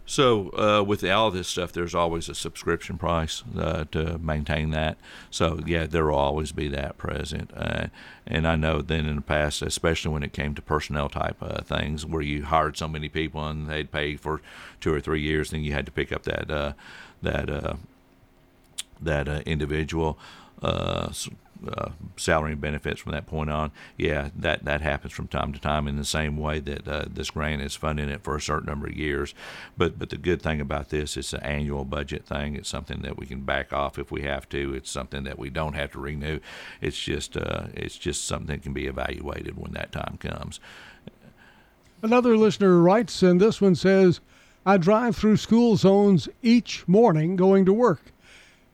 So 0.04 0.50
uh, 0.58 0.82
with 0.82 1.04
all 1.04 1.30
this 1.30 1.46
stuff, 1.46 1.70
there's 1.70 1.94
always 1.94 2.28
a 2.28 2.34
subscription 2.34 2.98
price 2.98 3.44
uh, 3.56 3.84
to 3.92 4.18
maintain 4.18 4.70
that. 4.70 4.98
So 5.30 5.60
yeah, 5.64 5.86
there 5.86 6.06
will 6.06 6.16
always 6.16 6.50
be 6.50 6.66
that 6.70 6.98
present. 6.98 7.52
Uh, 7.54 7.86
and 8.26 8.48
I 8.48 8.56
know 8.56 8.82
then 8.82 9.06
in 9.06 9.14
the 9.14 9.22
past, 9.22 9.62
especially 9.62 10.12
when 10.12 10.24
it 10.24 10.32
came 10.32 10.56
to 10.56 10.62
personnel 10.62 11.08
type 11.08 11.36
uh, 11.40 11.62
things, 11.62 12.04
where 12.04 12.22
you 12.22 12.42
hired 12.46 12.76
so 12.76 12.88
many 12.88 13.08
people 13.08 13.46
and 13.46 13.68
they'd 13.68 13.92
pay 13.92 14.16
for 14.16 14.40
two 14.80 14.92
or 14.92 15.00
three 15.00 15.20
years, 15.20 15.50
then 15.50 15.62
you 15.62 15.72
had 15.72 15.86
to 15.86 15.92
pick 15.92 16.10
up 16.10 16.24
that 16.24 16.50
uh, 16.50 16.72
that 17.22 17.48
uh, 17.48 17.74
that 19.00 19.28
individual. 19.46 20.18
Uh, 21.68 21.90
salary 22.16 22.52
and 22.52 22.60
benefits 22.60 23.00
from 23.00 23.12
that 23.12 23.26
point 23.26 23.50
on. 23.50 23.70
Yeah, 23.96 24.30
that 24.36 24.64
that 24.64 24.80
happens 24.80 25.12
from 25.12 25.28
time 25.28 25.52
to 25.52 25.60
time 25.60 25.88
in 25.88 25.96
the 25.96 26.04
same 26.04 26.36
way 26.36 26.60
that 26.60 26.88
uh, 26.88 27.04
this 27.08 27.30
grant 27.30 27.62
is 27.62 27.74
funding 27.74 28.08
it 28.08 28.22
for 28.22 28.36
a 28.36 28.40
certain 28.40 28.66
number 28.66 28.86
of 28.86 28.96
years. 28.96 29.34
But 29.76 29.98
but 29.98 30.10
the 30.10 30.16
good 30.16 30.42
thing 30.42 30.60
about 30.60 30.90
this, 30.90 31.16
it's 31.16 31.32
an 31.32 31.42
annual 31.42 31.84
budget 31.84 32.26
thing. 32.26 32.56
It's 32.56 32.68
something 32.68 33.02
that 33.02 33.18
we 33.18 33.26
can 33.26 33.40
back 33.40 33.72
off 33.72 33.98
if 33.98 34.10
we 34.10 34.22
have 34.22 34.48
to. 34.50 34.74
It's 34.74 34.90
something 34.90 35.24
that 35.24 35.38
we 35.38 35.50
don't 35.50 35.74
have 35.74 35.92
to 35.92 36.00
renew. 36.00 36.40
It's 36.80 36.98
just 36.98 37.36
uh, 37.36 37.66
it's 37.74 37.96
just 37.96 38.26
something 38.26 38.48
that 38.48 38.62
can 38.62 38.72
be 38.72 38.86
evaluated 38.86 39.56
when 39.56 39.72
that 39.72 39.92
time 39.92 40.18
comes. 40.18 40.60
Another 42.02 42.36
listener 42.36 42.78
writes, 42.78 43.22
and 43.22 43.38
this 43.38 43.60
one 43.60 43.74
says, 43.74 44.20
I 44.64 44.78
drive 44.78 45.16
through 45.16 45.36
school 45.36 45.76
zones 45.76 46.28
each 46.42 46.86
morning 46.88 47.36
going 47.36 47.66
to 47.66 47.72
work. 47.72 48.12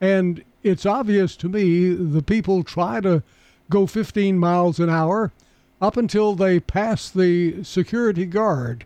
And 0.00 0.44
it's 0.66 0.84
obvious 0.84 1.36
to 1.36 1.48
me 1.48 1.90
the 1.94 2.22
people 2.22 2.64
try 2.64 3.00
to 3.00 3.22
go 3.70 3.86
15 3.86 4.38
miles 4.38 4.80
an 4.80 4.90
hour 4.90 5.32
up 5.80 5.96
until 5.96 6.34
they 6.34 6.58
pass 6.58 7.08
the 7.08 7.62
security 7.62 8.26
guard. 8.26 8.84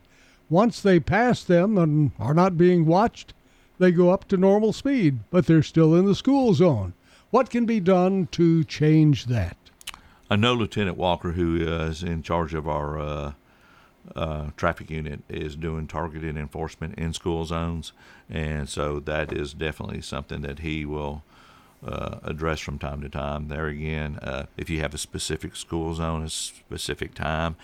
Once 0.48 0.80
they 0.80 1.00
pass 1.00 1.42
them 1.42 1.78
and 1.78 2.10
are 2.18 2.34
not 2.34 2.58
being 2.58 2.84
watched, 2.84 3.32
they 3.78 3.90
go 3.90 4.10
up 4.10 4.26
to 4.28 4.36
normal 4.36 4.72
speed, 4.72 5.20
but 5.30 5.46
they're 5.46 5.62
still 5.62 5.94
in 5.94 6.04
the 6.04 6.14
school 6.14 6.52
zone. 6.52 6.92
What 7.30 7.48
can 7.48 7.64
be 7.64 7.80
done 7.80 8.28
to 8.32 8.64
change 8.64 9.26
that? 9.26 9.56
I 10.28 10.36
know 10.36 10.52
Lieutenant 10.52 10.96
Walker, 10.96 11.32
who 11.32 11.56
is 11.56 12.02
in 12.02 12.22
charge 12.22 12.52
of 12.52 12.68
our 12.68 12.98
uh, 12.98 13.32
uh, 14.14 14.50
traffic 14.56 14.90
unit, 14.90 15.20
is 15.28 15.56
doing 15.56 15.86
targeted 15.86 16.36
enforcement 16.36 16.98
in 16.98 17.12
school 17.14 17.44
zones, 17.46 17.92
and 18.28 18.68
so 18.68 19.00
that 19.00 19.32
is 19.32 19.54
definitely 19.54 20.02
something 20.02 20.40
that 20.42 20.58
he 20.58 20.84
will 20.84 21.22
uh, 21.86 22.18
address 22.22 22.60
from 22.60 22.78
time 22.78 23.00
to 23.02 23.08
time. 23.08 23.48
There 23.48 23.66
again, 23.66 24.18
uh, 24.22 24.46
if 24.56 24.68
you 24.68 24.80
have 24.80 24.94
a 24.94 24.98
specific 24.98 25.56
school 25.56 25.94
zone, 25.94 26.24
a 26.24 26.30
specific 26.30 27.14
time. 27.14 27.56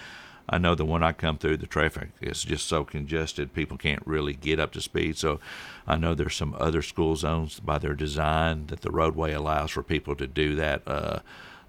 I 0.48 0.58
know 0.58 0.76
that 0.76 0.84
when 0.84 1.02
I 1.02 1.12
come 1.12 1.38
through, 1.38 1.56
the 1.56 1.66
traffic 1.66 2.10
is 2.20 2.44
just 2.44 2.68
so 2.68 2.84
congested, 2.84 3.52
people 3.52 3.76
can't 3.76 4.06
really 4.06 4.34
get 4.34 4.60
up 4.60 4.72
to 4.72 4.80
speed. 4.80 5.16
So 5.16 5.40
I 5.88 5.96
know 5.96 6.14
there's 6.14 6.36
some 6.36 6.54
other 6.58 6.82
school 6.82 7.16
zones 7.16 7.58
by 7.58 7.78
their 7.78 7.94
design 7.94 8.66
that 8.68 8.82
the 8.82 8.92
roadway 8.92 9.32
allows 9.32 9.72
for 9.72 9.82
people 9.82 10.14
to 10.14 10.26
do 10.26 10.54
that 10.54 10.82
uh, 10.86 11.18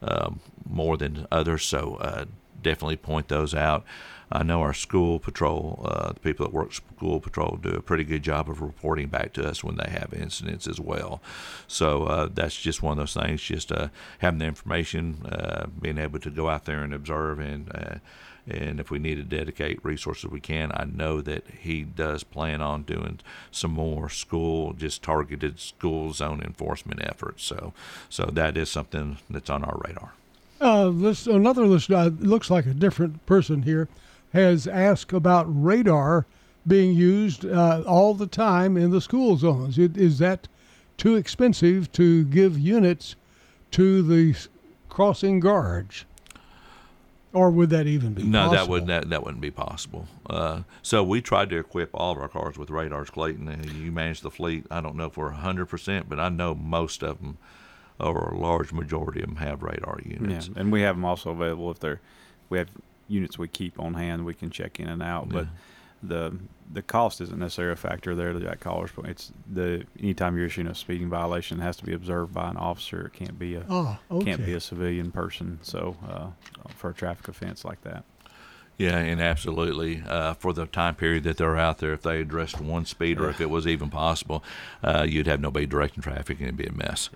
um, 0.01 0.41
more 0.69 0.95
than 0.95 1.25
others. 1.31 1.65
So 1.65 1.95
uh, 1.95 2.25
definitely 2.61 2.97
point 2.97 3.29
those 3.29 3.55
out. 3.55 3.83
I 4.31 4.43
know 4.43 4.61
our 4.61 4.73
school 4.73 5.19
patrol, 5.19 5.85
uh, 5.85 6.09
the 6.13 6.19
people 6.19 6.45
that 6.45 6.53
work 6.53 6.73
school 6.73 7.19
patrol, 7.19 7.57
do 7.61 7.69
a 7.69 7.81
pretty 7.81 8.03
good 8.03 8.23
job 8.23 8.49
of 8.49 8.61
reporting 8.61 9.07
back 9.07 9.31
to 9.33 9.47
us 9.47 9.63
when 9.63 9.77
they 9.77 9.89
have 9.89 10.13
incidents 10.13 10.67
as 10.67 10.79
well. 10.79 11.21
So 11.67 12.03
uh, 12.03 12.29
that's 12.33 12.59
just 12.59 12.81
one 12.81 12.93
of 12.93 12.97
those 12.97 13.13
things. 13.13 13.41
Just 13.41 13.71
uh, 13.71 13.87
having 14.19 14.39
the 14.39 14.45
information, 14.45 15.25
uh, 15.25 15.67
being 15.79 15.97
able 15.97 16.19
to 16.19 16.29
go 16.29 16.49
out 16.49 16.65
there 16.65 16.83
and 16.83 16.93
observe, 16.93 17.39
and 17.39 17.71
uh, 17.73 17.95
and 18.49 18.79
if 18.79 18.89
we 18.89 18.99
need 18.99 19.15
to 19.15 19.23
dedicate 19.23 19.83
resources, 19.83 20.29
we 20.29 20.39
can. 20.39 20.71
I 20.73 20.85
know 20.85 21.19
that 21.21 21.43
he 21.59 21.83
does 21.83 22.23
plan 22.23 22.61
on 22.61 22.83
doing 22.83 23.19
some 23.51 23.71
more 23.71 24.09
school, 24.09 24.73
just 24.73 25.03
targeted 25.03 25.59
school 25.59 26.13
zone 26.13 26.41
enforcement 26.41 27.01
efforts. 27.03 27.43
So 27.45 27.73
so 28.09 28.25
that 28.25 28.57
is 28.57 28.69
something 28.69 29.17
that's 29.29 29.49
on 29.49 29.63
our 29.63 29.77
radar. 29.85 30.13
Uh, 30.59 30.89
this 30.89 31.27
another 31.27 31.65
listener 31.65 32.09
looks 32.09 32.49
like 32.49 32.65
a 32.65 32.73
different 32.73 33.25
person 33.25 33.61
here 33.61 33.87
has 34.33 34.67
asked 34.67 35.13
about 35.13 35.45
radar 35.47 36.25
being 36.65 36.93
used 36.93 37.45
uh, 37.45 37.83
all 37.87 38.13
the 38.13 38.27
time 38.27 38.75
in 38.75 38.91
the 38.91 39.01
school 39.01 39.37
zones. 39.37 39.77
It, 39.79 39.95
is 39.97 40.19
that 40.19 40.47
too 40.97 41.15
expensive 41.15 41.91
to 41.93 42.25
give 42.25 42.59
units 42.59 43.15
to 43.71 44.01
the 44.01 44.35
crossing 44.89 45.39
guards? 45.39 46.05
Or 47.33 47.51
would 47.51 47.69
that 47.69 47.87
even 47.87 48.13
be 48.13 48.23
no, 48.23 48.49
possible? 48.49 48.57
that 48.57 48.69
would 48.69 48.87
that, 48.87 49.09
that 49.09 49.23
wouldn't 49.23 49.41
be 49.41 49.51
possible. 49.51 50.07
Uh, 50.29 50.63
so 50.81 51.03
we 51.03 51.21
tried 51.21 51.49
to 51.51 51.57
equip 51.57 51.91
all 51.93 52.13
of 52.13 52.17
our 52.17 52.29
cars 52.29 52.57
with 52.57 52.69
radars, 52.69 53.09
Clayton. 53.09 53.47
And 53.47 53.65
you 53.73 53.91
manage 53.91 54.21
the 54.21 54.31
fleet. 54.31 54.65
I 54.71 54.81
don't 54.81 54.95
know 54.95 55.05
if 55.05 55.17
we're 55.17 55.31
hundred 55.31 55.67
percent, 55.67 56.09
but 56.09 56.19
I 56.19 56.29
know 56.29 56.55
most 56.55 57.03
of 57.03 57.21
them, 57.21 57.37
or 57.99 58.29
a 58.29 58.37
large 58.37 58.71
majority 58.71 59.21
of 59.21 59.27
them, 59.27 59.35
have 59.35 59.61
radar 59.61 59.99
units. 60.03 60.47
Yeah, 60.47 60.53
and 60.61 60.71
we 60.71 60.81
have 60.81 60.95
them 60.95 61.05
also 61.05 61.31
available 61.31 61.69
if 61.69 61.79
they're. 61.79 62.01
We 62.49 62.57
have 62.59 62.69
units 63.07 63.37
we 63.37 63.47
keep 63.47 63.79
on 63.79 63.93
hand. 63.93 64.25
We 64.25 64.33
can 64.33 64.49
check 64.49 64.79
in 64.79 64.87
and 64.87 65.01
out, 65.01 65.29
but 65.29 65.47
the 66.03 66.37
the 66.71 66.81
cost 66.81 67.21
isn't 67.21 67.39
necessarily 67.39 67.73
a 67.73 67.77
factor 67.77 68.13
there 68.13 68.33
to 68.33 68.39
that 68.39 68.59
caller's 68.59 68.91
point. 68.91 69.07
It's 69.07 69.31
the 69.51 69.85
anytime 69.99 70.35
you're 70.37 70.47
issuing 70.47 70.67
a 70.67 70.75
speeding 70.75 71.09
violation, 71.09 71.59
it 71.59 71.63
has 71.63 71.77
to 71.77 71.85
be 71.85 71.93
observed 71.93 72.33
by 72.33 72.49
an 72.49 72.57
officer. 72.57 73.05
It 73.07 73.13
can't 73.13 73.39
be 73.39 73.55
a 73.55 73.65
Oh, 73.69 73.97
can't 74.23 74.45
be 74.45 74.53
a 74.53 74.59
civilian 74.59 75.11
person. 75.11 75.59
So 75.61 75.95
uh, 76.07 76.27
for 76.75 76.89
a 76.89 76.93
traffic 76.93 77.27
offense 77.27 77.63
like 77.63 77.81
that. 77.83 78.03
Yeah, 78.77 78.97
and 78.99 79.19
absolutely. 79.19 80.03
Uh, 80.07 80.35
for 80.35 80.53
the 80.53 80.67
time 80.67 80.93
period 80.93 81.23
that 81.23 81.37
they're 81.37 81.57
out 81.57 81.79
there, 81.79 81.93
if 81.93 82.03
they 82.03 82.21
addressed 82.21 82.61
one 82.61 82.85
speed 82.85 83.19
or 83.19 83.27
if 83.27 83.41
it 83.41 83.49
was 83.49 83.65
even 83.65 83.89
possible, 83.89 84.43
uh, 84.83 85.03
you'd 85.09 85.25
have 85.25 85.41
nobody 85.41 85.65
directing 85.65 86.03
traffic 86.03 86.37
and 86.39 86.47
it'd 86.47 86.57
be 86.57 86.65
a 86.67 86.71
mess. 86.71 87.09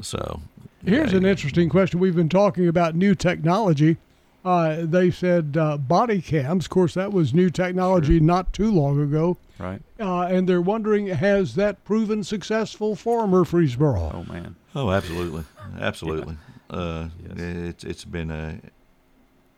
So 0.00 0.40
Here's 0.82 1.12
yeah, 1.12 1.18
an 1.18 1.26
interesting 1.26 1.68
question. 1.68 2.00
We've 2.00 2.16
been 2.16 2.30
talking 2.30 2.66
about 2.66 2.94
new 2.94 3.14
technology. 3.14 3.98
Uh, 4.44 4.78
they 4.80 5.10
said 5.10 5.56
uh, 5.56 5.76
body 5.78 6.20
cams. 6.20 6.64
Of 6.66 6.70
course, 6.70 6.94
that 6.94 7.12
was 7.12 7.32
new 7.32 7.48
technology 7.48 8.18
not 8.18 8.52
too 8.52 8.72
long 8.72 9.00
ago. 9.00 9.36
Right. 9.58 9.80
Uh, 10.00 10.22
and 10.22 10.48
they're 10.48 10.60
wondering, 10.60 11.06
has 11.06 11.54
that 11.54 11.84
proven 11.84 12.24
successful 12.24 12.96
for 12.96 13.28
Murfreesboro? 13.28 14.10
Oh 14.14 14.32
man. 14.32 14.56
Oh, 14.74 14.90
absolutely, 14.90 15.44
absolutely. 15.78 16.36
Uh, 16.70 17.10
It's 17.36 17.84
it's 17.84 18.06
been 18.06 18.30
a 18.30 18.58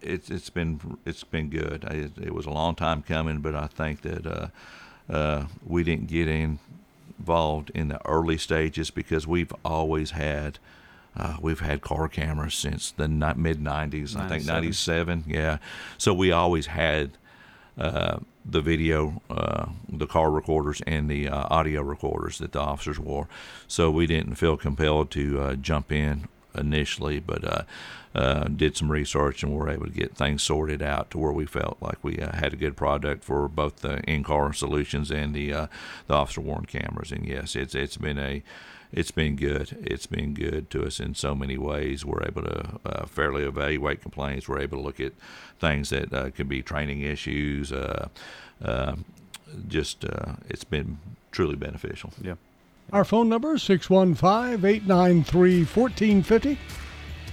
it's 0.00 0.30
it's 0.30 0.50
been 0.50 0.98
it's 1.06 1.22
been 1.22 1.48
good. 1.48 1.84
I, 1.86 2.10
it 2.20 2.34
was 2.34 2.44
a 2.44 2.50
long 2.50 2.74
time 2.74 3.02
coming, 3.02 3.38
but 3.38 3.54
I 3.54 3.68
think 3.68 4.02
that 4.02 4.26
uh, 4.26 4.48
uh, 5.08 5.46
we 5.64 5.84
didn't 5.84 6.08
get 6.08 6.26
involved 6.26 7.70
in 7.72 7.86
the 7.86 8.04
early 8.04 8.36
stages 8.36 8.90
because 8.90 9.28
we've 9.28 9.52
always 9.64 10.10
had. 10.10 10.58
Uh, 11.16 11.36
we've 11.40 11.60
had 11.60 11.80
car 11.80 12.08
cameras 12.08 12.54
since 12.54 12.90
the 12.90 13.06
ni- 13.08 13.34
mid 13.36 13.60
90s, 13.60 14.16
I 14.16 14.28
think 14.28 14.46
97. 14.46 14.46
97. 14.46 15.24
Yeah. 15.28 15.58
So 15.96 16.12
we 16.12 16.32
always 16.32 16.66
had 16.66 17.12
uh, 17.78 18.18
the 18.44 18.60
video, 18.60 19.22
uh, 19.30 19.66
the 19.88 20.06
car 20.06 20.30
recorders, 20.30 20.82
and 20.86 21.08
the 21.08 21.28
uh, 21.28 21.46
audio 21.50 21.82
recorders 21.82 22.38
that 22.38 22.52
the 22.52 22.60
officers 22.60 22.98
wore. 22.98 23.28
So 23.68 23.90
we 23.90 24.06
didn't 24.06 24.34
feel 24.34 24.56
compelled 24.56 25.10
to 25.12 25.40
uh, 25.40 25.54
jump 25.54 25.90
in 25.92 26.28
initially, 26.56 27.20
but 27.20 27.44
uh, 27.44 27.62
uh, 28.14 28.44
did 28.44 28.76
some 28.76 28.90
research 28.90 29.42
and 29.42 29.52
were 29.52 29.68
able 29.68 29.86
to 29.86 29.92
get 29.92 30.16
things 30.16 30.42
sorted 30.42 30.82
out 30.82 31.10
to 31.10 31.18
where 31.18 31.32
we 31.32 31.46
felt 31.46 31.76
like 31.80 31.98
we 32.02 32.18
uh, 32.18 32.34
had 32.36 32.52
a 32.52 32.56
good 32.56 32.76
product 32.76 33.24
for 33.24 33.48
both 33.48 33.76
the 33.80 33.98
in-car 34.04 34.52
solutions 34.52 35.10
and 35.10 35.34
the 35.34 35.52
uh, 35.52 35.66
the 36.06 36.14
officer 36.14 36.40
worn 36.40 36.64
cameras. 36.64 37.10
And 37.10 37.26
yes, 37.26 37.56
it's 37.56 37.74
it's 37.74 37.96
been 37.96 38.18
a 38.18 38.42
it's 38.94 39.10
been 39.10 39.34
good. 39.34 39.76
It's 39.82 40.06
been 40.06 40.34
good 40.34 40.70
to 40.70 40.84
us 40.84 41.00
in 41.00 41.14
so 41.14 41.34
many 41.34 41.58
ways. 41.58 42.04
We're 42.04 42.22
able 42.22 42.42
to 42.42 42.80
uh, 42.86 43.06
fairly 43.06 43.42
evaluate 43.42 44.00
complaints. 44.00 44.48
We're 44.48 44.60
able 44.60 44.78
to 44.78 44.84
look 44.84 45.00
at 45.00 45.12
things 45.58 45.90
that 45.90 46.12
uh, 46.12 46.30
could 46.30 46.48
be 46.48 46.62
training 46.62 47.00
issues. 47.00 47.72
Uh, 47.72 48.08
uh, 48.62 48.96
just 49.66 50.04
uh, 50.04 50.34
it's 50.48 50.64
been 50.64 50.98
truly 51.32 51.56
beneficial. 51.56 52.12
Yeah. 52.22 52.34
Our 52.92 53.04
phone 53.04 53.28
number 53.28 53.54
is 53.54 53.62
615 53.64 54.64
893 54.64 55.64
1450. 55.64 56.58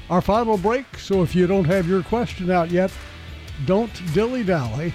Our 0.09 0.22
final 0.22 0.57
break, 0.57 0.97
so 0.97 1.22
if 1.22 1.36
you 1.36 1.45
don't 1.45 1.66
have 1.66 1.88
your 1.88 2.03
question 2.03 2.49
out 2.49 2.72
yet, 2.72 2.91
don't 3.66 3.91
dilly 4.14 4.43
dally. 4.43 4.93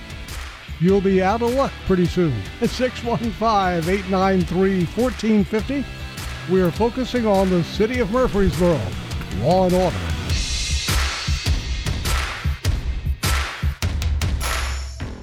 You'll 0.81 1.01
be 1.01 1.23
out 1.23 1.43
of 1.43 1.55
luck 1.55 1.73
pretty 1.87 2.07
soon. 2.07 2.35
It's 2.61 2.73
615 2.75 3.89
893 3.89 4.85
1450. 4.85 5.85
We 6.51 6.61
are 6.63 6.71
focusing 6.71 7.27
on 7.27 7.51
the 7.51 7.65
city 7.65 7.99
of 7.99 8.13
Murfreesboro, 8.13 8.81
law 9.41 9.65
and 9.65 9.75
order. 9.75 9.97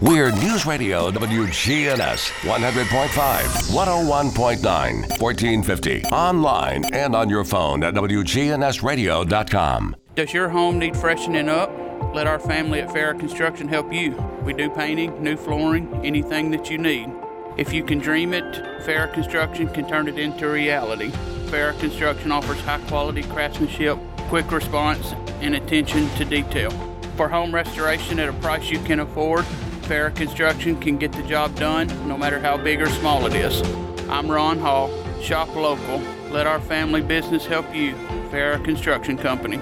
We're 0.02 0.32
News 0.32 0.66
Radio 0.66 1.10
WGNS 1.12 2.30
100.5, 2.42 3.72
101.9, 3.72 5.22
1450. 5.22 6.04
Online 6.08 6.84
and 6.94 7.16
on 7.16 7.30
your 7.30 7.46
phone 7.46 7.86
at 7.86 7.94
WGNSradio.com. 7.94 9.96
Does 10.16 10.34
your 10.34 10.50
home 10.50 10.78
need 10.78 10.98
freshening 10.98 11.48
up? 11.48 11.72
Let 12.14 12.28
our 12.28 12.38
family 12.38 12.82
at 12.82 12.90
Farrah 12.90 13.18
Construction 13.18 13.70
help 13.70 13.94
you. 13.94 14.12
We 14.44 14.52
do 14.52 14.70
painting, 14.70 15.24
new 15.24 15.38
flooring, 15.38 15.88
anything 16.04 16.52
that 16.52 16.70
you 16.70 16.78
need. 16.78 17.10
If 17.56 17.72
you 17.72 17.84
can 17.84 18.00
dream 18.00 18.34
it, 18.34 18.52
Farrah 18.84 19.14
Construction 19.14 19.68
can 19.68 19.88
turn 19.88 20.08
it 20.08 20.18
into 20.18 20.50
reality. 20.50 21.12
Farrah 21.52 21.78
Construction 21.80 22.32
offers 22.32 22.60
high 22.62 22.80
quality 22.88 23.22
craftsmanship, 23.22 24.00
quick 24.28 24.52
response, 24.52 25.14
and 25.40 25.54
attention 25.54 26.10
to 26.16 26.26
detail. 26.26 26.72
For 27.16 27.30
home 27.30 27.54
restoration 27.54 28.20
at 28.20 28.28
a 28.28 28.34
price 28.34 28.72
you 28.72 28.80
can 28.80 29.02
afford, 29.02 29.46
Farrah 29.84 30.16
Construction 30.16 30.80
can 30.80 30.98
get 30.98 31.12
the 31.12 31.22
job 31.24 31.56
done 31.56 31.88
no 32.08 32.18
matter 32.18 32.40
how 32.40 32.58
big 32.58 32.82
or 32.82 32.90
small 32.90 33.28
it 33.28 33.36
is. 33.36 33.62
I'm 34.10 34.32
Ron 34.32 34.58
Hall. 34.58 34.90
Shop 35.22 35.56
local. 35.56 36.00
Let 36.32 36.48
our 36.48 36.60
family 36.60 37.02
business 37.02 37.46
help 37.46 37.74
you. 37.76 37.94
Farrah 38.32 38.66
Construction 38.66 39.16
Company. 39.16 39.62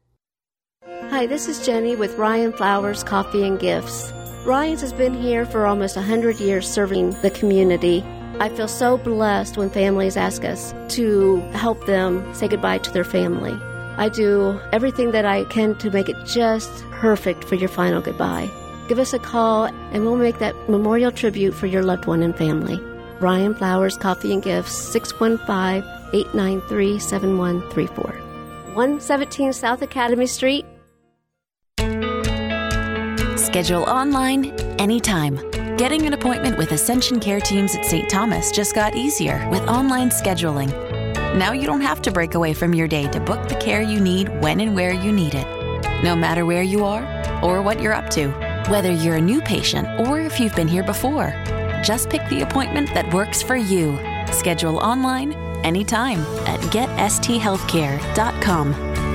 Hi, 0.83 1.27
this 1.27 1.47
is 1.47 1.63
Jenny 1.63 1.95
with 1.95 2.17
Ryan 2.17 2.51
Flowers 2.51 3.03
Coffee 3.03 3.43
and 3.43 3.59
Gifts. 3.59 4.11
Ryan's 4.45 4.81
has 4.81 4.91
been 4.91 5.13
here 5.13 5.45
for 5.45 5.67
almost 5.67 5.95
100 5.95 6.39
years 6.39 6.67
serving 6.67 7.11
the 7.21 7.29
community. 7.29 8.03
I 8.39 8.49
feel 8.49 8.67
so 8.67 8.97
blessed 8.97 9.57
when 9.57 9.69
families 9.69 10.17
ask 10.17 10.43
us 10.43 10.73
to 10.95 11.41
help 11.51 11.85
them 11.85 12.33
say 12.33 12.47
goodbye 12.47 12.79
to 12.79 12.91
their 12.91 13.03
family. 13.03 13.53
I 13.97 14.09
do 14.09 14.59
everything 14.71 15.11
that 15.11 15.23
I 15.23 15.43
can 15.43 15.75
to 15.79 15.91
make 15.91 16.09
it 16.09 16.15
just 16.25 16.71
perfect 16.93 17.43
for 17.43 17.53
your 17.53 17.69
final 17.69 18.01
goodbye. 18.01 18.49
Give 18.87 18.97
us 18.97 19.13
a 19.13 19.19
call 19.19 19.65
and 19.65 20.03
we'll 20.03 20.15
make 20.15 20.39
that 20.39 20.55
memorial 20.67 21.11
tribute 21.11 21.53
for 21.53 21.67
your 21.67 21.83
loved 21.83 22.07
one 22.07 22.23
and 22.23 22.35
family. 22.35 22.79
Ryan 23.19 23.53
Flowers 23.53 23.97
Coffee 23.97 24.33
and 24.33 24.41
Gifts, 24.41 24.71
615 24.71 25.83
893 26.11 26.97
7134. 26.97 28.31
117 28.73 29.53
South 29.53 29.83
Academy 29.83 30.25
Street. 30.25 30.65
Schedule 33.51 33.83
online 33.83 34.55
anytime. 34.79 35.35
Getting 35.75 36.05
an 36.05 36.13
appointment 36.13 36.57
with 36.57 36.71
Ascension 36.71 37.19
Care 37.19 37.41
Teams 37.41 37.75
at 37.75 37.83
St. 37.83 38.09
Thomas 38.09 38.49
just 38.49 38.73
got 38.73 38.95
easier 38.95 39.45
with 39.49 39.59
online 39.67 40.09
scheduling. 40.09 40.69
Now 41.35 41.51
you 41.51 41.67
don't 41.67 41.81
have 41.81 42.01
to 42.03 42.11
break 42.11 42.35
away 42.35 42.53
from 42.53 42.73
your 42.73 42.87
day 42.87 43.09
to 43.09 43.19
book 43.19 43.49
the 43.49 43.55
care 43.55 43.81
you 43.81 43.99
need 43.99 44.29
when 44.41 44.61
and 44.61 44.73
where 44.73 44.93
you 44.93 45.11
need 45.11 45.35
it. 45.35 45.45
No 46.01 46.15
matter 46.15 46.45
where 46.45 46.63
you 46.63 46.85
are 46.85 47.03
or 47.43 47.61
what 47.61 47.81
you're 47.81 47.91
up 47.91 48.09
to, 48.11 48.29
whether 48.69 48.93
you're 48.93 49.17
a 49.17 49.21
new 49.21 49.41
patient 49.41 49.85
or 50.07 50.21
if 50.21 50.39
you've 50.39 50.55
been 50.55 50.69
here 50.69 50.83
before, 50.83 51.35
just 51.83 52.09
pick 52.09 52.25
the 52.29 52.43
appointment 52.43 52.93
that 52.93 53.13
works 53.13 53.41
for 53.41 53.57
you. 53.57 53.99
Schedule 54.31 54.77
online 54.77 55.33
anytime 55.65 56.21
at 56.47 56.61
getsthealthcare.com. 56.71 59.10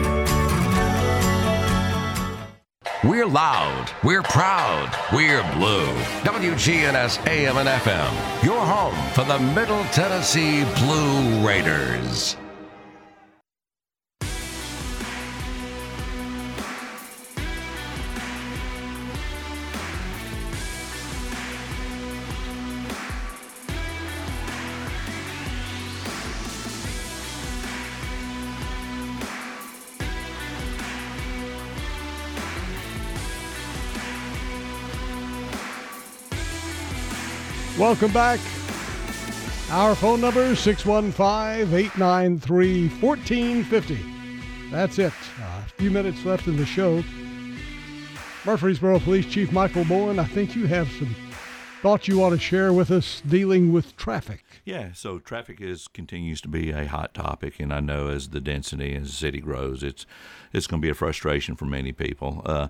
We're 3.07 3.25
loud, 3.25 3.89
we're 4.03 4.25
proud, 4.25 4.91
we're 5.13 5.41
blue. 5.53 5.87
WGNS 6.25 7.25
AM 7.29 7.57
and 7.57 7.69
FM, 7.69 8.45
your 8.45 8.59
home 8.59 8.97
for 9.13 9.23
the 9.23 9.39
Middle 9.55 9.85
Tennessee 9.93 10.65
Blue 10.81 11.47
Raiders. 11.47 12.37
Welcome 37.87 38.13
back. 38.13 38.41
Our 39.71 39.95
phone 39.95 40.21
number 40.21 40.43
is 40.43 40.59
615 40.59 41.73
893 41.73 42.89
1450. 42.89 44.71
That's 44.73 44.99
it. 44.99 45.13
A 45.41 45.63
few 45.79 45.93
minutes 45.93 46.25
left 46.25 46.49
in 46.49 46.57
the 46.57 46.67
show. 46.67 47.05
Murfreesboro 48.45 48.99
Police 48.99 49.27
Chief 49.27 49.53
Michael 49.53 49.85
Bowen, 49.85 50.19
I 50.19 50.25
think 50.25 50.57
you 50.57 50.67
have 50.67 50.91
some 50.99 51.15
thoughts 51.81 52.09
you 52.09 52.19
want 52.19 52.35
to 52.35 52.41
share 52.41 52.73
with 52.73 52.91
us 52.91 53.23
dealing 53.25 53.73
with 53.73 53.97
traffic. 53.97 54.43
Yeah, 54.65 54.93
so 54.93 55.21
traffic 55.21 55.61
is 55.61 55.87
continues 55.87 56.41
to 56.41 56.49
be 56.49 56.73
a 56.73 56.89
hot 56.89 57.15
topic, 57.15 57.61
and 57.61 57.73
I 57.73 57.79
know 57.79 58.09
as 58.09 58.31
the 58.31 58.41
density 58.41 58.97
as 58.97 59.05
the 59.05 59.13
city 59.13 59.41
grows, 59.41 59.85
it's 59.85 60.07
it's 60.53 60.67
going 60.67 60.83
to 60.83 60.85
be 60.85 60.91
a 60.91 60.95
frustration 60.95 61.55
for 61.55 61.67
many 61.67 61.93
people. 61.93 62.43
Uh, 62.45 62.67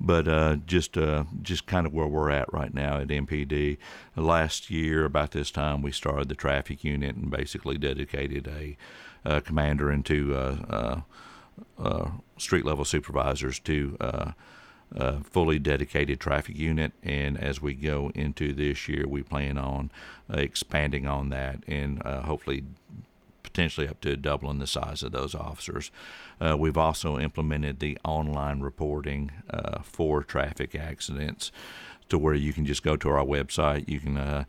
but 0.00 0.26
uh, 0.28 0.56
just 0.66 0.98
uh, 0.98 1.24
just 1.42 1.66
kind 1.66 1.86
of 1.86 1.92
where 1.92 2.06
we're 2.06 2.30
at 2.30 2.52
right 2.52 2.74
now 2.74 2.98
at 2.98 3.08
MPD. 3.08 3.78
Last 4.16 4.70
year, 4.70 5.04
about 5.04 5.30
this 5.30 5.50
time, 5.50 5.82
we 5.82 5.92
started 5.92 6.28
the 6.28 6.34
traffic 6.34 6.84
unit 6.84 7.16
and 7.16 7.30
basically 7.30 7.78
dedicated 7.78 8.48
a, 8.48 8.76
a 9.24 9.40
commander 9.40 9.90
and 9.90 10.04
two 10.04 10.34
uh, 10.34 10.56
uh, 10.68 11.00
uh 11.82 12.10
street 12.36 12.64
level 12.64 12.84
supervisors 12.84 13.60
to 13.60 13.96
uh, 14.00 14.32
a 14.96 15.20
fully 15.22 15.58
dedicated 15.58 16.20
traffic 16.20 16.56
unit. 16.56 16.92
And 17.02 17.38
as 17.38 17.62
we 17.62 17.74
go 17.74 18.10
into 18.14 18.52
this 18.52 18.88
year, 18.88 19.06
we 19.08 19.22
plan 19.22 19.58
on 19.58 19.90
expanding 20.28 21.06
on 21.06 21.30
that 21.30 21.62
and 21.66 22.02
hopefully 22.02 22.64
potentially 23.54 23.86
up 23.86 24.00
to 24.00 24.16
doubling 24.16 24.58
the 24.58 24.66
size 24.66 25.04
of 25.04 25.12
those 25.12 25.32
officers. 25.34 25.92
Uh, 26.40 26.56
we've 26.58 26.76
also 26.76 27.18
implemented 27.20 27.78
the 27.78 27.96
online 28.04 28.60
reporting 28.60 29.30
uh, 29.48 29.78
for 29.82 30.24
traffic 30.24 30.74
accidents 30.74 31.52
to 32.08 32.18
where 32.18 32.34
you 32.34 32.52
can 32.52 32.66
just 32.66 32.82
go 32.82 32.96
to 32.96 33.08
our 33.08 33.24
website. 33.24 33.88
You 33.88 34.00
can 34.00 34.16
uh, 34.16 34.44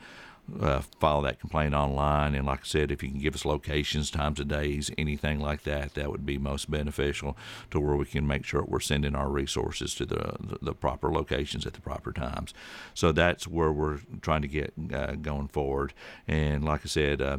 uh, 0.59 0.81
file 0.99 1.21
that 1.21 1.39
complaint 1.39 1.75
online. 1.75 2.33
And 2.33 2.47
like 2.47 2.61
I 2.61 2.65
said, 2.65 2.91
if 2.91 3.03
you 3.03 3.09
can 3.09 3.19
give 3.19 3.35
us 3.35 3.45
locations, 3.45 4.09
times 4.09 4.39
of 4.39 4.47
days, 4.47 4.89
anything 4.97 5.39
like 5.39 5.63
that, 5.63 5.93
that 5.93 6.09
would 6.11 6.25
be 6.25 6.39
most 6.39 6.69
beneficial 6.69 7.37
to 7.69 7.79
where 7.79 7.95
we 7.95 8.05
can 8.05 8.25
make 8.25 8.43
sure 8.43 8.63
we're 8.63 8.79
sending 8.79 9.15
our 9.15 9.29
resources 9.29 9.93
to 9.95 10.05
the, 10.05 10.35
the, 10.39 10.57
the 10.61 10.73
proper 10.73 11.11
locations 11.11 11.65
at 11.65 11.73
the 11.73 11.81
proper 11.81 12.11
times. 12.11 12.55
So 12.95 13.11
that's 13.11 13.47
where 13.47 13.71
we're 13.71 13.99
trying 14.21 14.41
to 14.41 14.47
get 14.47 14.73
uh, 14.91 15.13
going 15.13 15.47
forward. 15.47 15.93
And 16.27 16.65
like 16.65 16.81
I 16.83 16.87
said, 16.87 17.21
uh, 17.21 17.37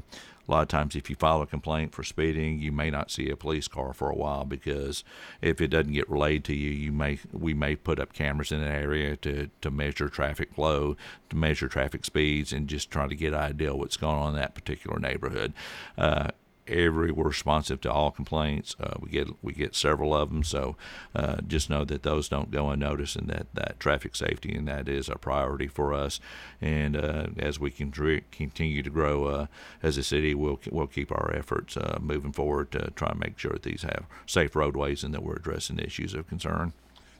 a 0.48 0.52
lot 0.52 0.62
of 0.62 0.68
times 0.68 0.96
if 0.96 1.10
you 1.10 1.16
file 1.16 1.42
a 1.42 1.46
complaint 1.46 1.94
for 1.94 2.02
speeding 2.02 2.58
you 2.58 2.72
may 2.72 2.90
not 2.90 3.10
see 3.10 3.28
a 3.30 3.36
police 3.36 3.68
car 3.68 3.92
for 3.92 4.10
a 4.10 4.14
while 4.14 4.44
because 4.44 5.04
if 5.42 5.60
it 5.60 5.68
doesn't 5.68 5.92
get 5.92 6.08
relayed 6.10 6.44
to 6.44 6.54
you 6.54 6.70
you 6.70 6.92
may 6.92 7.18
we 7.32 7.54
may 7.54 7.74
put 7.74 7.98
up 7.98 8.12
cameras 8.12 8.52
in 8.52 8.60
an 8.60 8.68
area 8.72 9.16
to, 9.16 9.50
to 9.60 9.70
measure 9.70 10.08
traffic 10.08 10.54
flow 10.54 10.96
to 11.30 11.36
measure 11.36 11.68
traffic 11.68 12.04
speeds 12.04 12.52
and 12.52 12.68
just 12.68 12.90
try 12.90 13.06
to 13.06 13.14
get 13.14 13.32
an 13.32 13.40
idea 13.40 13.74
what's 13.74 13.96
going 13.96 14.16
on 14.16 14.30
in 14.30 14.36
that 14.36 14.54
particular 14.54 14.98
neighborhood. 14.98 15.52
Uh, 15.96 16.28
every 16.68 17.10
we're 17.10 17.28
responsive 17.28 17.80
to 17.82 17.92
all 17.92 18.10
complaints. 18.10 18.76
Uh, 18.80 18.94
we 19.00 19.10
get 19.10 19.28
we 19.42 19.52
get 19.52 19.74
several 19.74 20.14
of 20.14 20.30
them, 20.30 20.42
so 20.42 20.76
uh, 21.14 21.36
just 21.46 21.70
know 21.70 21.84
that 21.84 22.02
those 22.02 22.28
don't 22.28 22.50
go 22.50 22.70
unnoticed, 22.70 23.16
and 23.16 23.28
that 23.28 23.46
that 23.54 23.80
traffic 23.80 24.16
safety 24.16 24.54
and 24.54 24.68
that 24.68 24.88
is 24.88 25.08
a 25.08 25.16
priority 25.16 25.66
for 25.66 25.92
us. 25.92 26.20
And 26.60 26.96
uh, 26.96 27.26
as 27.38 27.58
we 27.58 27.70
can 27.70 27.90
continue 28.30 28.82
to 28.82 28.90
grow 28.90 29.24
uh, 29.24 29.46
as 29.82 29.96
a 29.96 30.02
city, 30.02 30.34
we'll 30.34 30.60
we'll 30.70 30.86
keep 30.86 31.10
our 31.10 31.32
efforts 31.34 31.76
uh, 31.76 31.98
moving 32.00 32.32
forward 32.32 32.70
to 32.72 32.90
try 32.96 33.10
and 33.10 33.20
make 33.20 33.38
sure 33.38 33.52
that 33.52 33.62
these 33.62 33.82
have 33.82 34.06
safe 34.26 34.54
roadways 34.56 35.04
and 35.04 35.14
that 35.14 35.22
we're 35.22 35.36
addressing 35.36 35.78
issues 35.78 36.14
of 36.14 36.28
concern. 36.28 36.72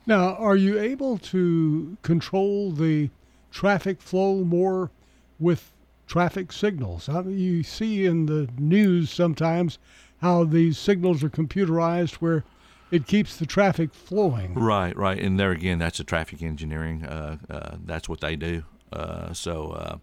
Now, 0.06 0.36
are 0.36 0.56
you 0.56 0.78
able 0.78 1.18
to 1.18 1.96
control 2.02 2.70
the 2.70 3.10
traffic 3.50 4.00
flow 4.00 4.44
more 4.44 4.90
with 5.38 5.72
traffic 6.06 6.52
signals. 6.52 7.08
You 7.08 7.62
see 7.62 8.06
in 8.06 8.26
the 8.26 8.48
news 8.58 9.10
sometimes 9.10 9.78
how 10.20 10.44
these 10.44 10.78
signals 10.78 11.22
are 11.22 11.30
computerized 11.30 12.14
where 12.14 12.44
it 12.90 13.06
keeps 13.06 13.36
the 13.36 13.46
traffic 13.46 13.92
flowing. 13.92 14.54
Right, 14.54 14.96
right. 14.96 15.18
And 15.18 15.38
there 15.38 15.50
again, 15.50 15.78
that's 15.78 16.00
a 16.00 16.04
traffic 16.04 16.42
engineering. 16.42 17.04
Uh, 17.04 17.38
uh, 17.50 17.76
that's 17.84 18.08
what 18.08 18.20
they 18.20 18.36
do. 18.36 18.62
Uh, 18.92 19.32
so 19.32 19.72
uh, 19.72 19.96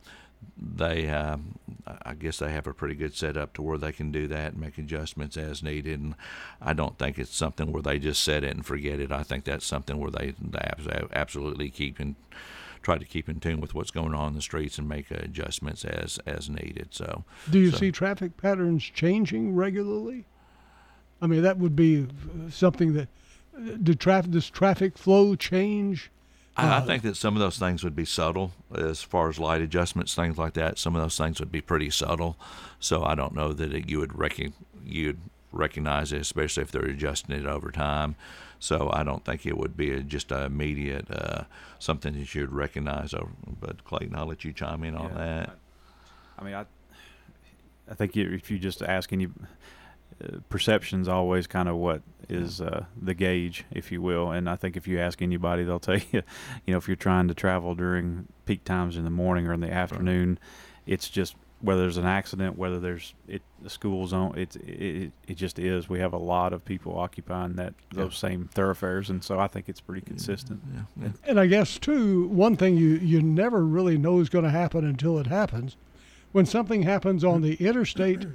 they, 0.58 1.10
um, 1.10 1.58
I 2.06 2.14
guess, 2.14 2.40
they 2.40 2.52
have 2.52 2.68
a 2.68 2.74
pretty 2.74 2.96
good 2.96 3.16
setup 3.16 3.54
to 3.54 3.62
where 3.62 3.78
they 3.78 3.94
can 3.94 4.12
do 4.12 4.28
that 4.28 4.54
and 4.54 4.62
make 4.62 4.78
adjustments 4.78 5.38
as 5.38 5.64
needed. 5.64 6.00
And 6.02 6.16
I 6.62 6.74
don't 6.74 7.00
think 7.00 7.18
it's 7.18 7.36
something 7.36 7.72
where 7.72 7.82
they 7.82 7.98
just 8.00 8.22
set 8.22 8.44
it 8.44 8.54
and 8.54 8.66
forget 8.66 9.00
it. 9.00 9.12
I 9.12 9.24
think 9.24 9.46
that's 9.46 9.66
something 9.66 9.98
where 9.98 10.12
they, 10.12 10.34
they 10.42 10.72
absolutely 11.14 11.70
keep 11.70 12.02
in 12.02 12.18
try 12.84 12.98
to 12.98 13.06
keep 13.06 13.28
in 13.28 13.40
tune 13.40 13.60
with 13.60 13.74
what's 13.74 13.92
going 13.92 14.14
on 14.14 14.30
in 14.30 14.34
the 14.36 14.42
streets 14.42 14.78
and 14.78 14.88
make 14.88 15.10
adjustments 15.10 15.84
as 15.86 16.20
as 16.26 16.50
needed. 16.50 16.90
So, 16.92 17.24
do 17.50 17.60
you 17.60 17.72
so. 17.72 17.78
see 17.78 17.92
traffic 17.92 18.38
patterns 18.38 18.84
changing 18.84 19.56
regularly? 19.56 20.26
I 21.22 21.28
mean, 21.28 21.42
that 21.42 21.58
would 21.58 21.76
be 21.76 22.08
something 22.50 22.94
that 22.94 23.08
did 23.82 24.00
traffic 24.00 24.32
does 24.32 24.50
traffic 24.50 24.98
flow 24.98 25.36
change? 25.36 26.12
I, 26.56 26.70
uh, 26.70 26.82
I 26.82 26.86
think 26.86 27.04
that 27.04 27.18
some 27.18 27.36
of 27.36 27.40
those 27.40 27.58
things 27.58 27.84
would 27.84 27.96
be 27.96 28.06
subtle 28.06 28.52
as 28.76 29.02
far 29.02 29.30
as 29.30 29.40
light 29.40 29.62
adjustments, 29.62 30.14
things 30.14 30.38
like 30.38 30.54
that. 30.54 30.78
Some 30.78 30.96
of 30.96 31.02
those 31.02 31.18
things 31.18 31.40
would 31.40 31.52
be 31.52 31.62
pretty 31.62 31.90
subtle. 31.90 32.38
So 32.80 33.04
I 33.04 33.16
don't 33.16 33.34
know 33.34 33.54
that 33.54 33.74
it, 33.74 33.90
you 33.90 34.00
would 34.00 34.18
reckon 34.18 34.54
you'd 34.84 35.20
recognize 35.52 36.12
it, 36.12 36.22
especially 36.22 36.64
if 36.64 36.72
they're 36.72 36.84
adjusting 36.84 37.36
it 37.36 37.46
over 37.46 37.72
time. 37.72 38.16
So 38.64 38.90
I 38.94 39.04
don't 39.04 39.26
think 39.26 39.46
it 39.46 39.58
would 39.58 39.76
be 39.76 39.92
a, 39.92 40.00
just 40.00 40.32
an 40.32 40.44
immediate 40.44 41.12
uh, 41.12 41.44
something 41.80 42.18
that 42.18 42.34
you'd 42.34 42.54
recognize. 42.54 43.14
Over, 43.14 43.30
but 43.60 43.84
Clayton, 43.84 44.16
I'll 44.16 44.26
let 44.26 44.46
you 44.46 44.54
chime 44.54 44.86
in 44.86 44.96
on 44.96 45.14
that. 45.16 45.58
I 46.40 46.44
mean, 46.46 46.54
I 46.54 46.66
I 47.92 47.94
think 47.94 48.16
you, 48.16 48.32
if 48.32 48.50
you 48.50 48.58
just 48.58 48.82
ask 48.82 49.12
any 49.12 49.26
uh, 49.26 50.38
perception's 50.48 51.10
always 51.10 51.46
kind 51.46 51.68
of 51.68 51.76
what 51.76 52.04
is 52.30 52.62
uh, 52.62 52.86
the 53.02 53.14
gauge, 53.14 53.66
if 53.70 53.92
you 53.92 54.02
will. 54.02 54.32
And 54.32 54.50
I 54.50 54.56
think 54.56 54.78
if 54.78 54.88
you 54.88 54.98
ask 54.98 55.22
anybody, 55.22 55.66
they'll 55.66 55.80
tell 55.82 55.98
you, 55.98 56.24
you 56.66 56.72
know, 56.72 56.78
if 56.78 56.88
you're 56.88 56.96
trying 56.96 57.28
to 57.28 57.34
travel 57.34 57.76
during 57.76 58.30
peak 58.46 58.64
times 58.64 58.96
in 58.96 59.04
the 59.04 59.10
morning 59.10 59.46
or 59.46 59.52
in 59.52 59.60
the 59.60 59.74
afternoon, 59.74 60.40
it's 60.86 61.10
just 61.10 61.36
whether 61.64 61.82
there's 61.82 61.98
an 61.98 62.06
accident, 62.06 62.58
whether 62.58 62.78
there's 62.78 63.14
it 63.28 63.42
the 63.62 63.70
school 63.70 64.06
zone, 64.06 64.38
it, 64.38 64.56
it 64.58 65.12
it 65.28 65.36
just 65.36 65.58
is. 65.58 65.88
We 65.88 66.00
have 66.00 66.12
a 66.12 66.18
lot 66.18 66.52
of 66.52 66.64
people 66.66 67.00
occupying 67.00 67.54
that 67.54 67.74
those 67.92 68.18
same 68.18 68.50
thoroughfares, 68.54 69.10
and 69.10 69.24
so 69.24 69.40
I 69.40 69.48
think 69.48 69.70
it's 69.70 69.80
pretty 69.80 70.02
consistent. 70.02 70.62
And 71.26 71.40
I 71.40 71.48
guess 71.48 71.80
too, 71.80 72.28
one 72.28 72.58
thing 72.58 72.76
you 72.76 72.98
you 72.98 73.22
never 73.22 73.66
really 73.66 73.98
know 73.98 74.20
is 74.20 74.30
going 74.30 74.44
to 74.44 74.52
happen 74.52 74.86
until 74.86 75.18
it 75.18 75.28
happens. 75.28 75.78
When 76.34 76.46
something 76.46 76.84
happens 76.84 77.24
on 77.24 77.42
the 77.42 77.54
interstate, 77.56 78.26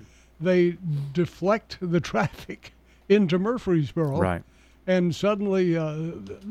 they 0.41 0.79
deflect 1.13 1.79
the 1.81 2.01
traffic 2.13 2.73
into 3.09 3.39
Murfreesboro, 3.39 4.19
Right. 4.19 4.43
And 4.87 5.15
suddenly, 5.15 5.77
uh, 5.77 5.95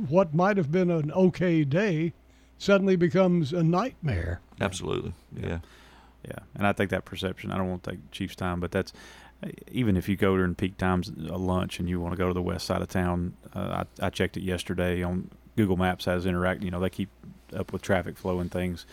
what 0.09 0.35
might 0.35 0.57
have 0.57 0.71
been 0.71 0.91
an 0.91 1.11
okay 1.11 1.63
day 1.63 2.13
suddenly 2.59 2.95
becomes 2.95 3.51
a 3.51 3.63
nightmare. 3.63 4.41
Absolutely, 4.61 5.13
yeah. 5.35 5.59
Yeah, 6.27 6.39
and 6.55 6.67
I 6.67 6.73
think 6.73 6.89
that 6.89 7.05
perception. 7.05 7.51
I 7.51 7.57
don't 7.57 7.69
want 7.69 7.83
to 7.83 7.91
take 7.91 8.11
Chief's 8.11 8.35
time, 8.35 8.59
but 8.59 8.71
that's 8.71 8.91
even 9.71 9.95
if 9.95 10.09
you 10.09 10.15
go 10.15 10.35
during 10.35 10.55
peak 10.55 10.77
times, 10.77 11.09
a 11.09 11.37
lunch, 11.37 11.79
and 11.79 11.87
you 11.87 11.99
want 11.99 12.13
to 12.13 12.17
go 12.17 12.27
to 12.27 12.33
the 12.33 12.41
west 12.41 12.65
side 12.65 12.81
of 12.81 12.89
town. 12.89 13.33
Uh, 13.53 13.83
I, 14.01 14.07
I 14.07 14.09
checked 14.09 14.35
it 14.37 14.43
yesterday 14.43 15.03
on 15.03 15.29
Google 15.55 15.77
Maps 15.77 16.05
has 16.05 16.25
interact. 16.25 16.63
You 16.63 16.71
know, 16.71 16.79
they 16.79 16.89
keep 16.89 17.09
up 17.55 17.73
with 17.73 17.81
traffic 17.81 18.17
flow 18.17 18.39
and 18.39 18.51
things. 18.51 18.85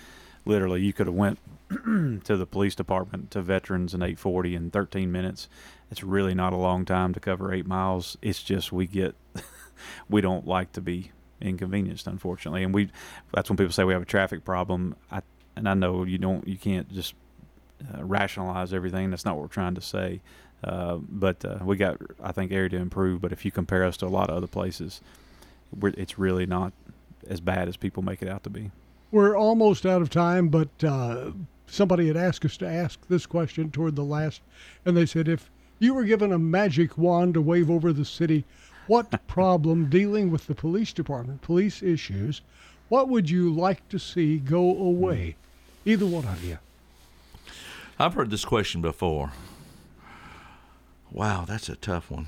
Literally, 0.45 0.83
you 0.83 0.93
could 0.93 1.07
have 1.07 1.17
went 1.17 1.39
to 1.71 2.37
the 2.37 2.47
police 2.47 2.75
department 2.75 3.31
to 3.31 3.43
veterans 3.43 3.95
in 3.95 4.03
840 4.03 4.55
in 4.55 4.71
13 4.71 5.11
minutes. 5.11 5.49
It's 5.91 6.03
really 6.03 6.35
not 6.35 6.53
a 6.53 6.57
long 6.57 6.85
time 6.85 7.15
to 7.15 7.21
cover 7.21 7.53
eight 7.53 7.67
miles. 7.67 8.17
It's 8.21 8.43
just 8.43 8.73
we 8.73 8.87
get 8.87 9.15
we 10.09 10.21
don't 10.21 10.47
like 10.47 10.73
to 10.73 10.81
be 10.81 11.13
inconvenienced, 11.41 12.07
unfortunately, 12.07 12.63
and 12.63 12.75
we 12.75 12.91
that's 13.33 13.49
when 13.49 13.57
people 13.57 13.73
say 13.73 13.85
we 13.85 13.93
have 13.93 14.03
a 14.03 14.07
traffic 14.07 14.45
problem. 14.45 14.97
I 15.11 15.23
and 15.57 15.69
I 15.69 15.75
know 15.75 16.05
you 16.05 16.19
don't 16.19 16.47
you 16.47 16.59
can't 16.59 16.91
just 16.93 17.15
uh, 17.95 18.05
rationalize 18.05 18.73
everything. 18.73 19.11
That's 19.11 19.25
not 19.25 19.37
what 19.37 19.43
we're 19.43 19.49
trying 19.49 19.75
to 19.75 19.81
say. 19.81 20.21
Uh, 20.63 20.97
but 20.97 21.45
uh, 21.45 21.59
we 21.63 21.77
got, 21.77 21.99
I 22.23 22.33
think, 22.33 22.51
area 22.53 22.71
to 22.71 22.77
improve. 22.77 23.21
But 23.21 23.33
if 23.33 23.45
you 23.45 23.51
compare 23.51 23.85
us 23.85 23.97
to 23.99 24.07
a 24.07 24.09
lot 24.09 24.31
of 24.31 24.37
other 24.37 24.47
places, 24.47 25.01
we're, 25.79 25.93
it's 25.97 26.19
really 26.19 26.47
not 26.47 26.73
as 27.29 27.41
bad 27.41 27.69
as 27.69 27.77
people 27.77 28.03
make 28.03 28.23
it 28.23 28.29
out 28.29 28.43
to 28.45 28.51
be. 28.51 28.71
We're 29.11 29.37
almost 29.37 29.87
out 29.87 30.03
of 30.03 30.11
time, 30.11 30.49
but 30.49 30.69
uh, 30.83 31.33
somebody 31.67 32.09
had 32.09 32.17
asked 32.17 32.45
us 32.45 32.57
to 32.59 32.69
ask 32.69 32.99
this 33.09 33.27
question 33.27 33.71
toward 33.71 33.97
the 33.97 34.05
last, 34.05 34.41
and 34.85 34.97
they 34.97 35.07
said, 35.07 35.29
if 35.29 35.51
you 35.79 35.95
were 35.95 36.05
given 36.05 36.33
a 36.33 36.39
magic 36.39 36.97
wand 36.97 37.35
to 37.35 37.41
wave 37.41 37.71
over 37.71 37.93
the 37.93 38.05
city, 38.05 38.45
what 38.87 39.27
problem 39.27 39.89
dealing 39.89 40.31
with 40.31 40.47
the 40.47 40.55
police 40.55 40.93
department, 40.93 41.43
police 41.43 41.83
issues, 41.83 42.41
what 42.89 43.09
would 43.09 43.31
you 43.31 43.53
like 43.53 43.87
to 43.89 43.99
see 43.99 44.39
go 44.39 44.71
away? 44.71 45.37
Either 45.85 46.07
one 46.07 46.27
of 46.27 46.43
you. 46.45 46.59
I've 47.99 48.15
heard 48.15 48.31
this 48.31 48.45
question 48.45 48.81
before. 48.81 49.33
Wow, 51.11 51.45
that's 51.47 51.69
a 51.69 51.77
tough 51.77 52.11
one. 52.11 52.27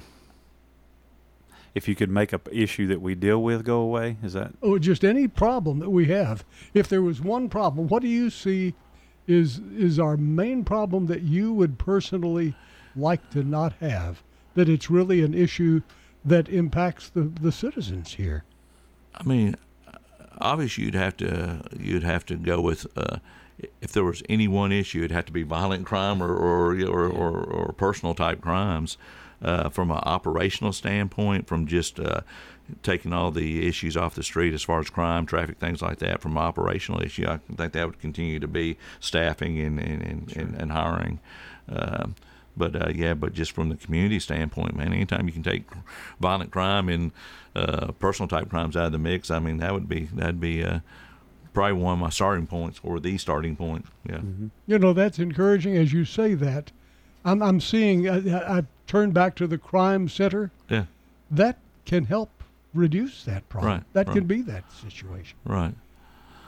If 1.75 1.89
you 1.89 1.95
could 1.95 2.09
make 2.09 2.33
a 2.33 2.39
p- 2.39 2.63
issue 2.63 2.87
that 2.87 3.03
we 3.03 3.15
deal 3.15 3.43
with 3.43 3.65
go 3.65 3.81
away, 3.81 4.17
is 4.23 4.33
that 4.33 4.53
or 4.63 4.79
just 4.79 5.05
any 5.05 5.29
problem 5.29 5.81
that 5.81 5.91
we 5.91 6.07
have. 6.07 6.45
If 6.73 6.89
there 6.89 7.03
was 7.03 7.21
one 7.21 7.49
problem, 7.49 7.89
what 7.89 8.01
do 8.01 8.09
you 8.09 8.31
see 8.31 8.75
is 9.27 9.61
is 9.77 9.99
our 9.99 10.17
main 10.17 10.65
problem 10.65 11.07
that 11.07 11.23
you 11.23 11.53
would 11.53 11.79
personally 11.79 12.55
like 12.95 13.29
to 13.31 13.43
not 13.43 13.75
have? 13.81 14.23
That 14.55 14.69
it's 14.69 14.89
really 14.89 15.23
an 15.23 15.35
issue 15.35 15.83
that 16.25 16.49
impacts 16.49 17.11
the, 17.11 17.23
the 17.23 17.53
citizens 17.53 18.15
here. 18.15 18.45
I 19.15 19.25
mean, 19.25 19.57
obviously 20.39 20.85
you'd 20.85 20.95
have 20.95 21.17
to 21.19 21.63
you'd 21.79 22.05
have 22.05 22.25
to 22.27 22.37
go 22.37 22.61
with 22.61 22.87
uh, 22.97 23.19
if 23.81 23.93
there 23.93 24.05
was 24.05 24.23
any 24.29 24.49
one 24.49 24.73
issue, 24.73 24.99
it'd 24.99 25.11
have 25.11 25.27
to 25.27 25.33
be 25.33 25.43
violent 25.43 25.87
crime 25.87 26.23
or 26.23 26.35
or 26.35 26.79
or, 26.85 27.07
or, 27.09 27.45
or 27.45 27.73
personal 27.73 28.15
type 28.15 28.41
crimes. 28.41 28.97
Uh, 29.43 29.69
from 29.69 29.91
an 29.91 29.99
operational 29.99 30.73
standpoint, 30.73 31.47
from 31.47 31.67
just 31.67 32.01
uh, 32.01 32.23
taking 32.83 33.13
all 33.13 33.31
the 33.31 33.69
issues 33.69 33.95
off 33.95 34.15
the 34.15 34.23
street 34.23 34.55
as 34.55 34.63
far 34.63 34.81
as 34.81 34.89
crime, 34.89 35.27
traffic, 35.27 35.59
things 35.59 35.83
like 35.83 35.99
that, 35.99 36.23
from 36.23 36.33
an 36.33 36.43
operational 36.43 37.03
issue, 37.03 37.27
I 37.29 37.39
think 37.55 37.75
that 37.75 37.87
would 37.87 38.01
continue 38.01 38.41
to 38.41 38.49
be 38.49 38.79
staffing 38.99 39.61
and 39.61 39.79
and, 39.79 40.03
and, 40.03 40.37
and, 40.37 40.55
and 40.55 40.73
hiring. 40.73 41.21
Um, 41.69 42.15
but 42.57 42.75
uh, 42.75 42.91
yeah, 42.95 43.15
but 43.15 43.35
just 43.35 43.53
from 43.53 43.69
the 43.69 43.77
community 43.77 44.19
standpoint, 44.19 44.75
man, 44.75 44.93
anytime 44.93 45.27
you 45.27 45.33
can 45.33 45.43
take 45.43 45.65
violent 46.19 46.51
crime 46.51 46.89
and 46.89 47.13
uh, 47.55 47.93
personal 47.93 48.29
type 48.29 48.49
crimes 48.49 48.77
out 48.77 48.87
of 48.87 48.93
the 48.93 48.99
mix, 48.99 49.31
I 49.31 49.39
mean 49.39 49.59
that 49.59 49.75
would 49.75 49.89
be 49.89 50.05
that'd 50.15 50.41
be 50.41 50.65
uh, 50.65 50.81
probably 51.57 51.73
one 51.73 51.95
of 51.95 51.99
my 51.99 52.11
starting 52.11 52.47
points 52.47 52.79
or 52.83 53.01
the 53.01 53.17
starting 53.17 53.57
point. 53.57 53.87
Yeah. 54.07 54.21
You 54.67 54.79
know, 54.79 54.93
that's 54.93 55.19
encouraging 55.19 55.75
as 55.75 55.91
you 55.91 56.05
say 56.05 56.35
that. 56.35 56.71
I'm, 57.25 57.43
I'm 57.43 57.63
seeing, 57.63 58.07
I, 58.11 58.59
I 58.59 58.63
turn 58.87 59.13
back 59.13 59.35
to 59.37 59.47
the 59.47 59.57
crime 59.57 60.07
center. 60.07 60.51
Yeah. 60.69 60.85
That 61.31 61.57
can 61.87 62.05
help 62.05 62.29
reduce 62.75 63.25
that 63.25 63.49
problem. 63.49 63.73
Right, 63.73 63.83
That 63.95 64.07
right. 64.09 64.15
can 64.15 64.27
be 64.27 64.43
that 64.43 64.71
situation. 64.71 65.39
Right. 65.47 65.73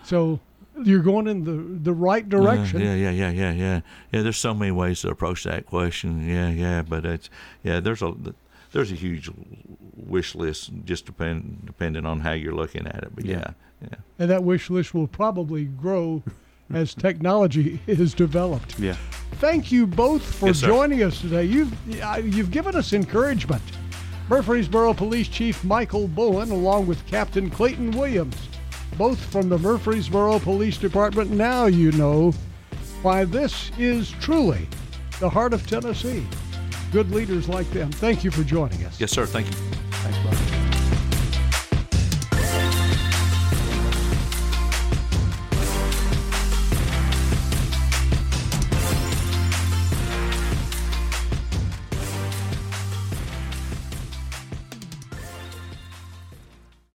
So 0.04 0.40
you're 0.84 1.00
going 1.00 1.26
in 1.26 1.44
the, 1.44 1.80
the 1.90 1.94
right 1.94 2.28
direction. 2.28 2.82
Uh, 2.82 2.84
yeah, 2.84 2.94
yeah, 2.94 3.11
yeah, 3.11 3.30
yeah, 3.30 3.52
yeah. 3.52 3.80
Yeah, 4.12 4.22
there's 4.22 4.36
so 4.36 4.52
many 4.52 4.72
ways 4.72 5.00
to 5.00 5.09
approach 5.09 5.42
that 5.44 5.64
question. 5.64 6.28
Yeah, 6.28 6.50
yeah, 6.50 6.82
but 6.82 7.06
it's 7.06 7.30
yeah, 7.62 7.80
there's 7.80 8.02
a 8.02 8.12
there's 8.73 8.93
a 8.93 8.95
huge 8.95 9.31
wish 9.97 10.35
list 10.35 10.71
just 10.85 11.07
depend 11.07 11.62
depending 11.64 12.07
on 12.07 12.21
how 12.21 12.33
you're 12.33 12.55
looking 12.55 12.87
at 12.87 13.03
it. 13.03 13.14
But 13.14 13.25
yeah, 13.25 13.53
yeah. 13.83 13.99
And 14.19 14.31
that 14.31 14.45
wish 14.45 14.71
list 14.71 14.95
will 14.95 15.07
probably 15.07 15.64
grow 15.64 16.23
as 16.73 16.95
technology 16.95 17.81
is 17.87 18.14
developed. 18.14 18.79
Yeah. 18.79 18.97
Thank 19.35 19.71
you 19.71 19.87
both 19.87 20.23
for 20.23 20.47
Yes, 20.49 20.61
joining 20.61 21.03
us 21.03 21.21
today. 21.21 21.45
You've 21.45 22.03
uh, 22.03 22.21
you've 22.23 22.51
given 22.51 22.75
us 22.77 22.93
encouragement. 22.93 23.62
Murfreesboro 24.29 24.93
Police 24.93 25.29
Chief 25.29 25.64
Michael 25.64 26.07
Bowen, 26.07 26.51
along 26.51 26.87
with 26.87 27.05
Captain 27.07 27.49
Clayton 27.49 27.93
Williams, 27.93 28.37
both 28.99 29.19
from 29.33 29.49
the 29.49 29.57
Murfreesboro 29.57 30.39
Police 30.41 30.77
Department. 30.77 31.31
Now 31.31 31.64
you 31.64 31.93
know 31.93 32.33
why 33.01 33.25
this 33.25 33.71
is 33.79 34.11
truly 34.21 34.69
the 35.21 35.31
heart 35.31 35.55
of 35.55 35.66
Tennessee. 35.66 36.27
Good 36.93 37.11
leaders 37.11 37.49
like 37.49 37.70
them. 37.70 37.91
Thank 37.93 38.24
you 38.24 38.30
for 38.30 38.43
joining 38.43 38.84
us. 38.84 39.01
Yes, 39.01 39.12
sir. 39.12 39.26
Thank 39.26 39.47
you. 39.49 39.53
Thanks, 39.53 40.18
Bob. 40.18 40.57